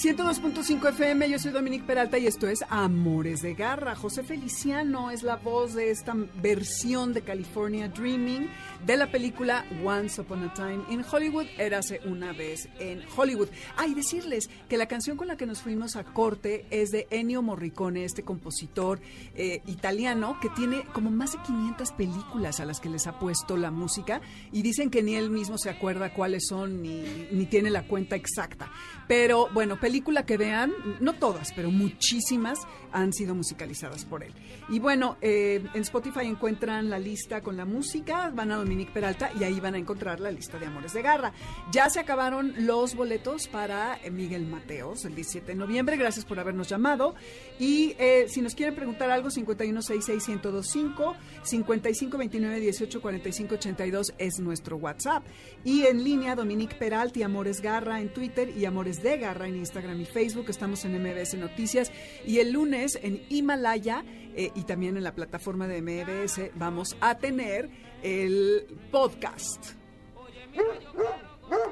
102.5 0.02 0.92
FM, 0.92 1.30
yo 1.30 1.38
soy 1.40 1.52
Dominique 1.52 1.86
Peralta 1.86 2.18
y 2.18 2.26
esto 2.26 2.48
es 2.48 2.64
Amores 2.70 3.42
de 3.42 3.54
Garra. 3.54 3.98
José 3.98 4.24
Feliciano 4.24 5.12
es 5.12 5.24
la 5.24 5.36
voz 5.36 5.74
de 5.74 5.92
esta 5.92 6.16
versión 6.42 7.12
de 7.12 7.22
California 7.22 7.90
Dreaming 7.90 8.50
de 8.86 8.96
la 8.96 9.12
película 9.12 9.66
Once 9.84 10.22
Upon 10.22 10.46
a 10.46 10.54
Time 10.54 10.86
in 10.90 11.04
Hollywood, 11.04 11.48
Érase 11.58 12.00
una 12.06 12.32
vez 12.32 12.70
en 12.80 13.02
Hollywood. 13.14 13.50
Ah, 13.76 13.88
decirles 13.94 14.50
que 14.70 14.78
la 14.78 14.88
canción 14.88 15.18
con 15.18 15.28
la 15.28 15.36
que 15.36 15.46
nos 15.46 15.62
fuimos 15.62 15.98
a 15.98 16.06
corte 16.06 16.66
es 16.70 16.92
de 16.92 17.06
Ennio 17.10 17.42
Morricone, 17.42 18.06
este 18.06 18.24
compositor 18.24 19.02
eh, 19.36 19.62
italiano 19.66 20.38
que 20.42 20.48
tiene 20.48 20.86
como 20.94 21.12
más 21.12 21.34
de 21.34 21.40
500 21.40 21.92
películas 21.92 22.62
a 22.62 22.66
las 22.66 22.80
que 22.80 22.88
les 22.88 23.06
ha 23.06 23.20
puesto 23.20 23.58
la 23.58 23.70
música 23.70 24.22
y 24.54 24.62
dicen 24.62 24.92
que 24.92 25.04
ni 25.04 25.16
él 25.16 25.30
mismo 25.30 25.58
se 25.58 25.70
acuerda 25.70 26.14
cuáles 26.14 26.48
son 26.48 26.82
ni, 26.82 27.04
ni 27.34 27.48
tiene 27.48 27.70
la 27.70 27.86
cuenta 27.86 28.16
exacta. 28.16 28.72
Pero 29.10 29.50
bueno, 29.54 29.78
película 29.90 30.24
que 30.24 30.38
vean, 30.38 30.72
no 31.00 31.14
todas, 31.14 31.52
pero 31.56 31.72
muchísimas 31.72 32.60
han 32.92 33.12
sido 33.12 33.34
musicalizadas 33.34 34.06
por 34.06 34.24
él. 34.24 34.32
Y 34.70 34.78
bueno, 34.78 35.18
eh, 35.20 35.64
en 35.74 35.82
Spotify 35.82 36.28
encuentran 36.28 36.92
la 36.92 37.00
lista 37.00 37.42
con 37.42 37.58
la 37.58 37.66
música, 37.66 38.30
van 38.30 38.52
a 38.52 38.58
Dominique 38.58 38.92
Peralta 38.92 39.32
y 39.40 39.44
ahí 39.44 39.60
van 39.60 39.74
a 39.74 39.80
encontrar 39.80 40.20
la 40.20 40.30
lista 40.30 40.60
de 40.60 40.68
Amores 40.68 40.94
de 40.94 41.02
Garra. 41.02 41.34
Ya 41.72 41.90
se 41.90 42.00
acabaron 42.00 42.54
los 42.68 42.94
boletos 42.94 43.48
para 43.48 44.00
eh, 44.04 44.12
Miguel 44.12 44.46
Mateos 44.46 45.06
el 45.06 45.16
17 45.16 45.48
de 45.48 45.56
noviembre. 45.56 45.98
Gracias 45.98 46.24
por 46.24 46.40
habernos 46.40 46.70
llamado. 46.70 47.16
Y 47.58 47.96
eh, 47.98 48.26
si 48.28 48.42
nos 48.42 48.54
quieren 48.54 48.76
preguntar 48.76 49.10
algo, 49.10 49.30
5166-1025, 49.30 51.16
5529-184582 51.44 54.14
es 54.20 54.40
nuestro 54.40 54.78
WhatsApp. 54.78 55.24
Y 55.64 55.88
en 55.88 56.04
línea, 56.04 56.36
Dominique 56.36 56.76
Peralta 56.76 57.18
y 57.18 57.24
Amores 57.24 57.62
Garra 57.62 58.02
en 58.02 58.14
Twitter 58.14 58.56
y 58.56 58.66
Amores 58.66 59.02
de 59.02 59.18
Garra 59.18 59.48
en 59.48 59.56
Instagram 59.56 59.79
y 59.80 60.06
Facebook. 60.06 60.50
Estamos 60.50 60.84
en 60.86 61.02
MBS 61.02 61.36
Noticias. 61.36 61.92
Y 62.26 62.40
el 62.40 62.52
lunes 62.52 63.00
en 63.02 63.24
Himalaya 63.30 64.04
eh, 64.36 64.52
y 64.56 64.64
también 64.64 64.98
en 64.98 65.04
la 65.04 65.16
plataforma 65.16 65.68
de 65.68 65.82
MBS 65.82 66.52
vamos 66.56 66.98
a 67.00 67.18
tener 67.18 67.70
el 68.04 68.66
podcast. 68.92 69.74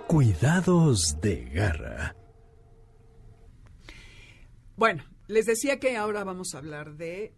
Cuidados 0.08 1.20
de 1.22 1.46
garra. 1.46 2.16
Bueno, 4.76 5.04
les 5.28 5.46
decía 5.46 5.80
que 5.80 5.98
ahora 5.98 6.24
vamos 6.24 6.56
a 6.56 6.60
hablar 6.60 6.96
de 6.96 7.34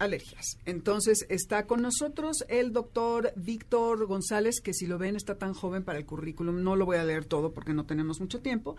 alergias. 0.00 0.58
Entonces 0.64 1.26
está 1.28 1.66
con 1.66 1.82
nosotros 1.82 2.44
el 2.48 2.72
doctor 2.72 3.32
Víctor 3.36 4.06
González, 4.06 4.60
que 4.60 4.72
si 4.72 4.86
lo 4.86 4.98
ven 4.98 5.14
está 5.14 5.36
tan 5.36 5.52
joven 5.52 5.84
para 5.84 5.98
el 5.98 6.06
currículum, 6.06 6.62
no 6.62 6.74
lo 6.74 6.86
voy 6.86 6.96
a 6.96 7.04
leer 7.04 7.26
todo 7.26 7.52
porque 7.52 7.74
no 7.74 7.84
tenemos 7.84 8.18
mucho 8.18 8.40
tiempo, 8.40 8.76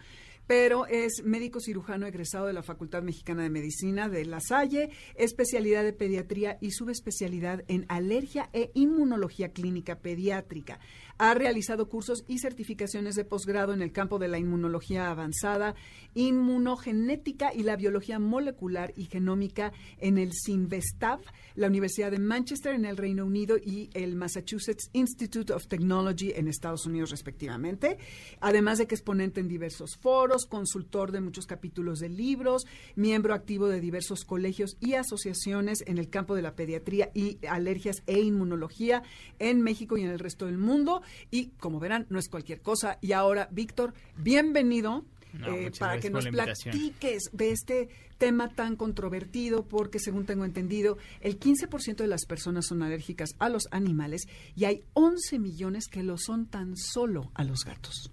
pero 0.47 0.85
es 0.87 1.23
médico 1.23 1.59
cirujano 1.59 2.05
egresado 2.07 2.47
de 2.47 2.53
la 2.53 2.63
Facultad 2.63 3.03
Mexicana 3.03 3.43
de 3.43 3.49
Medicina 3.49 4.09
de 4.09 4.25
La 4.25 4.39
Salle, 4.39 4.89
especialidad 5.15 5.83
de 5.83 5.93
pediatría 5.93 6.57
y 6.61 6.71
subespecialidad 6.71 7.63
en 7.67 7.85
alergia 7.87 8.49
e 8.53 8.71
inmunología 8.73 9.53
clínica 9.53 9.99
pediátrica. 9.99 10.79
Ha 11.17 11.33
realizado 11.35 11.87
cursos 11.87 12.23
y 12.27 12.39
certificaciones 12.39 13.15
de 13.15 13.25
posgrado 13.25 13.73
en 13.73 13.81
el 13.81 13.91
campo 13.91 14.17
de 14.17 14.27
la 14.27 14.39
inmunología 14.39 15.11
avanzada, 15.11 15.75
inmunogenética 16.15 17.53
y 17.53 17.63
la 17.63 17.75
biología 17.75 18.17
molecular 18.17 18.91
y 18.95 19.05
genómica 19.05 19.71
en 19.99 20.17
el 20.17 20.31
CINVESTAV, 20.33 21.21
la 21.55 21.67
Universidad 21.67 22.11
de 22.11 22.19
Manchester 22.19 22.73
en 22.73 22.85
el 22.85 22.97
Reino 22.97 23.25
Unido 23.25 23.57
y 23.57 23.89
el 23.93 24.15
Massachusetts 24.15 24.89
Institute 24.93 25.53
of 25.53 25.67
Technology 25.67 26.31
en 26.35 26.47
Estados 26.47 26.85
Unidos 26.85 27.11
respectivamente. 27.11 27.99
Además 28.39 28.79
de 28.79 28.87
que 28.87 28.95
es 28.95 29.01
ponente 29.01 29.39
en 29.39 29.47
diversos 29.47 29.97
foros, 29.97 30.30
consultor 30.49 31.11
de 31.11 31.21
muchos 31.21 31.45
capítulos 31.45 31.99
de 31.99 32.09
libros, 32.09 32.65
miembro 32.95 33.33
activo 33.33 33.67
de 33.67 33.81
diversos 33.81 34.23
colegios 34.25 34.77
y 34.79 34.93
asociaciones 34.93 35.83
en 35.85 35.97
el 35.97 36.09
campo 36.09 36.35
de 36.35 36.41
la 36.41 36.55
pediatría 36.55 37.11
y 37.13 37.37
alergias 37.47 38.03
e 38.07 38.19
inmunología 38.19 39.03
en 39.39 39.61
México 39.61 39.97
y 39.97 40.03
en 40.03 40.09
el 40.09 40.19
resto 40.19 40.45
del 40.45 40.57
mundo. 40.57 41.01
Y 41.29 41.47
como 41.59 41.79
verán, 41.79 42.05
no 42.09 42.19
es 42.19 42.29
cualquier 42.29 42.61
cosa. 42.61 42.97
Y 43.01 43.11
ahora, 43.11 43.49
Víctor, 43.51 43.93
bienvenido. 44.17 45.05
No, 45.33 45.47
eh, 45.47 45.71
para 45.79 45.97
que 46.01 46.09
nos 46.09 46.27
platiques 46.27 47.29
de 47.31 47.51
este 47.51 47.87
tema 48.17 48.49
tan 48.49 48.75
controvertido, 48.75 49.65
porque 49.65 49.97
según 49.97 50.25
tengo 50.25 50.43
entendido, 50.43 50.97
el 51.21 51.39
15% 51.39 51.95
de 51.95 52.07
las 52.07 52.25
personas 52.25 52.65
son 52.67 52.83
alérgicas 52.83 53.29
a 53.39 53.47
los 53.47 53.63
animales 53.71 54.27
y 54.57 54.65
hay 54.65 54.83
11 54.93 55.39
millones 55.39 55.87
que 55.87 56.03
lo 56.03 56.17
son 56.17 56.47
tan 56.47 56.75
solo 56.75 57.31
a 57.33 57.45
los 57.45 57.63
gatos. 57.63 58.11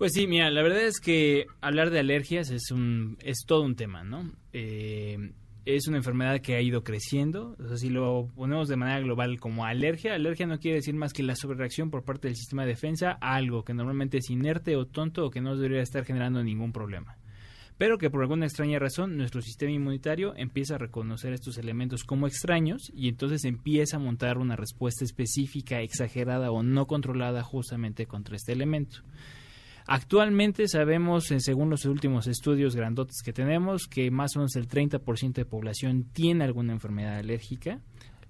Pues 0.00 0.14
sí, 0.14 0.26
mira, 0.26 0.50
la 0.50 0.62
verdad 0.62 0.80
es 0.80 0.98
que 0.98 1.44
hablar 1.60 1.90
de 1.90 1.98
alergias 1.98 2.48
es 2.48 2.70
un 2.70 3.18
es 3.20 3.44
todo 3.46 3.60
un 3.60 3.76
tema, 3.76 4.02
¿no? 4.02 4.32
Eh, 4.54 5.34
es 5.66 5.88
una 5.88 5.98
enfermedad 5.98 6.40
que 6.40 6.56
ha 6.56 6.62
ido 6.62 6.82
creciendo. 6.82 7.54
O 7.62 7.68
sea, 7.68 7.76
si 7.76 7.90
lo 7.90 8.30
ponemos 8.34 8.68
de 8.68 8.76
manera 8.76 9.00
global 9.00 9.38
como 9.38 9.66
alergia, 9.66 10.14
alergia 10.14 10.46
no 10.46 10.58
quiere 10.58 10.76
decir 10.76 10.94
más 10.94 11.12
que 11.12 11.22
la 11.22 11.36
sobrereacción 11.36 11.90
por 11.90 12.02
parte 12.02 12.28
del 12.28 12.36
sistema 12.36 12.62
de 12.62 12.70
defensa 12.70 13.18
a 13.20 13.34
algo 13.34 13.62
que 13.62 13.74
normalmente 13.74 14.16
es 14.16 14.30
inerte 14.30 14.74
o 14.74 14.86
tonto 14.86 15.26
o 15.26 15.30
que 15.30 15.42
no 15.42 15.54
debería 15.54 15.82
estar 15.82 16.06
generando 16.06 16.42
ningún 16.42 16.72
problema. 16.72 17.18
Pero 17.76 17.98
que 17.98 18.08
por 18.08 18.22
alguna 18.22 18.46
extraña 18.46 18.78
razón 18.78 19.18
nuestro 19.18 19.42
sistema 19.42 19.72
inmunitario 19.72 20.32
empieza 20.34 20.76
a 20.76 20.78
reconocer 20.78 21.34
estos 21.34 21.58
elementos 21.58 22.04
como 22.04 22.26
extraños 22.26 22.90
y 22.94 23.10
entonces 23.10 23.44
empieza 23.44 23.98
a 23.98 24.00
montar 24.00 24.38
una 24.38 24.56
respuesta 24.56 25.04
específica, 25.04 25.82
exagerada 25.82 26.52
o 26.52 26.62
no 26.62 26.86
controlada 26.86 27.42
justamente 27.42 28.06
contra 28.06 28.36
este 28.36 28.52
elemento. 28.52 29.02
Actualmente 29.92 30.68
sabemos, 30.68 31.24
según 31.38 31.68
los 31.68 31.84
últimos 31.84 32.28
estudios 32.28 32.76
grandotes 32.76 33.22
que 33.24 33.32
tenemos, 33.32 33.88
que 33.88 34.12
más 34.12 34.36
o 34.36 34.38
menos 34.38 34.54
el 34.54 34.68
30% 34.68 35.32
de 35.32 35.44
población 35.44 36.04
tiene 36.12 36.44
alguna 36.44 36.72
enfermedad 36.72 37.16
alérgica. 37.16 37.80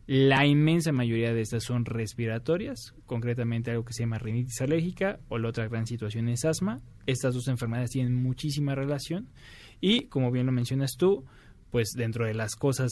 La 0.07 0.47
inmensa 0.47 0.91
mayoría 0.91 1.35
de 1.35 1.43
estas 1.43 1.65
son 1.65 1.85
respiratorias, 1.85 2.95
concretamente 3.05 3.71
algo 3.71 3.85
que 3.85 3.93
se 3.93 4.05
llama 4.05 4.17
rinitis 4.17 4.59
alérgica 4.63 5.21
o 5.29 5.37
la 5.37 5.51
otra 5.51 5.69
gran 5.69 5.87
situación 5.87 6.31
es 6.31 6.47
asma. 6.47 6.81
Estas 7.05 7.35
dos 7.35 7.47
enfermedades 7.49 7.91
tienen 7.91 8.15
muchísima 8.15 8.75
relación 8.75 9.29
y, 9.83 10.07
como 10.07 10.31
bien 10.31 10.47
lo 10.47 10.53
mencionas 10.53 10.93
tú, 10.97 11.27
pues 11.71 11.91
dentro 11.95 12.25
de 12.25 12.33
las 12.33 12.57
cosas 12.57 12.91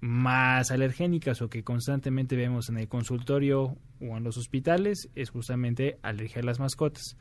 más 0.00 0.70
alergénicas 0.70 1.42
o 1.42 1.50
que 1.50 1.64
constantemente 1.64 2.34
vemos 2.34 2.70
en 2.70 2.78
el 2.78 2.88
consultorio 2.88 3.76
o 4.00 4.16
en 4.16 4.24
los 4.24 4.38
hospitales 4.38 5.10
es 5.14 5.28
justamente 5.28 5.98
alergia 6.00 6.40
a 6.40 6.46
las 6.46 6.60
mascotas. 6.60 7.14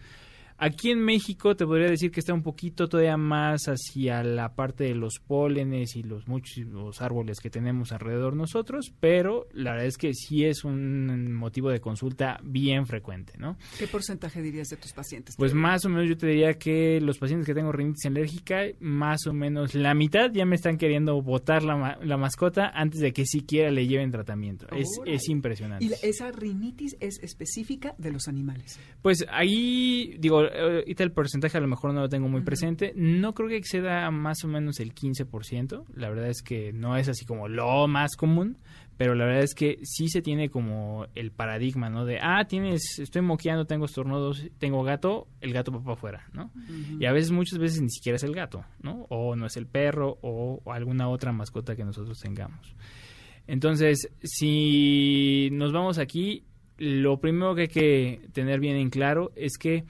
Aquí 0.57 0.91
en 0.91 0.99
México 0.99 1.55
te 1.55 1.65
podría 1.65 1.89
decir 1.89 2.11
que 2.11 2.19
está 2.21 2.33
un 2.33 2.41
poquito 2.43 2.87
todavía 2.87 3.17
más 3.17 3.65
hacia 3.65 4.23
la 4.23 4.55
parte 4.55 4.85
de 4.85 4.95
los 4.95 5.19
pólenes 5.19 5.95
y 5.95 6.03
los 6.03 6.27
muchos 6.27 7.01
árboles 7.01 7.39
que 7.41 7.49
tenemos 7.49 7.91
alrededor 7.91 8.35
nosotros, 8.35 8.93
pero 8.99 9.47
la 9.51 9.71
verdad 9.71 9.87
es 9.87 9.97
que 9.97 10.13
sí 10.13 10.45
es 10.45 10.63
un 10.63 11.33
motivo 11.33 11.69
de 11.69 11.81
consulta 11.81 12.39
bien 12.43 12.85
frecuente, 12.85 13.33
¿no? 13.37 13.57
¿Qué 13.77 13.87
porcentaje 13.87 14.41
dirías 14.41 14.69
de 14.69 14.77
tus 14.77 14.93
pacientes? 14.93 15.35
Pues 15.37 15.53
más 15.53 15.83
o 15.85 15.89
menos 15.89 16.07
yo 16.07 16.15
te 16.17 16.27
diría 16.27 16.53
que 16.53 17.01
los 17.01 17.17
pacientes 17.17 17.45
que 17.45 17.53
tengo 17.53 17.71
rinitis 17.71 18.05
alérgica, 18.05 18.61
más 18.79 19.27
o 19.27 19.33
menos 19.33 19.75
la 19.75 19.93
mitad 19.93 20.31
ya 20.31 20.45
me 20.45 20.55
están 20.55 20.77
queriendo 20.77 21.21
botar 21.21 21.63
la, 21.63 21.75
ma- 21.75 21.97
la 22.01 22.17
mascota 22.17 22.69
antes 22.73 23.01
de 23.01 23.11
que 23.11 23.25
siquiera 23.25 23.71
le 23.71 23.87
lleven 23.87 24.11
tratamiento. 24.11 24.67
Es, 24.75 24.87
es 25.05 25.27
impresionante. 25.27 25.83
Y 25.85 25.91
esa 26.07 26.31
rinitis 26.31 26.95
es 27.01 27.19
específica 27.21 27.93
de 27.97 28.11
los 28.11 28.27
animales. 28.27 28.79
Pues 29.01 29.25
ahí, 29.29 30.15
digo, 30.19 30.44
ahorita 30.45 31.03
el 31.03 31.11
porcentaje 31.11 31.57
a 31.57 31.61
lo 31.61 31.67
mejor 31.67 31.93
no 31.93 32.01
lo 32.01 32.09
tengo 32.09 32.27
muy 32.27 32.41
presente. 32.41 32.93
No 32.95 33.33
creo 33.33 33.49
que 33.49 33.57
exceda 33.57 34.09
más 34.11 34.43
o 34.43 34.47
menos 34.47 34.79
el 34.79 34.93
15%. 34.93 35.85
La 35.95 36.09
verdad 36.09 36.29
es 36.29 36.41
que 36.41 36.73
no 36.73 36.97
es 36.97 37.09
así 37.09 37.25
como 37.25 37.47
lo 37.47 37.87
más 37.87 38.15
común, 38.15 38.57
pero 38.97 39.15
la 39.15 39.25
verdad 39.25 39.43
es 39.43 39.55
que 39.55 39.79
sí 39.83 40.07
se 40.07 40.21
tiene 40.21 40.49
como 40.49 41.07
el 41.15 41.31
paradigma, 41.31 41.89
¿no? 41.89 42.05
De, 42.05 42.19
ah, 42.21 42.45
tienes, 42.47 42.99
estoy 42.99 43.21
moqueando, 43.21 43.65
tengo 43.65 43.85
estornudos, 43.85 44.45
tengo 44.57 44.83
gato, 44.83 45.27
el 45.41 45.53
gato 45.53 45.71
va 45.71 45.79
para 45.79 45.93
afuera, 45.93 46.27
¿no? 46.33 46.51
Y 46.99 47.05
a 47.05 47.11
veces, 47.11 47.31
muchas 47.31 47.59
veces 47.59 47.81
ni 47.81 47.89
siquiera 47.89 48.15
es 48.15 48.23
el 48.23 48.33
gato, 48.33 48.63
¿no? 48.81 49.05
O 49.09 49.35
no 49.35 49.45
es 49.45 49.57
el 49.57 49.67
perro 49.67 50.17
o, 50.21 50.61
o 50.63 50.71
alguna 50.71 51.09
otra 51.09 51.31
mascota 51.31 51.75
que 51.75 51.83
nosotros 51.83 52.19
tengamos. 52.19 52.75
Entonces, 53.47 54.09
si 54.23 55.49
nos 55.51 55.71
vamos 55.71 55.99
aquí, 55.99 56.43
lo 56.77 57.19
primero 57.19 57.55
que 57.55 57.61
hay 57.61 57.67
que 57.67 58.21
tener 58.33 58.59
bien 58.59 58.77
en 58.77 58.89
claro 58.89 59.31
es 59.35 59.57
que 59.57 59.83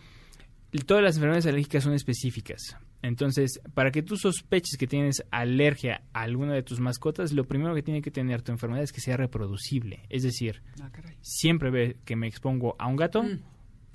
todas 0.85 1.03
las 1.03 1.15
enfermedades 1.15 1.45
alérgicas 1.45 1.83
son 1.83 1.93
específicas. 1.93 2.77
Entonces, 3.01 3.59
para 3.75 3.91
que 3.91 4.01
tú 4.01 4.17
sospeches 4.17 4.77
que 4.79 4.87
tienes 4.87 5.23
alergia 5.29 6.01
a 6.13 6.21
alguna 6.23 6.53
de 6.53 6.63
tus 6.63 6.79
mascotas, 6.79 7.33
lo 7.33 7.43
primero 7.45 7.75
que 7.75 7.83
tiene 7.83 8.01
que 8.01 8.09
tener 8.11 8.41
tu 8.41 8.51
enfermedad 8.51 8.83
es 8.83 8.91
que 8.91 8.99
sea 9.01 9.15
reproducible. 9.15 10.01
Es 10.09 10.23
decir, 10.23 10.63
Ah, 10.81 10.89
siempre 11.21 11.69
ve 11.69 11.97
que 12.03 12.15
me 12.15 12.27
expongo 12.27 12.75
a 12.79 12.87
un 12.87 12.95
gato, 12.95 13.23
Mm. 13.23 13.39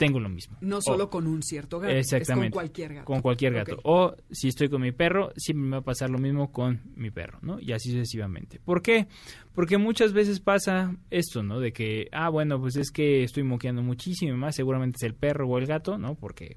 Tengo 0.01 0.19
lo 0.19 0.31
mismo. 0.31 0.57
No 0.63 0.81
solo 0.81 1.05
O- 1.05 1.11
con 1.11 1.27
un 1.27 1.43
cierto 1.43 1.79
gato, 1.79 1.93
Exactamente. 1.95 2.47
es 2.47 2.51
con 2.53 2.55
cualquier 2.63 2.95
gato. 2.95 3.05
Con 3.05 3.21
cualquier 3.21 3.53
gato. 3.53 3.79
O 3.85 4.17
si 4.31 4.49
estoy 4.49 4.71
con 4.71 4.81
mi 4.81 4.93
perro, 4.93 5.31
siempre 5.37 5.65
me 5.67 5.71
va 5.73 5.79
a 5.79 5.85
pasar 5.85 6.09
lo 6.09 6.19
mismo 6.19 6.51
con 6.51 6.81
mi 6.97 7.11
perro, 7.11 7.39
¿no? 7.43 7.61
Y 7.61 7.73
así 7.73 7.91
sucesivamente. 7.91 8.59
¿Por 8.65 8.81
qué? 8.81 9.07
Porque 9.55 9.77
muchas 9.77 10.13
veces 10.15 10.41
pasa 10.41 10.97
esto, 11.11 11.43
¿no? 11.43 11.61
De 11.61 11.73
que, 11.73 12.09
ah, 12.13 12.31
bueno, 12.31 12.59
pues 12.59 12.77
es 12.77 12.91
que 12.91 13.23
estoy 13.23 13.43
moqueando 13.43 13.83
muchísimo 13.83 14.37
más, 14.37 14.57
seguramente 14.57 14.97
es 14.97 15.03
el 15.03 15.15
perro 15.15 15.47
o 15.47 15.59
el 15.59 15.67
gato, 15.67 15.99
¿no? 15.99 16.15
Porque 16.15 16.57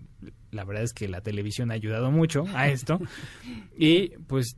la 0.52 0.64
verdad 0.64 0.84
es 0.84 0.94
que 0.94 1.08
la 1.10 1.20
televisión 1.22 1.70
ha 1.72 1.74
ayudado 1.74 2.12
mucho 2.12 2.46
a 2.56 2.70
esto. 2.70 3.00
y 3.78 4.10
pues 4.28 4.58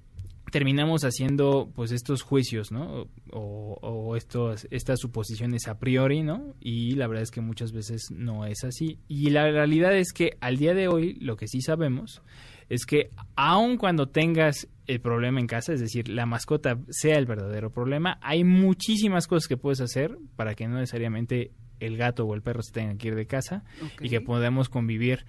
terminamos 0.56 1.04
haciendo 1.04 1.70
pues 1.76 1.92
estos 1.92 2.22
juicios, 2.22 2.72
¿no? 2.72 3.10
O, 3.30 3.78
o 3.82 4.16
estos, 4.16 4.70
estas 4.72 5.02
suposiciones 5.02 5.68
a 5.68 5.80
priori, 5.80 6.24
¿no? 6.24 6.56
Y 6.62 6.92
la 6.92 7.08
verdad 7.08 7.24
es 7.24 7.32
que 7.32 7.42
muchas 7.42 7.74
veces 7.74 8.04
no 8.10 8.46
es 8.46 8.64
así. 8.64 8.98
Y 9.10 9.32
la 9.32 9.52
realidad 9.52 9.94
es 9.94 10.14
que 10.14 10.38
al 10.40 10.56
día 10.56 10.74
de 10.74 10.88
hoy 10.88 11.16
lo 11.16 11.36
que 11.36 11.50
sí 11.50 11.60
sabemos 11.60 12.22
es 12.70 12.86
que 12.86 13.10
aun 13.36 13.76
cuando 13.76 14.08
tengas 14.08 14.70
el 14.88 15.02
problema 15.02 15.42
en 15.42 15.48
casa, 15.48 15.74
es 15.74 15.82
decir, 15.82 16.08
la 16.08 16.26
mascota 16.26 16.80
sea 16.90 17.18
el 17.18 17.26
verdadero 17.26 17.70
problema, 17.70 18.18
hay 18.22 18.46
muchísimas 18.46 19.28
cosas 19.28 19.50
que 19.50 19.58
puedes 19.58 19.82
hacer 19.82 20.18
para 20.38 20.56
que 20.56 20.70
no 20.70 20.78
necesariamente 20.78 21.52
el 21.82 21.98
gato 21.98 22.24
o 22.24 22.34
el 22.34 22.42
perro 22.42 22.62
se 22.64 22.72
tengan 22.72 22.98
que 22.98 23.10
ir 23.10 23.16
de 23.16 23.28
casa 23.28 23.66
y 24.00 24.08
que 24.08 24.22
podamos 24.22 24.70
convivir 24.70 25.26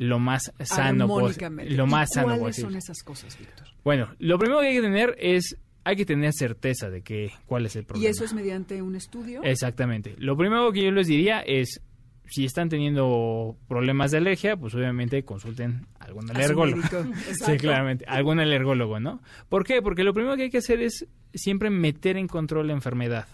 lo 0.00 0.18
más 0.18 0.52
sano 0.60 1.06
pos- 1.06 1.18
Armónicamente. 1.18 1.74
lo 1.74 1.86
más 1.86 2.10
¿Y 2.10 2.14
sano 2.14 2.26
¿Cuáles 2.26 2.42
posible. 2.56 2.70
son 2.70 2.76
esas 2.78 3.02
cosas, 3.02 3.38
Víctor? 3.38 3.68
Bueno, 3.84 4.08
lo 4.18 4.38
primero 4.38 4.60
que 4.60 4.68
hay 4.68 4.74
que 4.74 4.82
tener 4.82 5.14
es, 5.18 5.56
hay 5.84 5.96
que 5.96 6.04
tener 6.04 6.32
certeza 6.32 6.90
de 6.90 7.02
que 7.02 7.30
cuál 7.46 7.66
es 7.66 7.76
el 7.76 7.84
problema. 7.84 8.06
¿Y 8.06 8.10
eso 8.10 8.24
es 8.24 8.34
mediante 8.34 8.82
un 8.82 8.96
estudio? 8.96 9.42
Exactamente. 9.44 10.14
Lo 10.18 10.36
primero 10.36 10.72
que 10.72 10.82
yo 10.84 10.90
les 10.90 11.06
diría 11.06 11.40
es, 11.40 11.80
si 12.28 12.44
están 12.44 12.68
teniendo 12.68 13.56
problemas 13.68 14.10
de 14.12 14.18
alergia, 14.18 14.56
pues 14.56 14.74
obviamente 14.74 15.24
consulten 15.24 15.86
a 15.98 16.04
algún 16.04 16.30
alergólogo. 16.30 16.82
sí, 17.44 17.56
claramente, 17.58 18.04
algún 18.06 18.38
alergólogo, 18.40 19.00
¿no? 19.00 19.20
¿Por 19.48 19.64
qué? 19.64 19.82
Porque 19.82 20.04
lo 20.04 20.14
primero 20.14 20.36
que 20.36 20.44
hay 20.44 20.50
que 20.50 20.58
hacer 20.58 20.80
es 20.80 21.06
siempre 21.34 21.70
meter 21.70 22.16
en 22.16 22.26
control 22.28 22.68
la 22.68 22.72
enfermedad. 22.72 23.26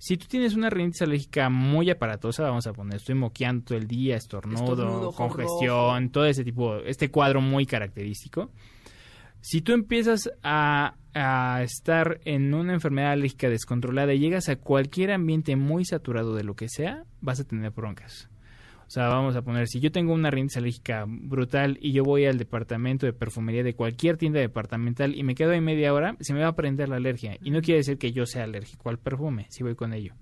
Si 0.00 0.16
tú 0.16 0.26
tienes 0.28 0.54
una 0.54 0.70
rinitis 0.70 1.02
alérgica 1.02 1.50
muy 1.50 1.90
aparatosa, 1.90 2.44
vamos 2.44 2.66
a 2.66 2.72
poner, 2.72 2.96
estoy 2.96 3.16
moqueando 3.16 3.66
todo 3.66 3.76
el 3.76 3.86
día, 3.86 4.16
estornudo, 4.16 5.12
congestión, 5.12 6.08
todo 6.08 6.24
ese 6.24 6.42
tipo, 6.42 6.76
este 6.76 7.10
cuadro 7.10 7.42
muy 7.42 7.66
característico. 7.66 8.50
Si 9.42 9.60
tú 9.60 9.72
empiezas 9.72 10.30
a, 10.42 10.94
a 11.12 11.62
estar 11.62 12.18
en 12.24 12.54
una 12.54 12.72
enfermedad 12.72 13.12
alérgica 13.12 13.50
descontrolada 13.50 14.14
y 14.14 14.20
llegas 14.20 14.48
a 14.48 14.56
cualquier 14.56 15.10
ambiente 15.12 15.54
muy 15.56 15.84
saturado 15.84 16.34
de 16.34 16.44
lo 16.44 16.56
que 16.56 16.70
sea, 16.70 17.04
vas 17.20 17.38
a 17.40 17.44
tener 17.44 17.70
broncas. 17.70 18.30
O 18.90 18.92
sea, 18.92 19.06
vamos 19.06 19.36
a 19.36 19.42
poner, 19.42 19.68
si 19.68 19.78
yo 19.78 19.92
tengo 19.92 20.12
una 20.12 20.32
rinitis 20.32 20.56
alérgica 20.56 21.04
brutal 21.06 21.78
y 21.80 21.92
yo 21.92 22.02
voy 22.02 22.24
al 22.24 22.38
departamento 22.38 23.06
de 23.06 23.12
perfumería 23.12 23.62
de 23.62 23.74
cualquier 23.74 24.16
tienda 24.16 24.40
departamental 24.40 25.14
y 25.14 25.22
me 25.22 25.36
quedo 25.36 25.52
ahí 25.52 25.60
media 25.60 25.94
hora, 25.94 26.16
se 26.18 26.34
me 26.34 26.40
va 26.40 26.48
a 26.48 26.56
prender 26.56 26.88
la 26.88 26.96
alergia. 26.96 27.38
Y 27.40 27.52
no 27.52 27.60
quiere 27.60 27.78
decir 27.78 27.98
que 27.98 28.10
yo 28.10 28.26
sea 28.26 28.42
alérgico 28.42 28.90
al 28.90 28.98
perfume, 28.98 29.46
si 29.48 29.62
voy 29.62 29.76
con 29.76 29.92
ello. 29.92 30.14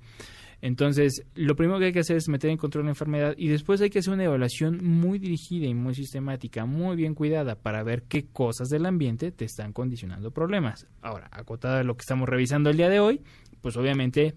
Entonces, 0.60 1.24
lo 1.34 1.56
primero 1.56 1.78
que 1.78 1.86
hay 1.86 1.92
que 1.94 2.00
hacer 2.00 2.18
es 2.18 2.28
meter 2.28 2.50
en 2.50 2.58
control 2.58 2.84
la 2.84 2.90
enfermedad 2.90 3.32
y 3.38 3.48
después 3.48 3.80
hay 3.80 3.88
que 3.88 4.00
hacer 4.00 4.12
una 4.12 4.24
evaluación 4.24 4.84
muy 4.84 5.18
dirigida 5.18 5.66
y 5.66 5.72
muy 5.72 5.94
sistemática, 5.94 6.66
muy 6.66 6.94
bien 6.94 7.14
cuidada 7.14 7.54
para 7.54 7.82
ver 7.82 8.02
qué 8.02 8.26
cosas 8.26 8.68
del 8.68 8.84
ambiente 8.84 9.32
te 9.32 9.46
están 9.46 9.72
condicionando 9.72 10.30
problemas. 10.30 10.86
Ahora, 11.00 11.28
acotado 11.32 11.78
a 11.78 11.84
lo 11.84 11.96
que 11.96 12.02
estamos 12.02 12.28
revisando 12.28 12.68
el 12.68 12.76
día 12.76 12.90
de 12.90 13.00
hoy, 13.00 13.22
pues 13.62 13.78
obviamente 13.78 14.34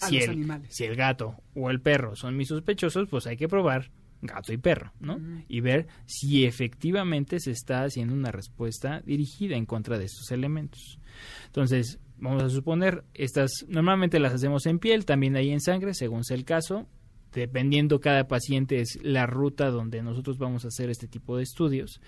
A 0.00 0.08
si 0.08 0.16
los 0.16 0.24
el, 0.24 0.30
animales. 0.30 0.74
si 0.74 0.84
el 0.84 0.96
gato 0.96 1.36
o 1.54 1.70
el 1.70 1.80
perro 1.80 2.16
son 2.16 2.36
mis 2.36 2.48
sospechosos, 2.48 3.08
pues 3.08 3.26
hay 3.26 3.36
que 3.36 3.48
probar 3.48 3.90
gato 4.20 4.52
y 4.52 4.56
perro, 4.56 4.92
¿no? 5.00 5.20
Y 5.48 5.60
ver 5.60 5.86
si 6.06 6.44
efectivamente 6.44 7.38
se 7.40 7.52
está 7.52 7.84
haciendo 7.84 8.14
una 8.14 8.32
respuesta 8.32 9.00
dirigida 9.04 9.56
en 9.56 9.66
contra 9.66 9.98
de 9.98 10.06
estos 10.06 10.30
elementos. 10.32 10.98
Entonces, 11.46 12.00
vamos 12.16 12.42
a 12.42 12.48
suponer, 12.48 13.04
estas 13.14 13.64
normalmente 13.68 14.18
las 14.18 14.34
hacemos 14.34 14.66
en 14.66 14.78
piel, 14.78 15.04
también 15.04 15.36
hay 15.36 15.50
en 15.50 15.60
sangre, 15.60 15.94
según 15.94 16.24
sea 16.24 16.36
el 16.36 16.44
caso. 16.44 16.86
Dependiendo 17.32 18.00
cada 18.00 18.26
paciente 18.26 18.80
es 18.80 18.98
la 19.02 19.26
ruta 19.26 19.70
donde 19.70 20.02
nosotros 20.02 20.38
vamos 20.38 20.64
a 20.64 20.68
hacer 20.68 20.90
este 20.90 21.08
tipo 21.08 21.36
de 21.36 21.42
estudios. 21.42 22.00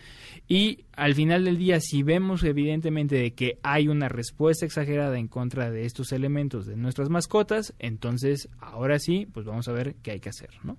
Y 0.49 0.85
al 0.93 1.15
final 1.15 1.45
del 1.45 1.59
día, 1.59 1.81
si 1.81 2.03
vemos 2.03 2.43
evidentemente 2.43 3.17
de 3.17 3.33
que 3.33 3.59
hay 3.63 3.89
una 3.89 4.09
respuesta 4.09 4.67
exagerada 4.67 5.19
en 5.19 5.29
contra 5.29 5.71
de 5.71 5.85
estos 5.85 6.13
elementos 6.13 6.67
de 6.67 6.77
nuestras 6.77 7.11
mascotas, 7.11 7.75
entonces 7.79 8.49
ahora 8.59 8.99
sí, 8.99 9.27
pues 9.33 9.47
vamos 9.47 9.69
a 9.69 9.73
ver 9.73 9.97
qué 10.03 10.13
hay 10.13 10.21
que 10.21 10.31
hacer, 10.31 10.51
¿no? 10.63 10.79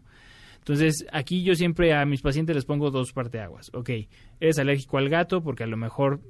Entonces, 0.62 1.06
aquí 1.12 1.42
yo 1.42 1.56
siempre 1.56 1.94
a 1.94 2.06
mis 2.06 2.22
pacientes 2.22 2.56
les 2.56 2.66
pongo 2.66 2.92
dos 2.92 3.14
parteaguas. 3.14 3.72
Ok, 3.74 3.90
eres 4.40 4.60
alérgico 4.60 5.00
al 5.00 5.10
gato 5.10 5.42
porque 5.42 5.64
a 5.64 5.68
lo 5.68 5.76
mejor 5.76 6.22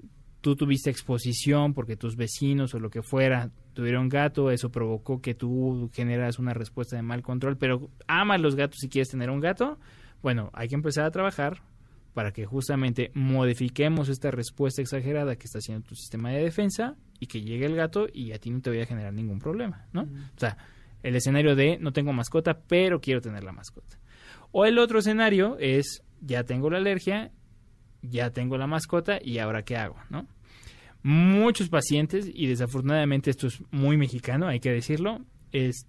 tú 0.42 0.56
tuviste 0.56 0.90
exposición 0.90 1.74
porque 1.74 1.96
tus 1.96 2.16
vecinos 2.16 2.74
o 2.74 2.80
lo 2.80 2.90
que 2.90 3.02
fuera 3.04 3.52
tuvieron 3.74 4.10
gato, 4.10 4.52
eso 4.52 4.72
provocó 4.72 5.22
que 5.22 5.34
tú 5.34 5.90
generas 5.94 6.40
una 6.40 6.54
respuesta 6.54 6.96
de 6.96 7.04
mal 7.04 7.22
control, 7.22 7.58
pero 7.58 7.90
amas 8.08 8.42
los 8.42 8.56
gatos 8.56 8.80
si 8.80 8.90
quieres 8.90 9.10
tener 9.10 9.30
un 9.30 9.40
gato. 9.40 9.80
Bueno, 10.22 10.50
hay 10.54 10.68
que 10.68 10.76
empezar 10.76 11.06
a 11.06 11.12
trabajar 11.12 11.62
para 12.14 12.32
que 12.32 12.46
justamente 12.46 13.12
modifiquemos 13.14 14.10
esta 14.10 14.32
respuesta 14.32 14.82
exagerada 14.82 15.36
que 15.38 15.46
está 15.46 15.60
haciendo 15.60 15.88
tu 15.88 15.96
sistema 15.96 16.32
de 16.32 16.44
defensa 16.44 16.98
y 17.20 17.28
que 17.28 17.42
llegue 17.42 17.66
el 17.66 17.76
gato 17.76 18.08
y 18.12 18.34
a 18.34 18.40
ti 18.40 18.50
no 18.50 18.62
te 18.62 18.70
vaya 18.70 18.84
a 18.84 18.88
generar 18.88 19.14
ningún 19.14 19.40
problema, 19.40 19.86
¿no? 19.94 20.02
O 20.02 20.40
sea, 20.40 20.58
el 21.04 21.16
escenario 21.16 21.56
de 21.56 21.78
no 21.80 21.94
tengo 21.94 22.12
mascota, 22.14 22.60
pero 22.68 23.00
quiero 23.00 23.22
tener 23.22 23.44
la 23.44 23.54
mascota. 23.54 23.98
O 24.52 24.66
el 24.66 24.78
otro 24.78 25.00
escenario 25.00 25.58
es 25.60 26.04
ya 26.20 26.44
tengo 26.44 26.70
la 26.70 26.78
alergia, 26.78 27.32
ya 28.02 28.32
tengo 28.32 28.58
la 28.58 28.68
mascota 28.68 29.20
y 29.24 29.38
ahora 29.40 29.64
qué 29.64 29.78
hago, 29.78 29.98
¿no? 30.10 30.28
Muchos 31.04 31.70
pacientes 31.70 32.30
y 32.32 32.46
desafortunadamente 32.48 33.32
esto 33.32 33.48
es 33.48 33.62
muy 33.72 33.98
mexicano, 33.98 34.48
hay 34.48 34.60
que 34.60 34.72
decirlo, 34.72 35.20
es 35.52 35.88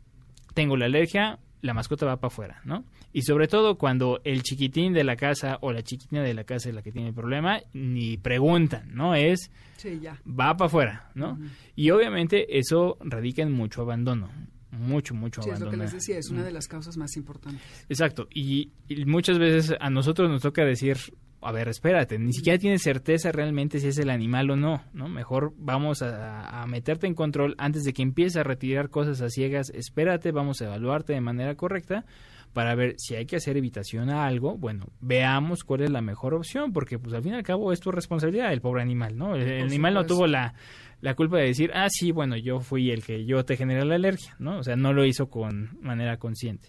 tengo 0.55 0.77
la 0.77 0.87
alergia, 0.87 1.39
la 1.61 1.75
mascota 1.75 2.07
va 2.07 2.17
para 2.17 2.29
afuera, 2.33 2.61
¿no? 2.65 2.85
Y 3.13 3.23
sobre 3.23 3.47
todo 3.47 3.77
cuando 3.77 4.23
el 4.25 4.43
chiquitín 4.43 4.95
de 4.95 5.05
la 5.05 5.17
casa 5.17 5.59
o 5.61 5.71
la 5.71 5.83
chiquitina 5.83 6.23
de 6.23 6.33
la 6.33 6.45
casa 6.45 6.71
es 6.71 6.75
la 6.75 6.81
que 6.83 6.93
tiene 6.93 7.09
el 7.09 7.15
problema, 7.15 7.61
ni 7.75 8.17
preguntan, 8.17 8.95
¿no? 8.95 9.15
Es 9.15 9.51
Sí, 9.77 10.01
ya. 10.01 10.15
va 10.27 10.57
para 10.57 10.67
afuera, 10.67 11.11
¿no? 11.15 11.39
Y 11.77 11.91
obviamente 11.91 12.59
eso 12.59 12.97
radica 13.01 13.43
en 13.43 13.53
mucho 13.53 13.83
abandono, 13.83 14.31
mucho, 14.71 15.15
mucho 15.15 15.43
Sí, 15.43 15.51
es 15.51 15.61
lo 15.61 15.67
abandono. 15.67 15.71
que 15.73 15.85
les 15.85 15.93
decía, 15.93 16.19
es 16.19 16.31
una 16.31 16.43
de 16.43 16.53
las 16.53 16.67
causas 16.69 16.97
más 16.97 17.15
importantes. 17.19 17.61
Exacto, 17.91 18.29
y, 18.35 18.71
y 18.89 19.05
muchas 19.05 19.39
veces 19.39 19.77
a 19.79 19.91
nosotros 19.91 20.31
nos 20.31 20.41
toca 20.41 20.65
decir, 20.65 20.97
a 21.43 21.53
ver, 21.53 21.69
espérate, 21.69 22.19
ni 22.19 22.33
siquiera 22.33 22.59
tienes 22.59 22.83
certeza 22.83 23.33
realmente 23.33 23.81
si 23.81 23.89
es 23.89 23.99
el 23.99 24.11
animal 24.11 24.51
o 24.51 24.57
no, 24.57 24.83
¿no? 24.93 25.09
Mejor 25.09 25.53
vamos 25.57 26.03
a, 26.03 26.63
a 26.63 26.67
meterte 26.67 27.07
en 27.07 27.15
control 27.15 27.55
antes 27.59 27.83
de 27.85 27.93
que 27.93 28.03
empieces 28.03 28.37
a 28.37 28.43
retirar 28.43 28.91
cosas 28.91 29.21
a 29.21 29.29
ciegas, 29.29 29.71
espérate, 29.71 30.33
vamos 30.33 30.61
a 30.63 30.67
evaluarte 30.67 31.13
de 31.13 31.21
manera 31.21 31.55
correcta 31.55 32.05
para 32.53 32.75
ver 32.75 32.95
si 32.99 33.15
hay 33.15 33.27
que 33.27 33.37
hacer 33.37 33.57
evitación 33.57 34.11
a 34.11 34.27
algo, 34.27 34.57
bueno, 34.57 34.87
veamos 35.01 35.65
cuál 35.65 35.83
es 35.83 35.91
la 35.91 36.03
mejor 36.03 36.35
opción, 36.35 36.73
porque 36.73 36.99
pues 36.99 37.15
al 37.15 37.23
fin 37.23 37.33
y 37.33 37.37
al 37.37 37.43
cabo 37.43 37.73
es 37.73 37.81
tu 37.81 37.91
responsabilidad 37.91 38.51
del 38.51 38.61
pobre 38.61 38.83
animal, 38.83 39.17
¿no? 39.17 39.35
El, 39.35 39.43
el 39.43 39.63
animal 39.63 39.95
no 39.95 40.07
tuvo 40.07 40.27
la, 40.27 40.55
la 41.01 41.15
culpa 41.15 41.39
de 41.39 41.47
decir, 41.47 41.71
ah, 41.75 41.89
sí, 41.91 42.13
bueno, 42.13 42.37
yo 42.37 42.61
fui 42.61 42.91
el 42.91 43.03
que 43.03 43.25
yo 43.25 43.45
te 43.45 43.57
generé 43.57 43.85
la 43.85 43.97
alergia, 43.97 44.37
¿no? 44.39 44.59
O 44.59 44.63
sea, 44.63 44.77
no 44.77 44.93
lo 44.93 45.05
hizo 45.05 45.29
con 45.31 45.79
manera 45.81 46.19
consciente. 46.19 46.69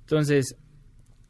Entonces, 0.00 0.56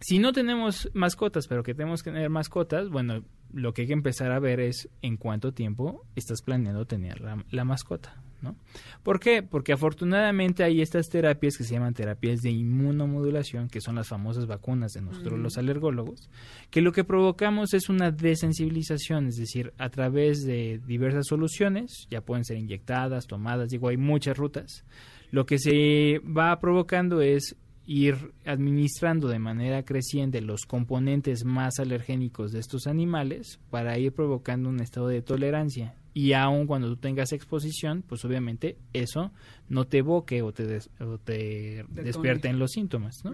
si 0.03 0.19
no 0.19 0.33
tenemos 0.33 0.91
mascotas, 0.95 1.47
pero 1.47 1.63
que 1.63 1.75
tenemos 1.75 2.03
que 2.03 2.11
tener 2.11 2.29
mascotas, 2.29 2.89
bueno, 2.89 3.25
lo 3.53 3.73
que 3.73 3.83
hay 3.83 3.89
que 3.89 3.93
empezar 3.93 4.33
a 4.33 4.41
ver 4.41 4.61
es 4.61 4.89
en 5.03 5.17
cuánto 5.17 5.53
tiempo 5.53 6.05
estás 6.17 6.43
planeando 6.43 6.87
tener 6.87 7.21
la, 7.21 7.45
la 7.51 7.65
mascota, 7.65 8.21
¿no? 8.41 8.57
¿Por 9.03 9.21
qué? 9.21 9.43
Porque 9.43 9.73
afortunadamente 9.73 10.65
hay 10.65 10.81
estas 10.81 11.09
terapias 11.09 11.57
que 11.57 11.65
se 11.65 11.75
llaman 11.75 11.95
terapias 11.95 12.41
de 12.41 12.51
inmunomodulación, 12.51 13.69
que 13.69 13.81
son 13.81 13.95
las 13.95 14.09
famosas 14.09 14.47
vacunas 14.47 14.93
de 14.93 15.03
nosotros 15.03 15.39
los 15.39 15.57
alergólogos, 15.57 16.31
que 16.71 16.81
lo 16.81 16.93
que 16.93 17.05
provocamos 17.05 17.73
es 17.75 17.89
una 17.89 18.11
desensibilización, 18.11 19.29
es 19.29 19.37
decir, 19.37 19.73
a 19.79 19.91
través 19.91 20.45
de 20.45 20.81
diversas 20.87 21.27
soluciones, 21.29 22.07
ya 22.11 22.23
pueden 22.23 22.45
ser 22.45 22.59
inyectadas, 22.59 23.27
tomadas, 23.27 23.69
digo, 23.69 23.89
hay 23.89 23.99
muchas 23.99 24.37
rutas, 24.37 24.85
lo 25.31 25.47
que 25.47 25.59
se 25.59 26.21
va 26.21 26.59
provocando 26.59 27.21
es 27.23 27.57
ir 27.93 28.33
administrando 28.47 29.29
de 29.29 29.39
manera 29.39 29.85
creciente 29.85 30.41
los 30.41 30.63
componentes 30.67 31.45
más 31.45 31.79
alergénicos 31.79 32.53
de 32.53 32.61
estos 32.61 32.87
animales 32.87 33.61
para 33.71 33.99
ir 33.99 34.13
provocando 34.13 34.69
un 34.69 34.81
estado 34.81 35.09
de 35.09 35.21
tolerancia. 35.23 35.95
Y 36.15 36.33
aun 36.35 36.67
cuando 36.67 36.89
tú 36.89 36.97
tengas 36.97 37.33
exposición 37.33 38.03
pues 38.07 38.25
obviamente 38.25 38.77
eso 38.93 39.31
no 39.69 39.87
te 39.87 39.99
evoque 39.99 40.43
o 40.43 40.53
te, 40.53 40.67
des- 40.67 40.91
o 41.01 41.19
te 41.19 41.85
despierte 42.03 42.49
en 42.49 42.59
los 42.59 42.71
síntomas 42.73 43.25
¿no? 43.25 43.33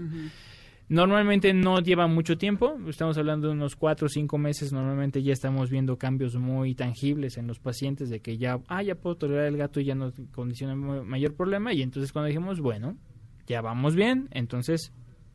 Normalmente 0.90 1.52
no 1.52 1.80
lleva 1.80 2.06
mucho 2.06 2.38
tiempo, 2.38 2.78
estamos 2.88 3.18
hablando 3.18 3.48
de 3.48 3.52
unos 3.52 3.76
cuatro 3.76 4.06
o 4.06 4.09
cinco 4.09 4.38
meses, 4.38 4.72
normalmente 4.72 5.22
ya 5.22 5.34
estamos 5.34 5.68
viendo 5.68 5.98
cambios 5.98 6.34
muy 6.36 6.74
tangibles 6.74 7.36
en 7.36 7.46
los 7.46 7.59
pacientes 7.59 8.09
de 8.09 8.20
que 8.20 8.38
ya, 8.38 8.59
ah, 8.68 8.82
ya 8.82 8.94
puedo 8.94 9.16
tolerar 9.18 9.44
el 9.48 9.59
gato 9.59 9.80
y 9.80 9.84
ya 9.84 9.94
no 9.94 10.11
condiciona 10.32 10.74
ma- 10.74 11.02
mayor 11.02 11.34
problema 11.34 11.74
y 11.74 11.82
entonces 11.82 12.11
cuando 12.11 12.28
dijimos, 12.28 12.61
bueno, 12.61 12.96
ya 13.49 13.61
vamos 13.61 13.94
bien, 13.94 14.28
entonces 14.30 14.92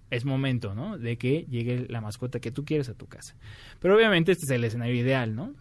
es 0.09 0.25
momento, 0.25 0.75
¿no? 0.75 0.97
De 0.97 1.17
que 1.17 1.45
llegue 1.49 1.87
la 1.89 1.99
mascota 1.99 2.39
que 2.39 2.51
tú 2.51 2.63
quieres 2.63 2.87
a 2.89 2.93
tu 2.93 3.07
casa. 3.07 3.35
Pero 3.79 3.95
obviamente 3.95 4.31
este 4.31 4.45
es 4.45 4.51
el 4.51 4.63
escenario 4.63 4.95
ideal, 4.95 5.35
¿no? 5.35 5.53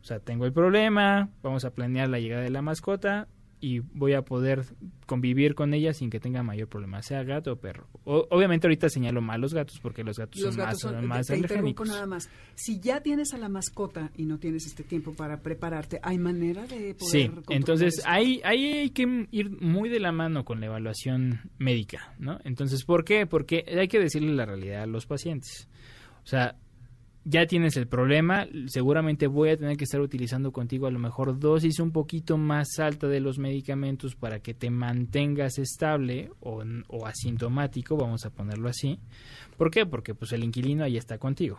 O 0.00 0.04
sea, 0.04 0.20
tengo 0.20 0.44
el 0.44 0.52
problema, 0.52 1.30
vamos 1.42 1.64
a 1.64 1.70
planear 1.70 2.08
la 2.10 2.20
llegada 2.20 2.42
de 2.42 2.50
la 2.50 2.60
mascota 2.60 3.28
y 3.64 3.78
voy 3.78 4.12
a 4.12 4.22
poder 4.22 4.64
convivir 5.06 5.54
con 5.54 5.72
ella 5.72 5.94
sin 5.94 6.10
que 6.10 6.20
tenga 6.20 6.42
mayor 6.42 6.68
problema, 6.68 7.00
sea 7.02 7.22
gato 7.22 7.52
o 7.52 7.56
perro. 7.56 7.86
O- 8.04 8.26
obviamente 8.30 8.66
ahorita 8.66 8.88
señalo 8.90 9.22
más 9.22 9.38
los 9.40 9.54
gatos 9.54 9.78
porque 9.80 10.04
los 10.04 10.18
gatos 10.18 10.40
Los 10.42 10.54
son 10.54 10.64
gatos 10.64 10.84
más, 10.84 10.96
son, 10.96 11.06
más 11.06 11.26
te 11.26 11.84
nada 11.86 12.06
más. 12.06 12.28
Si 12.54 12.78
ya 12.80 13.00
tienes 13.02 13.32
a 13.32 13.38
la 13.38 13.48
mascota 13.48 14.10
y 14.16 14.24
no 14.26 14.38
tienes 14.38 14.66
este 14.66 14.82
tiempo 14.82 15.14
para 15.14 15.40
prepararte, 15.40 15.98
¿hay 16.02 16.18
manera 16.18 16.62
de 16.66 16.94
poder 16.94 16.96
Sí, 16.98 17.30
entonces 17.48 17.98
esto? 17.98 18.10
ahí, 18.10 18.40
ahí 18.44 18.64
hay 18.66 18.90
que 18.90 19.26
ir 19.30 19.50
muy 19.62 19.88
de 19.88 20.00
la 20.00 20.12
mano 20.12 20.44
con 20.44 20.60
la 20.60 20.66
evaluación 20.66 21.40
médica, 21.58 22.14
¿no? 22.18 22.38
Entonces, 22.44 22.84
¿por 22.84 23.04
qué? 23.04 23.26
Porque 23.26 23.64
hay 23.78 23.88
que 23.88 23.98
decirle 23.98 24.32
la 24.34 24.44
realidad 24.46 24.82
a 24.82 24.86
los 24.86 25.06
pacientes. 25.06 25.68
O 26.22 26.26
sea, 26.26 26.56
ya 27.24 27.46
tienes 27.46 27.76
el 27.76 27.86
problema, 27.86 28.46
seguramente 28.66 29.26
voy 29.26 29.48
a 29.48 29.56
tener 29.56 29.76
que 29.76 29.84
estar 29.84 30.00
utilizando 30.00 30.52
contigo 30.52 30.86
a 30.86 30.90
lo 30.90 30.98
mejor 30.98 31.38
dosis 31.38 31.80
un 31.80 31.90
poquito 31.90 32.36
más 32.36 32.78
alta 32.78 33.08
de 33.08 33.20
los 33.20 33.38
medicamentos 33.38 34.14
para 34.14 34.40
que 34.40 34.52
te 34.52 34.70
mantengas 34.70 35.58
estable 35.58 36.30
o, 36.40 36.62
o 36.88 37.06
asintomático, 37.06 37.96
vamos 37.96 38.26
a 38.26 38.30
ponerlo 38.30 38.68
así. 38.68 38.98
¿Por 39.56 39.70
qué? 39.70 39.86
Porque 39.86 40.14
pues 40.14 40.32
el 40.32 40.44
inquilino 40.44 40.84
ahí 40.84 40.96
está 40.96 41.18
contigo. 41.18 41.58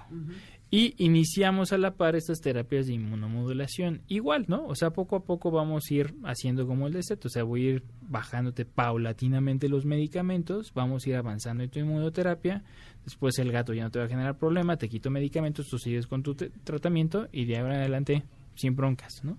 Y 0.69 0.95
iniciamos 0.97 1.71
a 1.71 1.77
la 1.77 1.95
par 1.95 2.15
estas 2.15 2.41
terapias 2.41 2.87
de 2.87 2.93
inmunomodulación. 2.93 4.01
Igual, 4.07 4.45
¿no? 4.47 4.65
O 4.65 4.75
sea, 4.75 4.91
poco 4.91 5.15
a 5.15 5.23
poco 5.23 5.51
vamos 5.51 5.85
a 5.89 5.93
ir 5.93 6.15
haciendo 6.23 6.67
como 6.67 6.87
el 6.87 6.93
DECET. 6.93 7.25
O 7.25 7.29
sea, 7.29 7.43
voy 7.43 7.65
a 7.65 7.69
ir 7.71 7.83
bajándote 8.01 8.65
paulatinamente 8.65 9.69
los 9.69 9.85
medicamentos, 9.85 10.73
vamos 10.73 11.05
a 11.05 11.09
ir 11.09 11.15
avanzando 11.15 11.63
en 11.63 11.69
tu 11.69 11.79
inmunoterapia. 11.79 12.63
Después 13.05 13.37
el 13.39 13.51
gato 13.51 13.73
ya 13.73 13.83
no 13.83 13.91
te 13.91 13.99
va 13.99 14.05
a 14.05 14.09
generar 14.09 14.37
problema, 14.37 14.77
te 14.77 14.89
quito 14.89 15.09
medicamentos, 15.09 15.67
tú 15.67 15.77
sigues 15.77 16.07
con 16.07 16.23
tu 16.23 16.35
tratamiento 16.35 17.27
y 17.31 17.45
de 17.45 17.57
ahora 17.57 17.75
en 17.75 17.79
adelante 17.81 18.23
sin 18.55 18.75
broncas, 18.75 19.23
¿no? 19.23 19.37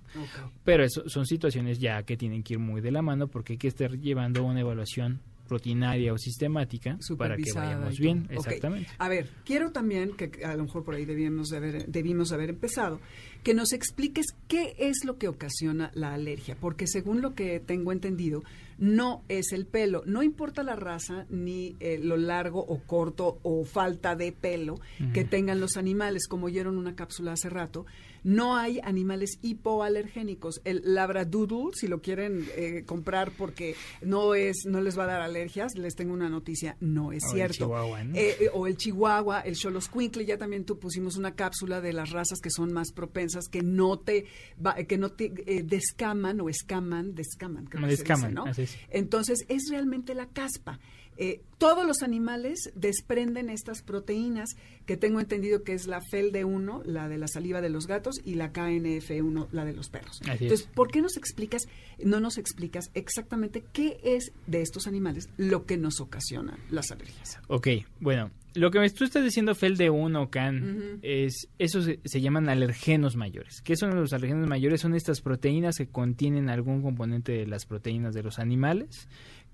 Pero 0.64 0.84
eso 0.84 1.08
son 1.08 1.26
situaciones 1.26 1.78
ya 1.78 2.02
que 2.04 2.16
tienen 2.16 2.42
que 2.42 2.54
ir 2.54 2.60
muy 2.60 2.80
de 2.80 2.92
la 2.92 3.02
mano 3.02 3.28
porque 3.28 3.54
hay 3.54 3.58
que 3.58 3.68
estar 3.68 3.90
llevando 3.98 4.44
una 4.44 4.60
evaluación 4.60 5.20
rutinaria 5.48 6.12
o 6.12 6.18
sistemática 6.18 6.98
para 7.16 7.36
que 7.36 7.52
vayamos 7.52 7.98
bien. 7.98 8.26
Exactamente. 8.30 8.90
A 8.98 9.08
ver, 9.08 9.30
quiero 9.44 9.70
también, 9.70 10.12
que 10.16 10.44
a 10.44 10.56
lo 10.56 10.64
mejor 10.64 10.84
por 10.84 10.94
ahí 10.94 11.04
debíamos 11.04 11.48
de 11.48 11.56
haber, 11.56 11.86
debimos 11.86 12.32
haber 12.32 12.50
empezado, 12.50 13.00
que 13.42 13.54
nos 13.54 13.72
expliques 13.72 14.26
qué 14.48 14.74
es 14.78 15.04
lo 15.04 15.18
que 15.18 15.28
ocasiona 15.28 15.90
la 15.94 16.14
alergia, 16.14 16.56
porque 16.60 16.86
según 16.86 17.22
lo 17.22 17.34
que 17.34 17.60
tengo 17.60 17.92
entendido, 17.92 18.42
no 18.78 19.24
es 19.28 19.52
el 19.52 19.66
pelo, 19.66 20.02
no 20.06 20.22
importa 20.22 20.62
la 20.62 20.76
raza, 20.76 21.26
ni 21.30 21.76
eh, 21.80 21.98
lo 21.98 22.16
largo 22.16 22.60
o 22.60 22.80
corto 22.80 23.38
o 23.42 23.64
falta 23.64 24.16
de 24.16 24.32
pelo 24.32 24.80
que 25.14 25.24
tengan 25.24 25.60
los 25.60 25.76
animales, 25.76 26.26
como 26.28 26.46
oyeron 26.46 26.76
una 26.76 26.94
cápsula 26.94 27.32
hace 27.32 27.48
rato, 27.48 27.86
no 28.26 28.56
hay 28.56 28.80
animales 28.82 29.38
hipoalergénicos. 29.42 30.60
El 30.64 30.82
labradoodle, 30.84 31.70
si 31.74 31.86
lo 31.86 32.00
quieren 32.02 32.44
eh, 32.56 32.82
comprar 32.84 33.30
porque 33.38 33.74
no 34.02 34.34
es, 34.34 34.64
no 34.66 34.80
les 34.80 34.98
va 34.98 35.04
a 35.04 35.06
dar 35.06 35.20
alergias, 35.22 35.76
les 35.76 35.94
tengo 35.94 36.12
una 36.12 36.28
noticia, 36.28 36.76
no 36.80 37.12
es 37.12 37.22
O 37.24 37.26
el 37.28 37.32
cierto. 37.34 37.54
chihuahua, 37.54 38.04
¿no? 38.04 38.16
Eh, 38.16 38.36
eh, 38.40 38.50
o 38.52 38.66
el 38.66 38.76
chihuahua, 38.76 39.40
el 39.42 39.54
xoloscuincle, 39.56 40.24
ya 40.26 40.36
también 40.38 40.64
tú 40.64 40.78
pusimos 40.78 41.16
una 41.16 41.34
cápsula 41.36 41.80
de 41.80 41.92
las 41.92 42.10
razas 42.10 42.40
que 42.40 42.50
son 42.50 42.72
más 42.72 42.92
propensas, 42.92 43.46
que 43.48 43.62
no 43.62 43.98
te, 43.98 44.26
va- 44.64 44.74
que 44.74 44.98
no 44.98 45.12
te 45.12 45.32
eh, 45.46 45.62
descaman 45.62 46.40
o 46.40 46.48
escaman, 46.48 47.14
descaman, 47.14 47.66
creo 47.66 47.80
Como 47.82 47.86
que 47.86 47.96
se 47.96 48.02
dice, 48.02 48.12
descaman, 48.12 48.34
¿no? 48.34 48.44
así 48.46 48.62
es. 48.62 48.76
Entonces, 48.90 49.44
es 49.48 49.68
realmente 49.70 50.14
la 50.14 50.26
caspa. 50.26 50.80
Eh, 51.16 51.40
todos 51.58 51.86
los 51.86 52.02
animales 52.02 52.70
desprenden 52.74 53.48
estas 53.48 53.82
proteínas 53.82 54.56
que 54.84 54.96
tengo 54.96 55.20
entendido 55.20 55.62
que 55.62 55.72
es 55.72 55.86
la 55.86 56.00
FEL-D1, 56.00 56.84
la 56.84 57.08
de 57.08 57.16
la 57.16 57.28
saliva 57.28 57.60
de 57.60 57.70
los 57.70 57.86
gatos, 57.86 58.20
y 58.24 58.34
la 58.34 58.52
KNF1, 58.52 59.48
la 59.52 59.64
de 59.64 59.72
los 59.72 59.88
perros. 59.88 60.20
Así 60.22 60.30
es. 60.32 60.42
Entonces, 60.42 60.68
¿por 60.74 60.90
qué 60.90 61.00
nos 61.00 61.16
explicas, 61.16 61.62
no 61.98 62.20
nos 62.20 62.36
explicas 62.36 62.90
exactamente 62.94 63.64
qué 63.72 63.98
es 64.04 64.32
de 64.46 64.60
estos 64.60 64.86
animales 64.86 65.30
lo 65.38 65.64
que 65.64 65.78
nos 65.78 66.00
ocasiona 66.00 66.58
las 66.70 66.90
alergias? 66.90 67.38
Ok, 67.48 67.68
bueno, 68.00 68.30
lo 68.54 68.70
que 68.70 68.78
me, 68.78 68.90
tú 68.90 69.04
estás 69.04 69.24
diciendo, 69.24 69.54
Fel 69.54 69.76
de 69.78 69.88
1, 69.88 70.30
Can, 70.30 70.98
es, 71.02 71.48
esos 71.58 71.86
se, 71.86 72.00
se 72.04 72.20
llaman 72.20 72.48
alergenos 72.50 73.16
mayores. 73.16 73.62
¿Qué 73.62 73.76
son 73.76 73.94
los 73.94 74.12
alergenos 74.12 74.46
mayores? 74.46 74.82
Son 74.82 74.94
estas 74.94 75.22
proteínas 75.22 75.76
que 75.76 75.86
contienen 75.86 76.50
algún 76.50 76.82
componente 76.82 77.32
de 77.32 77.46
las 77.46 77.64
proteínas 77.64 78.14
de 78.14 78.22
los 78.22 78.38
animales 78.38 79.08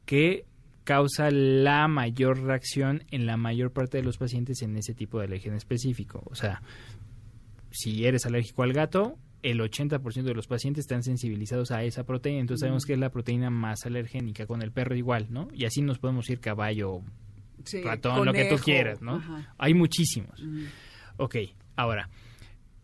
que 0.05 0.45
causa 0.85 1.31
la 1.31 1.89
mayor 1.89 2.43
reacción 2.43 3.05
en 3.11 3.27
la 3.27 3.37
mayor 3.37 3.73
parte 3.73 3.99
de 3.99 4.03
los 4.05 4.19
pacientes 4.19 4.63
en 4.63 4.77
ese 4.77 4.95
tipo 4.95 5.19
de 5.19 5.27
alergia 5.27 5.51
en 5.51 5.57
específico. 5.57 6.23
O 6.27 6.35
sea, 6.35 6.63
si 7.71 8.05
eres 8.05 8.27
alérgico 8.27 8.63
al 8.63 8.73
gato, 8.73 9.19
el 9.43 9.61
80% 9.61 10.23
de 10.23 10.35
los 10.35 10.47
pacientes 10.47 10.85
están 10.85 11.03
sensibilizados 11.03 11.71
a 11.71 11.83
esa 11.83 12.05
proteína, 12.05 12.41
entonces 12.41 12.61
sabemos 12.61 12.85
que 12.85 12.93
es 12.93 12.99
la 12.99 13.11
proteína 13.11 13.51
más 13.51 13.85
alergénica, 13.87 14.47
con 14.47 14.63
el 14.63 14.73
perro 14.73 14.95
igual, 14.95 15.27
¿no? 15.31 15.49
Y 15.53 15.65
así 15.65 15.83
nos 15.83 15.99
podemos 15.99 16.29
ir 16.31 16.41
caballo, 16.41 17.01
Sí, 17.65 17.83
ratón, 17.83 18.25
lo 18.27 18.33
que 18.33 18.45
tú 18.47 18.57
quieras, 18.57 19.01
¿no? 19.03 19.17
ajá. 19.17 19.55
Hay 19.59 19.75
muchísimos. 19.75 20.41
Mm. 20.43 20.65
Ok, 21.19 21.37
ahora, 21.77 22.09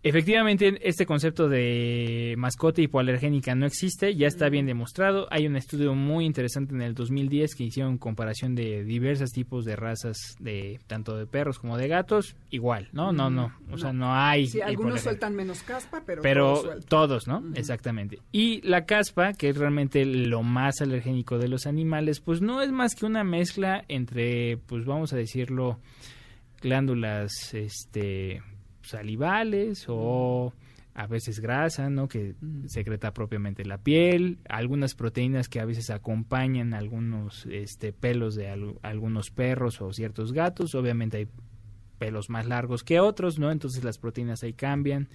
efectivamente 0.03 0.79
este 0.83 1.07
concepto 1.07 1.49
de 1.49 2.35
mascota 2.39 2.81
hipoalergénica 2.81 3.55
no 3.55 3.67
existe, 3.67 4.15
ya 4.15 4.27
está 4.27 4.49
bien 4.49 4.67
demostrado. 4.67 5.27
Hay 5.31 5.47
un 5.47 5.57
estudio 5.57 5.95
muy 5.95 6.25
interesante 6.25 6.75
en 6.75 6.83
el 6.83 6.95
2010 6.95 7.55
que 7.55 7.65
hicieron 7.65 7.99
comparación 7.99 8.55
de 8.55 8.85
diversos 8.85 9.31
tipos 9.31 9.65
de 9.65 9.77
razas, 9.77 10.17
de 10.39 10.81
tanto 10.87 11.17
de 11.17 11.27
perros 11.27 11.59
como 11.59 11.77
de 11.77 11.89
gatos, 11.89 12.37
igual, 12.51 12.89
¿no? 12.93 13.13
No, 13.13 13.31
no, 13.31 13.53
o 13.71 13.79
sea, 13.79 13.93
no 13.93 14.15
hay... 14.15 14.47
Sí, 14.47 14.61
algunos 14.61 15.01
sueltan 15.01 15.35
menos 15.35 15.63
caspa, 15.63 16.03
pero, 16.07 16.23
Pero 16.23 16.63
todos, 16.89 17.27
¿no? 17.27 17.43
Exactamente. 17.55 18.21
Y 18.33 18.61
la 18.63 18.85
caspa, 18.85 19.33
que 19.33 19.49
es 19.49 19.57
realmente 19.57 20.05
lo 20.05 20.43
más 20.43 20.81
alergénico 20.81 21.39
de 21.39 21.49
los 21.49 21.67
animales, 21.67 22.21
pues 22.21 22.41
no 22.41 22.63
es 22.63 22.71
más 22.71 22.95
que 22.95 23.07
una 23.07 23.25
mezcla 23.25 23.85
entre, 23.89 24.59
pues 24.59 24.85
vamos 24.85 25.13
a 25.13 25.17
decirlo, 25.17 25.79
glándulas 26.61 27.55
este, 27.55 28.43
salivales 28.91 29.85
o 29.89 30.53
a 30.95 31.07
veces 31.07 31.39
grasa, 31.41 31.89
¿no? 31.91 32.09
Que 32.09 32.35
secreta 32.67 33.13
propiamente 33.13 33.65
la 33.65 33.79
piel, 33.79 34.39
algunas 34.49 34.95
proteínas 34.95 35.49
que 35.49 35.61
a 35.61 35.65
veces 35.65 35.91
acompañan 35.91 36.75
algunos 36.75 37.47
este, 37.47 37.93
pelos 37.93 38.35
de 38.35 38.49
al- 38.49 38.75
algunos 38.83 39.31
perros 39.31 39.81
o 39.81 39.93
ciertos 39.93 40.33
gatos, 40.33 40.75
obviamente 40.75 41.19
hay 41.19 41.29
pelos 41.99 42.31
más 42.31 42.47
largos 42.47 42.85
que 42.85 43.01
otros, 43.01 43.41
¿no? 43.41 43.51
Entonces 43.51 43.83
las 43.83 43.99
proteínas 43.99 44.43
ahí 44.45 44.53
cambian. 44.53 45.09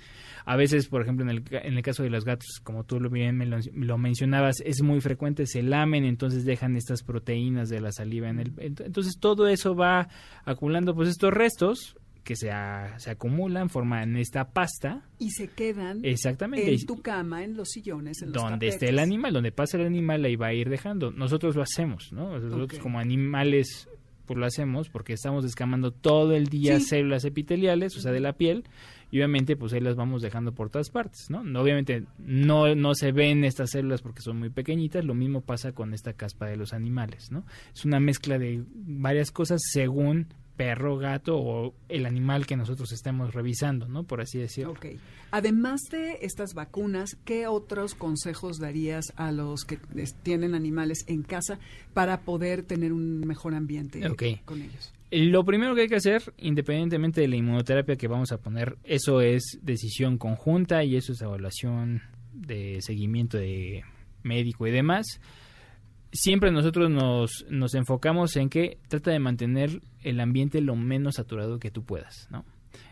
A 0.45 0.57
veces, 0.57 0.87
por 0.89 1.01
ejemplo, 1.01 1.23
en 1.23 1.29
el, 1.31 1.43
en 1.49 1.75
el 1.77 1.81
caso 1.81 2.03
de 2.03 2.09
los 2.09 2.25
gatos, 2.25 2.59
como 2.61 2.83
tú 2.83 2.99
lo 2.99 3.09
bien 3.09 3.37
me 3.37 3.45
lo, 3.45 3.57
lo 3.73 3.97
mencionabas, 3.97 4.57
es 4.65 4.81
muy 4.81 4.99
frecuente, 4.99 5.45
se 5.47 5.63
lamen, 5.63 6.03
entonces 6.03 6.43
dejan 6.43 6.75
estas 6.75 7.01
proteínas 7.03 7.69
de 7.69 7.79
la 7.79 7.93
saliva 7.93 8.27
en 8.29 8.39
el... 8.39 8.53
ent- 8.57 8.85
Entonces 8.85 9.17
todo 9.17 9.47
eso 9.47 9.75
va 9.75 10.09
acumulando, 10.43 10.93
pues 10.93 11.07
estos 11.07 11.33
restos 11.33 11.95
que 12.23 12.35
se, 12.35 12.51
a- 12.51 12.97
se 12.99 13.11
acumulan, 13.11 13.69
forman 13.69 14.15
esta 14.17 14.51
pasta, 14.51 15.01
Y 15.19 15.31
se 15.31 15.47
quedan 15.49 15.99
Exactamente. 16.03 16.73
en 16.73 16.85
tu 16.85 17.01
cama, 17.01 17.43
en 17.43 17.55
los 17.55 17.69
sillones, 17.69 18.21
en 18.21 18.31
los 18.31 18.41
donde 18.41 18.67
esté 18.69 18.89
el 18.89 18.99
animal, 18.99 19.33
donde 19.33 19.51
pasa 19.51 19.77
el 19.77 19.85
animal, 19.85 20.23
ahí 20.25 20.35
va 20.35 20.47
a 20.47 20.53
ir 20.53 20.69
dejando. 20.69 21.11
Nosotros 21.11 21.55
lo 21.55 21.61
hacemos, 21.63 22.11
¿no? 22.13 22.39
Nosotros 22.39 22.79
como 22.79 22.99
animales, 22.99 23.87
pues 24.25 24.39
lo 24.39 24.45
hacemos 24.45 24.89
porque 24.89 25.13
estamos 25.13 25.43
descamando 25.43 25.91
todo 25.91 26.33
el 26.33 26.47
día 26.47 26.79
Sí. 26.79 26.85
células 26.87 27.25
epiteliales, 27.25 27.97
o 27.97 27.99
sea, 27.99 28.11
de 28.13 28.21
la 28.21 28.33
piel, 28.33 28.63
y 29.11 29.17
obviamente 29.17 29.55
pues 29.57 29.73
ahí 29.73 29.79
las 29.81 29.95
vamos 29.95 30.21
dejando 30.21 30.53
por 30.53 30.69
todas 30.69 30.89
partes, 30.89 31.29
¿no? 31.29 31.43
No, 31.43 31.61
Obviamente 31.61 32.05
no, 32.17 32.73
no 32.73 32.95
se 32.95 33.11
ven 33.11 33.43
estas 33.43 33.71
células 33.71 34.01
porque 34.01 34.21
son 34.21 34.39
muy 34.39 34.49
pequeñitas, 34.49 35.03
lo 35.05 35.13
mismo 35.13 35.41
pasa 35.41 35.73
con 35.73 35.93
esta 35.93 36.13
caspa 36.13 36.45
de 36.47 36.55
los 36.57 36.73
animales, 36.73 37.31
¿no? 37.31 37.45
Es 37.75 37.83
una 37.85 37.99
mezcla 37.99 38.39
de 38.39 38.63
varias 38.73 39.29
cosas 39.31 39.61
según 39.71 40.27
perro, 40.55 40.97
gato 40.97 41.37
o 41.37 41.73
el 41.89 42.05
animal 42.05 42.45
que 42.45 42.55
nosotros 42.55 42.91
estemos 42.91 43.33
revisando, 43.33 43.87
¿no? 43.87 44.03
Por 44.03 44.21
así 44.21 44.37
decirlo. 44.37 44.73
Ok. 44.73 44.85
Además 45.31 45.81
de 45.91 46.19
estas 46.21 46.53
vacunas, 46.53 47.17
¿qué 47.25 47.47
otros 47.47 47.95
consejos 47.95 48.59
darías 48.59 49.13
a 49.15 49.31
los 49.31 49.65
que 49.65 49.79
tienen 50.21 50.53
animales 50.53 51.05
en 51.07 51.23
casa 51.23 51.59
para 51.93 52.21
poder 52.21 52.63
tener 52.63 52.93
un 52.93 53.21
mejor 53.21 53.55
ambiente 53.55 54.01
con 54.45 54.61
ellos? 54.61 54.93
Lo 55.09 55.43
primero 55.43 55.75
que 55.75 55.81
hay 55.81 55.87
que 55.87 55.95
hacer, 55.95 56.33
independientemente 56.37 57.21
de 57.21 57.27
la 57.27 57.35
inmunoterapia 57.35 57.95
que 57.95 58.07
vamos 58.07 58.31
a 58.31 58.39
poner, 58.39 58.77
eso 58.83 59.21
es 59.21 59.59
decisión 59.61 60.17
conjunta 60.17 60.83
y 60.83 60.95
eso 60.95 61.13
es 61.13 61.21
evaluación 61.21 62.01
de 62.33 62.79
seguimiento 62.81 63.37
de 63.37 63.83
médico 64.23 64.65
y 64.65 64.71
demás. 64.71 65.05
Siempre 66.11 66.51
nosotros 66.51 66.89
nos, 66.89 67.45
nos 67.49 67.75
enfocamos 67.75 68.35
en 68.37 68.49
que 68.49 68.79
trata 68.87 69.11
de 69.11 69.19
mantener 69.19 69.81
el 70.03 70.19
ambiente 70.19 70.61
lo 70.61 70.75
menos 70.75 71.15
saturado 71.15 71.59
que 71.59 71.71
tú 71.71 71.83
puedas, 71.83 72.27
¿no? 72.31 72.45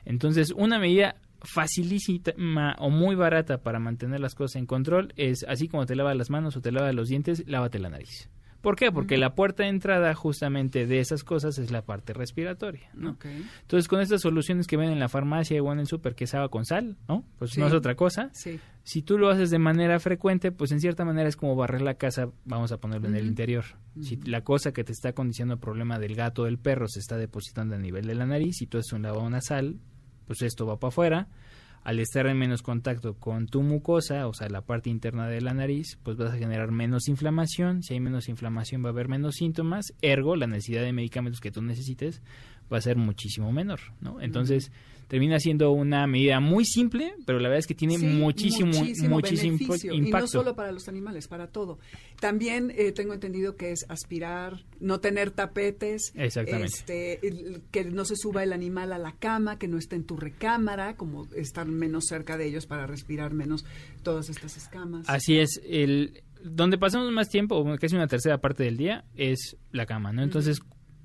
Entonces, 0.06 0.52
una 0.56 0.80
medida 0.80 1.16
facilísima 1.42 2.76
o 2.80 2.90
muy 2.90 3.16
barata 3.16 3.64
para 3.64 3.80
mantener 3.80 4.20
las 4.20 4.36
cosas 4.36 4.58
en 4.58 4.66
control 4.66 5.14
es, 5.16 5.44
así 5.48 5.68
como 5.68 5.86
te 5.86 5.96
lavas 5.96 6.16
las 6.16 6.30
manos 6.30 6.56
o 6.56 6.62
te 6.62 6.72
lavas 6.72 6.94
los 6.94 7.08
dientes, 7.08 7.44
lávate 7.48 7.80
la 7.80 7.90
nariz. 7.90 8.30
¿Por 8.62 8.76
qué? 8.76 8.92
Porque 8.92 9.18
la 9.18 9.34
puerta 9.34 9.64
de 9.64 9.70
entrada 9.70 10.14
justamente 10.14 10.86
de 10.86 11.00
esas 11.00 11.24
cosas 11.24 11.58
es 11.58 11.72
la 11.72 11.82
parte 11.82 12.14
respiratoria, 12.14 12.90
¿no? 12.94 13.18
Entonces, 13.62 13.88
con 13.88 14.02
estas 14.02 14.22
soluciones 14.22 14.68
que 14.68 14.78
ven 14.78 14.92
en 14.92 15.00
la 15.00 15.10
farmacia 15.10 15.62
o 15.62 15.74
en 15.74 15.80
el 15.80 15.88
súper, 15.88 16.14
que 16.14 16.26
es 16.26 16.34
agua 16.36 16.50
con 16.50 16.66
sal, 16.66 16.98
¿no? 17.08 17.26
Pues 17.40 17.58
no 17.58 17.68
es 17.68 17.74
otra 17.74 17.96
cosa. 17.96 18.30
Sí. 18.34 18.60
Si 18.84 19.02
tú 19.02 19.18
lo 19.18 19.30
haces 19.30 19.50
de 19.50 19.60
manera 19.60 20.00
frecuente, 20.00 20.52
pues 20.52 20.72
en 20.72 20.80
cierta 20.80 21.06
manera 21.06 21.28
es 21.28 21.36
como 21.36 21.56
barrer 21.56 21.82
la 21.82 21.96
casa, 21.96 22.30
vamos 22.46 22.72
a 22.72 22.78
ponerlo 22.78 23.08
en 23.08 23.16
el 23.16 23.26
interior. 23.26 23.66
Si 24.00 24.18
la 24.18 24.44
cosa 24.44 24.72
que 24.72 24.84
te 24.84 24.92
está 24.92 25.14
condicionando 25.14 25.56
el 25.56 25.60
problema 25.60 26.00
del 26.00 26.16
gato 26.16 26.44
o 26.44 26.46
del 26.46 26.60
perro 26.60 26.88
se 26.88 27.00
está 27.00 27.18
depositando 27.18 27.76
a 27.76 27.80
nivel 27.80 28.06
de 28.06 28.16
la 28.16 28.26
nariz 28.26 28.62
y 28.62 28.68
tú 28.68 28.78
haces 28.78 28.94
un 28.94 29.02
lavado 29.02 29.30
nasal, 29.30 29.80
pues 30.28 30.42
esto 30.44 30.66
va 30.66 30.80
para 30.80 30.90
afuera. 30.90 31.28
Al 31.84 32.00
estar 32.00 32.28
en 32.28 32.38
menos 32.38 32.62
contacto 32.62 33.16
con 33.16 33.48
tu 33.48 33.64
mucosa, 33.64 34.28
o 34.28 34.34
sea, 34.34 34.50
la 34.50 34.62
parte 34.62 34.90
interna 34.90 35.28
de 35.28 35.42
la 35.42 35.54
nariz, 35.54 35.98
pues 36.04 36.16
vas 36.16 36.34
a 36.34 36.38
generar 36.38 36.72
menos 36.72 37.08
inflamación. 37.08 37.82
Si 37.82 37.96
hay 37.96 38.00
menos 38.00 38.30
inflamación 38.30 38.84
va 38.84 38.90
a 38.90 38.92
haber 38.92 39.08
menos 39.08 39.36
síntomas. 39.36 39.94
Ergo, 40.02 40.36
la 40.36 40.46
necesidad 40.46 40.84
de 40.84 40.94
medicamentos 40.94 41.42
que 41.42 41.52
tú 41.52 41.62
necesites 41.62 42.22
va 42.72 42.78
a 42.78 42.82
ser 42.82 42.98
muchísimo 42.98 43.52
menor, 43.52 43.80
¿no? 44.00 44.22
Entonces, 44.22 44.72
termina 45.12 45.42
siendo 45.42 45.72
una 45.74 46.08
medida 46.08 46.40
muy 46.40 46.64
simple, 46.64 47.14
pero 47.26 47.38
la 47.38 47.50
verdad 47.50 47.60
es 47.60 47.68
que 47.68 47.76
tiene 47.76 47.98
Sí, 47.98 48.06
muchísimo, 48.06 48.72
muchísimo, 49.10 49.58
impacto. 49.58 49.94
Y 49.94 50.10
no 50.10 50.26
solo 50.26 50.56
para 50.56 50.72
los 50.72 50.88
animales, 50.88 51.28
para 51.28 51.48
todo. 51.48 51.80
También 52.22 52.72
eh, 52.78 52.94
tengo 52.94 53.14
entendido 53.14 53.58
que 53.58 53.74
es 53.74 53.86
aspirar, 53.90 54.64
no 54.80 55.02
tener 55.02 55.32
tapetes. 55.32 56.14
Exactamente. 56.16 56.68
este, 56.68 57.62
que 57.72 57.84
no 57.84 58.06
se 58.06 58.16
suba 58.16 58.42
el 58.44 58.54
animal 58.54 58.94
a 58.94 58.98
la 58.98 59.12
cama, 59.12 59.60
que 59.60 59.68
no 59.68 59.78
esté 59.78 59.98
en 59.98 60.06
tu 60.06 60.16
recámara, 60.16 60.96
como 60.96 61.28
estar 61.36 61.68
menos 61.68 62.06
cerca 62.08 62.38
de 62.38 62.46
ellos 62.46 62.66
para 62.66 62.88
respirar 62.88 63.34
menos 63.34 63.66
todas 64.04 64.30
estas 64.30 64.56
escamas. 64.56 65.10
Así 65.10 65.40
es, 65.40 65.60
el 65.68 66.24
donde 66.42 66.78
pasamos 66.78 67.12
más 67.12 67.28
tiempo, 67.28 67.66
casi 67.82 67.98
una 67.98 68.08
tercera 68.08 68.40
parte 68.40 68.64
del 68.64 68.78
día, 68.78 69.04
es 69.16 69.58
la 69.74 69.86
cama, 69.86 70.14
¿no? 70.14 70.24
Entonces, 70.24 70.62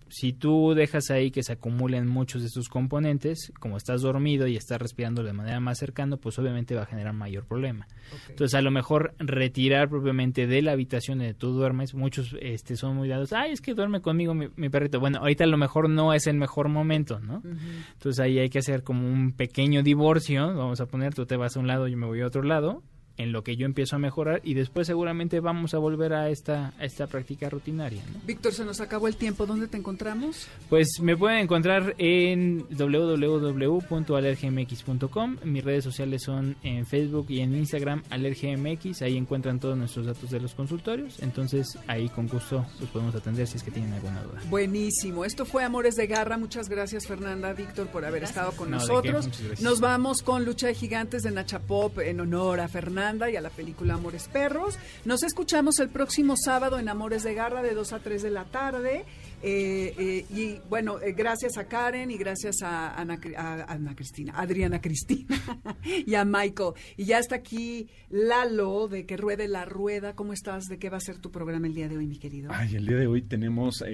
si 0.09 0.32
tú 0.32 0.74
dejas 0.74 1.11
ahí 1.11 1.30
que 1.30 1.42
se 1.42 1.52
acumulen 1.52 2.07
muchos 2.07 2.42
de 2.42 2.48
estos 2.48 2.68
componentes, 2.68 3.52
como 3.59 3.76
estás 3.76 4.02
dormido 4.02 4.46
y 4.46 4.57
estás 4.57 4.80
respirando 4.80 5.22
de 5.22 5.32
manera 5.32 5.61
más 5.61 5.78
cercana, 5.78 6.16
pues 6.16 6.38
obviamente 6.38 6.74
va 6.74 6.82
a 6.82 6.86
generar 6.86 7.12
mayor 7.12 7.44
problema. 7.44 7.86
Entonces, 8.28 8.54
a 8.54 8.62
lo 8.62 8.70
mejor 8.70 9.14
retirar 9.18 9.88
propiamente 9.88 10.46
de 10.46 10.62
la 10.62 10.72
habitación 10.72 11.18
donde 11.18 11.34
tú 11.34 11.52
duermes, 11.52 11.94
muchos 11.94 12.36
este, 12.40 12.76
son 12.76 12.96
muy 12.96 13.09
dados, 13.09 13.32
ay, 13.32 13.52
es 13.52 13.61
que 13.61 13.74
duerme 13.74 14.00
conmigo 14.00 14.34
mi, 14.34 14.48
mi 14.57 14.68
perrito. 14.68 15.00
Bueno, 15.00 15.18
ahorita 15.18 15.44
a 15.44 15.48
lo 15.48 15.57
mejor 15.57 15.90
no 15.90 16.12
es 16.12 16.26
el 16.26 16.36
mejor 16.36 16.68
momento, 16.68 17.18
¿no? 17.20 17.42
Entonces 17.44 18.20
ahí 18.20 18.38
hay 18.38 18.48
que 18.48 18.61
hacer 18.61 18.82
como 18.82 19.09
un 19.09 19.32
pequeño 19.32 19.82
divorcio, 19.82 20.46
vamos 20.54 20.80
a 20.80 20.86
poner, 20.86 21.14
tú 21.14 21.26
te 21.26 21.36
vas 21.36 21.57
a 21.57 21.61
un 21.61 21.66
lado, 21.66 21.88
yo 21.88 21.96
me 21.96 22.07
voy 22.07 22.20
a 22.20 22.26
otro 22.26 22.42
lado, 22.42 22.82
en 23.16 23.32
lo 23.32 23.42
que 23.42 23.56
yo 23.56 23.64
empiezo 23.66 23.96
a 23.96 23.98
mejorar 23.98 24.40
y 24.44 24.54
después 24.54 24.86
seguramente 24.86 25.40
vamos 25.40 25.74
a 25.74 25.78
volver 25.78 26.12
a 26.12 26.30
esta, 26.30 26.74
a 26.78 26.84
esta 26.84 27.06
práctica 27.06 27.48
rutinaria. 27.48 28.02
¿no? 28.12 28.20
Víctor, 28.26 28.52
se 28.52 28.62
nos 28.64 28.80
acabó 28.80 29.06
el 29.08 29.16
tiempo. 29.16 29.46
¿Dónde 29.46 29.66
te 29.68 29.76
encontramos? 29.76 30.48
Pues 30.68 31.00
me 31.00 31.16
pueden 31.16 31.38
encontrar 31.40 31.94
en 31.98 32.66
www.alergmx.com. 32.70 35.36
Mis 35.44 35.64
redes 35.64 35.84
sociales 35.84 36.22
son 36.22 36.56
en 36.62 36.86
Facebook 36.86 37.26
y 37.28 37.40
en 37.40 37.54
Instagram 37.54 38.02
alergmx. 38.10 39.02
Ahí 39.02 39.16
encuentran 39.16 39.60
todos 39.60 39.78
nuestros 39.78 40.06
datos 40.06 40.30
de 40.30 40.40
los 40.40 40.54
consultorios. 40.54 41.20
Entonces 41.20 41.78
ahí 41.86 42.08
con 42.08 42.26
gusto 42.28 42.66
los 42.80 42.88
podemos 42.90 43.14
atender 43.14 43.46
si 43.46 43.56
es 43.56 43.62
que 43.62 43.70
tienen 43.70 43.92
alguna 43.92 44.20
duda. 44.22 44.42
Buenísimo. 44.50 45.24
Esto 45.24 45.46
fue 45.46 45.62
Amores 45.64 45.94
de 45.94 46.06
Garra. 46.06 46.36
Muchas 46.36 46.68
gracias, 46.68 47.06
Fernanda, 47.06 47.52
Víctor, 47.52 47.86
por 47.88 48.04
haber 48.04 48.24
estado 48.24 48.52
con 48.52 48.70
nosotros. 48.70 49.28
Nos 49.60 49.80
vamos 49.80 50.22
con 50.22 50.44
Lucha 50.44 50.66
de 50.66 50.74
Gigantes 50.74 51.22
de 51.22 51.30
Nacha 51.30 51.60
Pop 51.60 52.00
en 52.00 52.20
honor 52.20 52.60
a 52.60 52.68
Fernanda 52.68 53.05
y 53.07 53.36
a 53.36 53.40
la 53.40 53.50
película 53.50 53.94
Amores 53.94 54.28
Perros. 54.32 54.76
Nos 55.04 55.22
escuchamos 55.22 55.78
el 55.78 55.90
próximo 55.90 56.34
sábado 56.36 56.76
en 56.80 56.88
Amores 56.88 57.22
de 57.22 57.34
Garra 57.34 57.62
de 57.62 57.72
2 57.72 57.92
a 57.92 58.00
3 58.00 58.20
de 58.20 58.30
la 58.30 58.44
tarde. 58.46 59.04
Eh, 59.44 59.94
eh, 59.96 60.24
y 60.34 60.59
bueno, 60.68 61.00
eh, 61.00 61.12
gracias 61.12 61.57
a 61.57 61.68
Karen 61.68 62.11
y 62.11 62.16
gracias 62.16 62.62
a 62.62 62.96
Ana, 63.00 63.20
a 63.36 63.72
Ana 63.72 63.94
Cristina, 63.94 64.32
Adriana 64.34 64.80
Cristina 64.80 65.36
y 65.84 66.16
a 66.16 66.24
Michael. 66.24 66.72
Y 66.96 67.04
ya 67.04 67.20
está 67.20 67.36
aquí 67.36 67.88
Lalo 68.11 68.88
de 68.88 69.07
Que 69.07 69.16
Ruede 69.16 69.46
la 69.46 69.64
Rueda. 69.64 70.16
¿Cómo 70.16 70.32
estás? 70.32 70.64
¿De 70.64 70.78
qué 70.78 70.90
va 70.90 70.96
a 70.96 71.00
ser 71.00 71.18
tu 71.18 71.30
programa 71.30 71.68
el 71.68 71.74
día 71.74 71.88
de 71.88 71.98
hoy, 71.98 72.09
mi 72.09 72.18
querido? 72.18 72.50
Ay, 72.52 72.74
el 72.74 72.86
día 72.86 72.96
de 72.96 73.07
hoy 73.07 73.22
tenemos 73.22 73.84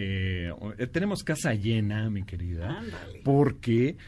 tenemos 0.91 1.23
casa 1.23 1.53
llena, 1.53 2.09
mi 2.09 2.23
querida, 2.23 2.79
Ándale. 2.79 3.21
porque 3.23 3.99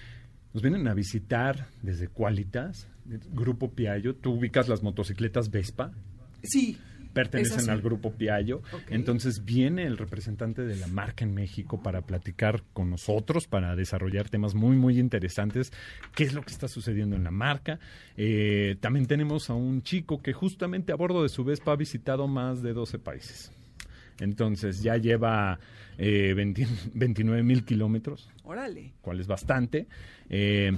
nos 0.55 0.62
vienen 0.62 0.86
a 0.88 0.94
visitar 0.94 1.66
desde 1.82 2.09
Qualitas, 2.09 2.86
Grupo 3.32 3.72
Piaggio. 3.72 4.14
Tú 4.14 4.32
ubicas 4.34 4.68
las 4.68 4.82
motocicletas 4.82 5.50
Vespa, 5.50 5.90
Sí. 6.44 6.78
pertenecen 7.12 7.61
sí. 7.62 7.70
al 7.70 7.80
Grupo 7.82 8.12
Piaggio. 8.12 8.59
Ok. 8.72 8.82
Entonces 8.90 9.44
viene 9.44 9.84
el 9.84 9.98
representante 9.98 10.62
de 10.62 10.76
la 10.76 10.86
marca 10.86 11.24
en 11.24 11.34
México 11.34 11.82
para 11.82 12.02
platicar 12.02 12.62
con 12.72 12.88
nosotros, 12.90 13.46
para 13.48 13.74
desarrollar 13.76 14.28
temas 14.28 14.55
muy, 14.55 14.76
muy 14.76 14.98
interesantes. 14.98 15.72
¿Qué 16.14 16.22
es 16.24 16.34
lo 16.34 16.42
que 16.42 16.52
está 16.52 16.68
sucediendo 16.68 17.16
en 17.16 17.24
la 17.24 17.30
marca? 17.32 17.78
Eh, 18.16 18.76
también 18.80 19.07
tenemos 19.07 19.50
a 19.50 19.55
un 19.55 19.82
chico 19.82 20.22
que 20.22 20.32
justamente 20.32 20.92
a 20.92 20.96
bordo 20.96 21.22
de 21.24 21.28
su 21.28 21.42
Vespa 21.44 21.72
ha 21.72 21.76
visitado 21.76 22.28
más 22.28 22.62
de 22.62 22.72
12 22.72 22.98
países. 23.00 23.50
Entonces 24.20 24.82
ya 24.82 24.96
lleva 24.96 25.58
eh, 25.98 26.34
20 26.34 26.66
29 26.94 27.42
mil 27.44 27.64
kilómetros 27.64 28.30
Órale. 28.44 28.92
cual 29.00 29.20
es 29.20 29.26
bastante. 29.26 29.86
Eh, 30.28 30.72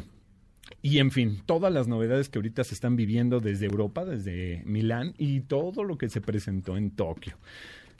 y 0.82 0.99
en 0.99 1.11
fin, 1.11 1.43
todas 1.47 1.72
las 1.72 1.87
novedades 1.87 2.28
que 2.28 2.39
ahorita 2.39 2.64
se 2.64 2.74
están 2.74 2.97
viviendo 2.97 3.41
desde 3.41 3.66
Europa, 3.66 4.05
desde 4.05 4.62
Milán 4.64 5.14
y 5.16 5.41
todo 5.41 5.84
lo 5.84 5.97
que 5.97 6.09
se 6.09 6.20
presentó 6.20 6.76
en 6.76 6.91
Tokio. 6.91 7.37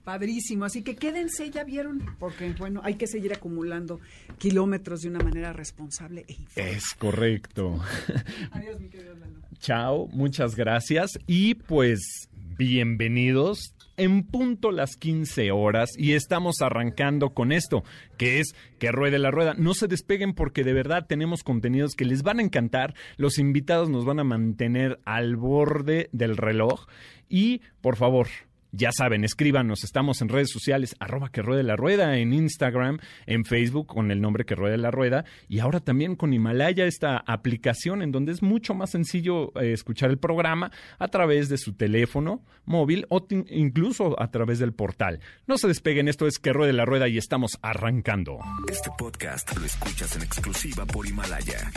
Padrísimo, 0.03 0.64
así 0.64 0.82
que 0.82 0.95
quédense, 0.95 1.51
ya 1.51 1.64
vieron, 1.64 2.01
porque 2.20 2.53
bueno, 2.57 2.80
hay 2.84 2.95
que 2.95 3.09
seguir 3.09 3.32
acumulando 3.32 4.01
kilómetros 4.39 5.03
de 5.03 5.09
una 5.09 5.18
manera 5.18 5.53
responsable 5.53 6.24
e. 6.28 6.37
Es 6.55 6.95
correcto. 6.95 7.80
Adiós, 8.53 8.80
mi 8.80 8.89
querido 8.89 9.16
Lalo. 9.16 9.41
Chao, 9.59 10.07
muchas 10.12 10.55
gracias 10.55 11.18
y 11.26 11.55
pues 11.55 12.28
bienvenidos 12.57 13.74
en 13.97 14.25
punto 14.25 14.71
las 14.71 14.97
15 14.97 15.51
horas 15.51 15.91
y 15.97 16.13
estamos 16.13 16.57
arrancando 16.61 17.31
con 17.31 17.53
esto, 17.53 17.85
que 18.17 18.41
es 18.41 18.55
que 18.79 18.93
ruede 18.93 19.19
la 19.19 19.31
rueda. 19.31 19.55
No 19.57 19.75
se 19.75 19.89
despeguen 19.89 20.35
porque 20.35 20.65
de 20.65 20.73
verdad 20.73 21.07
tenemos 21.07 21.43
contenidos 21.43 21.95
que 21.95 22.05
les 22.05 22.23
van 22.23 22.39
a 22.39 22.43
encantar, 22.43 22.95
los 23.17 23.39
invitados 23.39 23.89
nos 23.89 24.05
van 24.05 24.21
a 24.21 24.25
mantener 24.25 25.01
al 25.05 25.37
borde 25.37 26.09
del 26.13 26.37
reloj 26.37 26.87
y 27.29 27.61
por 27.81 27.97
favor, 27.97 28.29
ya 28.77 28.91
saben, 28.93 29.24
escríbanos, 29.24 29.85
estamos 29.85 30.20
en 30.20 30.29
redes 30.29 30.51
sociales, 30.51 30.95
arroba 31.01 31.31
que 31.31 31.43
ruede 31.43 31.62
la 31.62 31.77
rueda, 31.77 32.18
en 32.18 32.33
Instagram, 32.33 32.99
en 33.27 33.45
Facebook 33.45 33.87
con 33.87 34.11
el 34.11 34.20
nombre 34.20 34.45
que 34.45 34.55
ruede 34.55 34.77
la 34.77 34.91
rueda 34.91 35.24
y 35.49 35.61
ahora 35.61 35.81
también 35.81 36.14
con 36.14 36.33
Himalaya, 36.33 36.85
esta 36.85 37.18
aplicación 37.18 38.03
en 38.03 38.12
donde 38.12 38.33
es 38.33 38.43
mucho 38.43 38.74
más 38.74 38.91
sencillo 38.91 39.53
eh, 39.61 39.72
escuchar 39.72 40.11
el 40.11 40.18
programa 40.18 40.70
a 40.99 41.09
través 41.09 41.49
de 41.49 41.59
su 41.59 41.72
teléfono 41.72 42.43
móvil 42.64 43.07
o 43.09 43.27
incluso 43.31 44.20
a 44.20 44.31
través 44.31 44.59
del 44.59 44.72
portal. 44.72 45.20
No 45.47 45.59
se 45.59 45.68
despeguen, 45.68 46.09
esto 46.09 46.27
es 46.27 46.39
que 46.39 46.53
ruede 46.53 46.72
la 46.72 46.85
rueda 46.85 47.09
y 47.09 47.18
estamos 47.18 47.59
arrancando. 47.62 48.39
Este 48.70 48.91
podcast 48.99 49.57
lo 49.57 49.64
escuchas 49.64 50.16
en 50.16 50.22
exclusiva 50.22 50.85
por 50.85 51.07
Himalaya. 51.07 51.70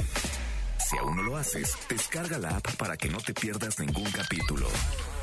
Si 0.90 0.98
aún 0.98 1.16
no 1.18 1.24
lo 1.24 1.38
haces, 1.38 1.78
descarga 1.88 2.40
la 2.40 2.50
app 2.58 2.76
para 2.78 2.98
que 2.98 3.10
no 3.10 3.20
te 3.20 3.34
pierdas 3.34 3.80
ningún 3.80 4.10
capítulo. 4.12 4.68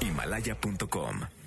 Himalaya.com 0.01 1.46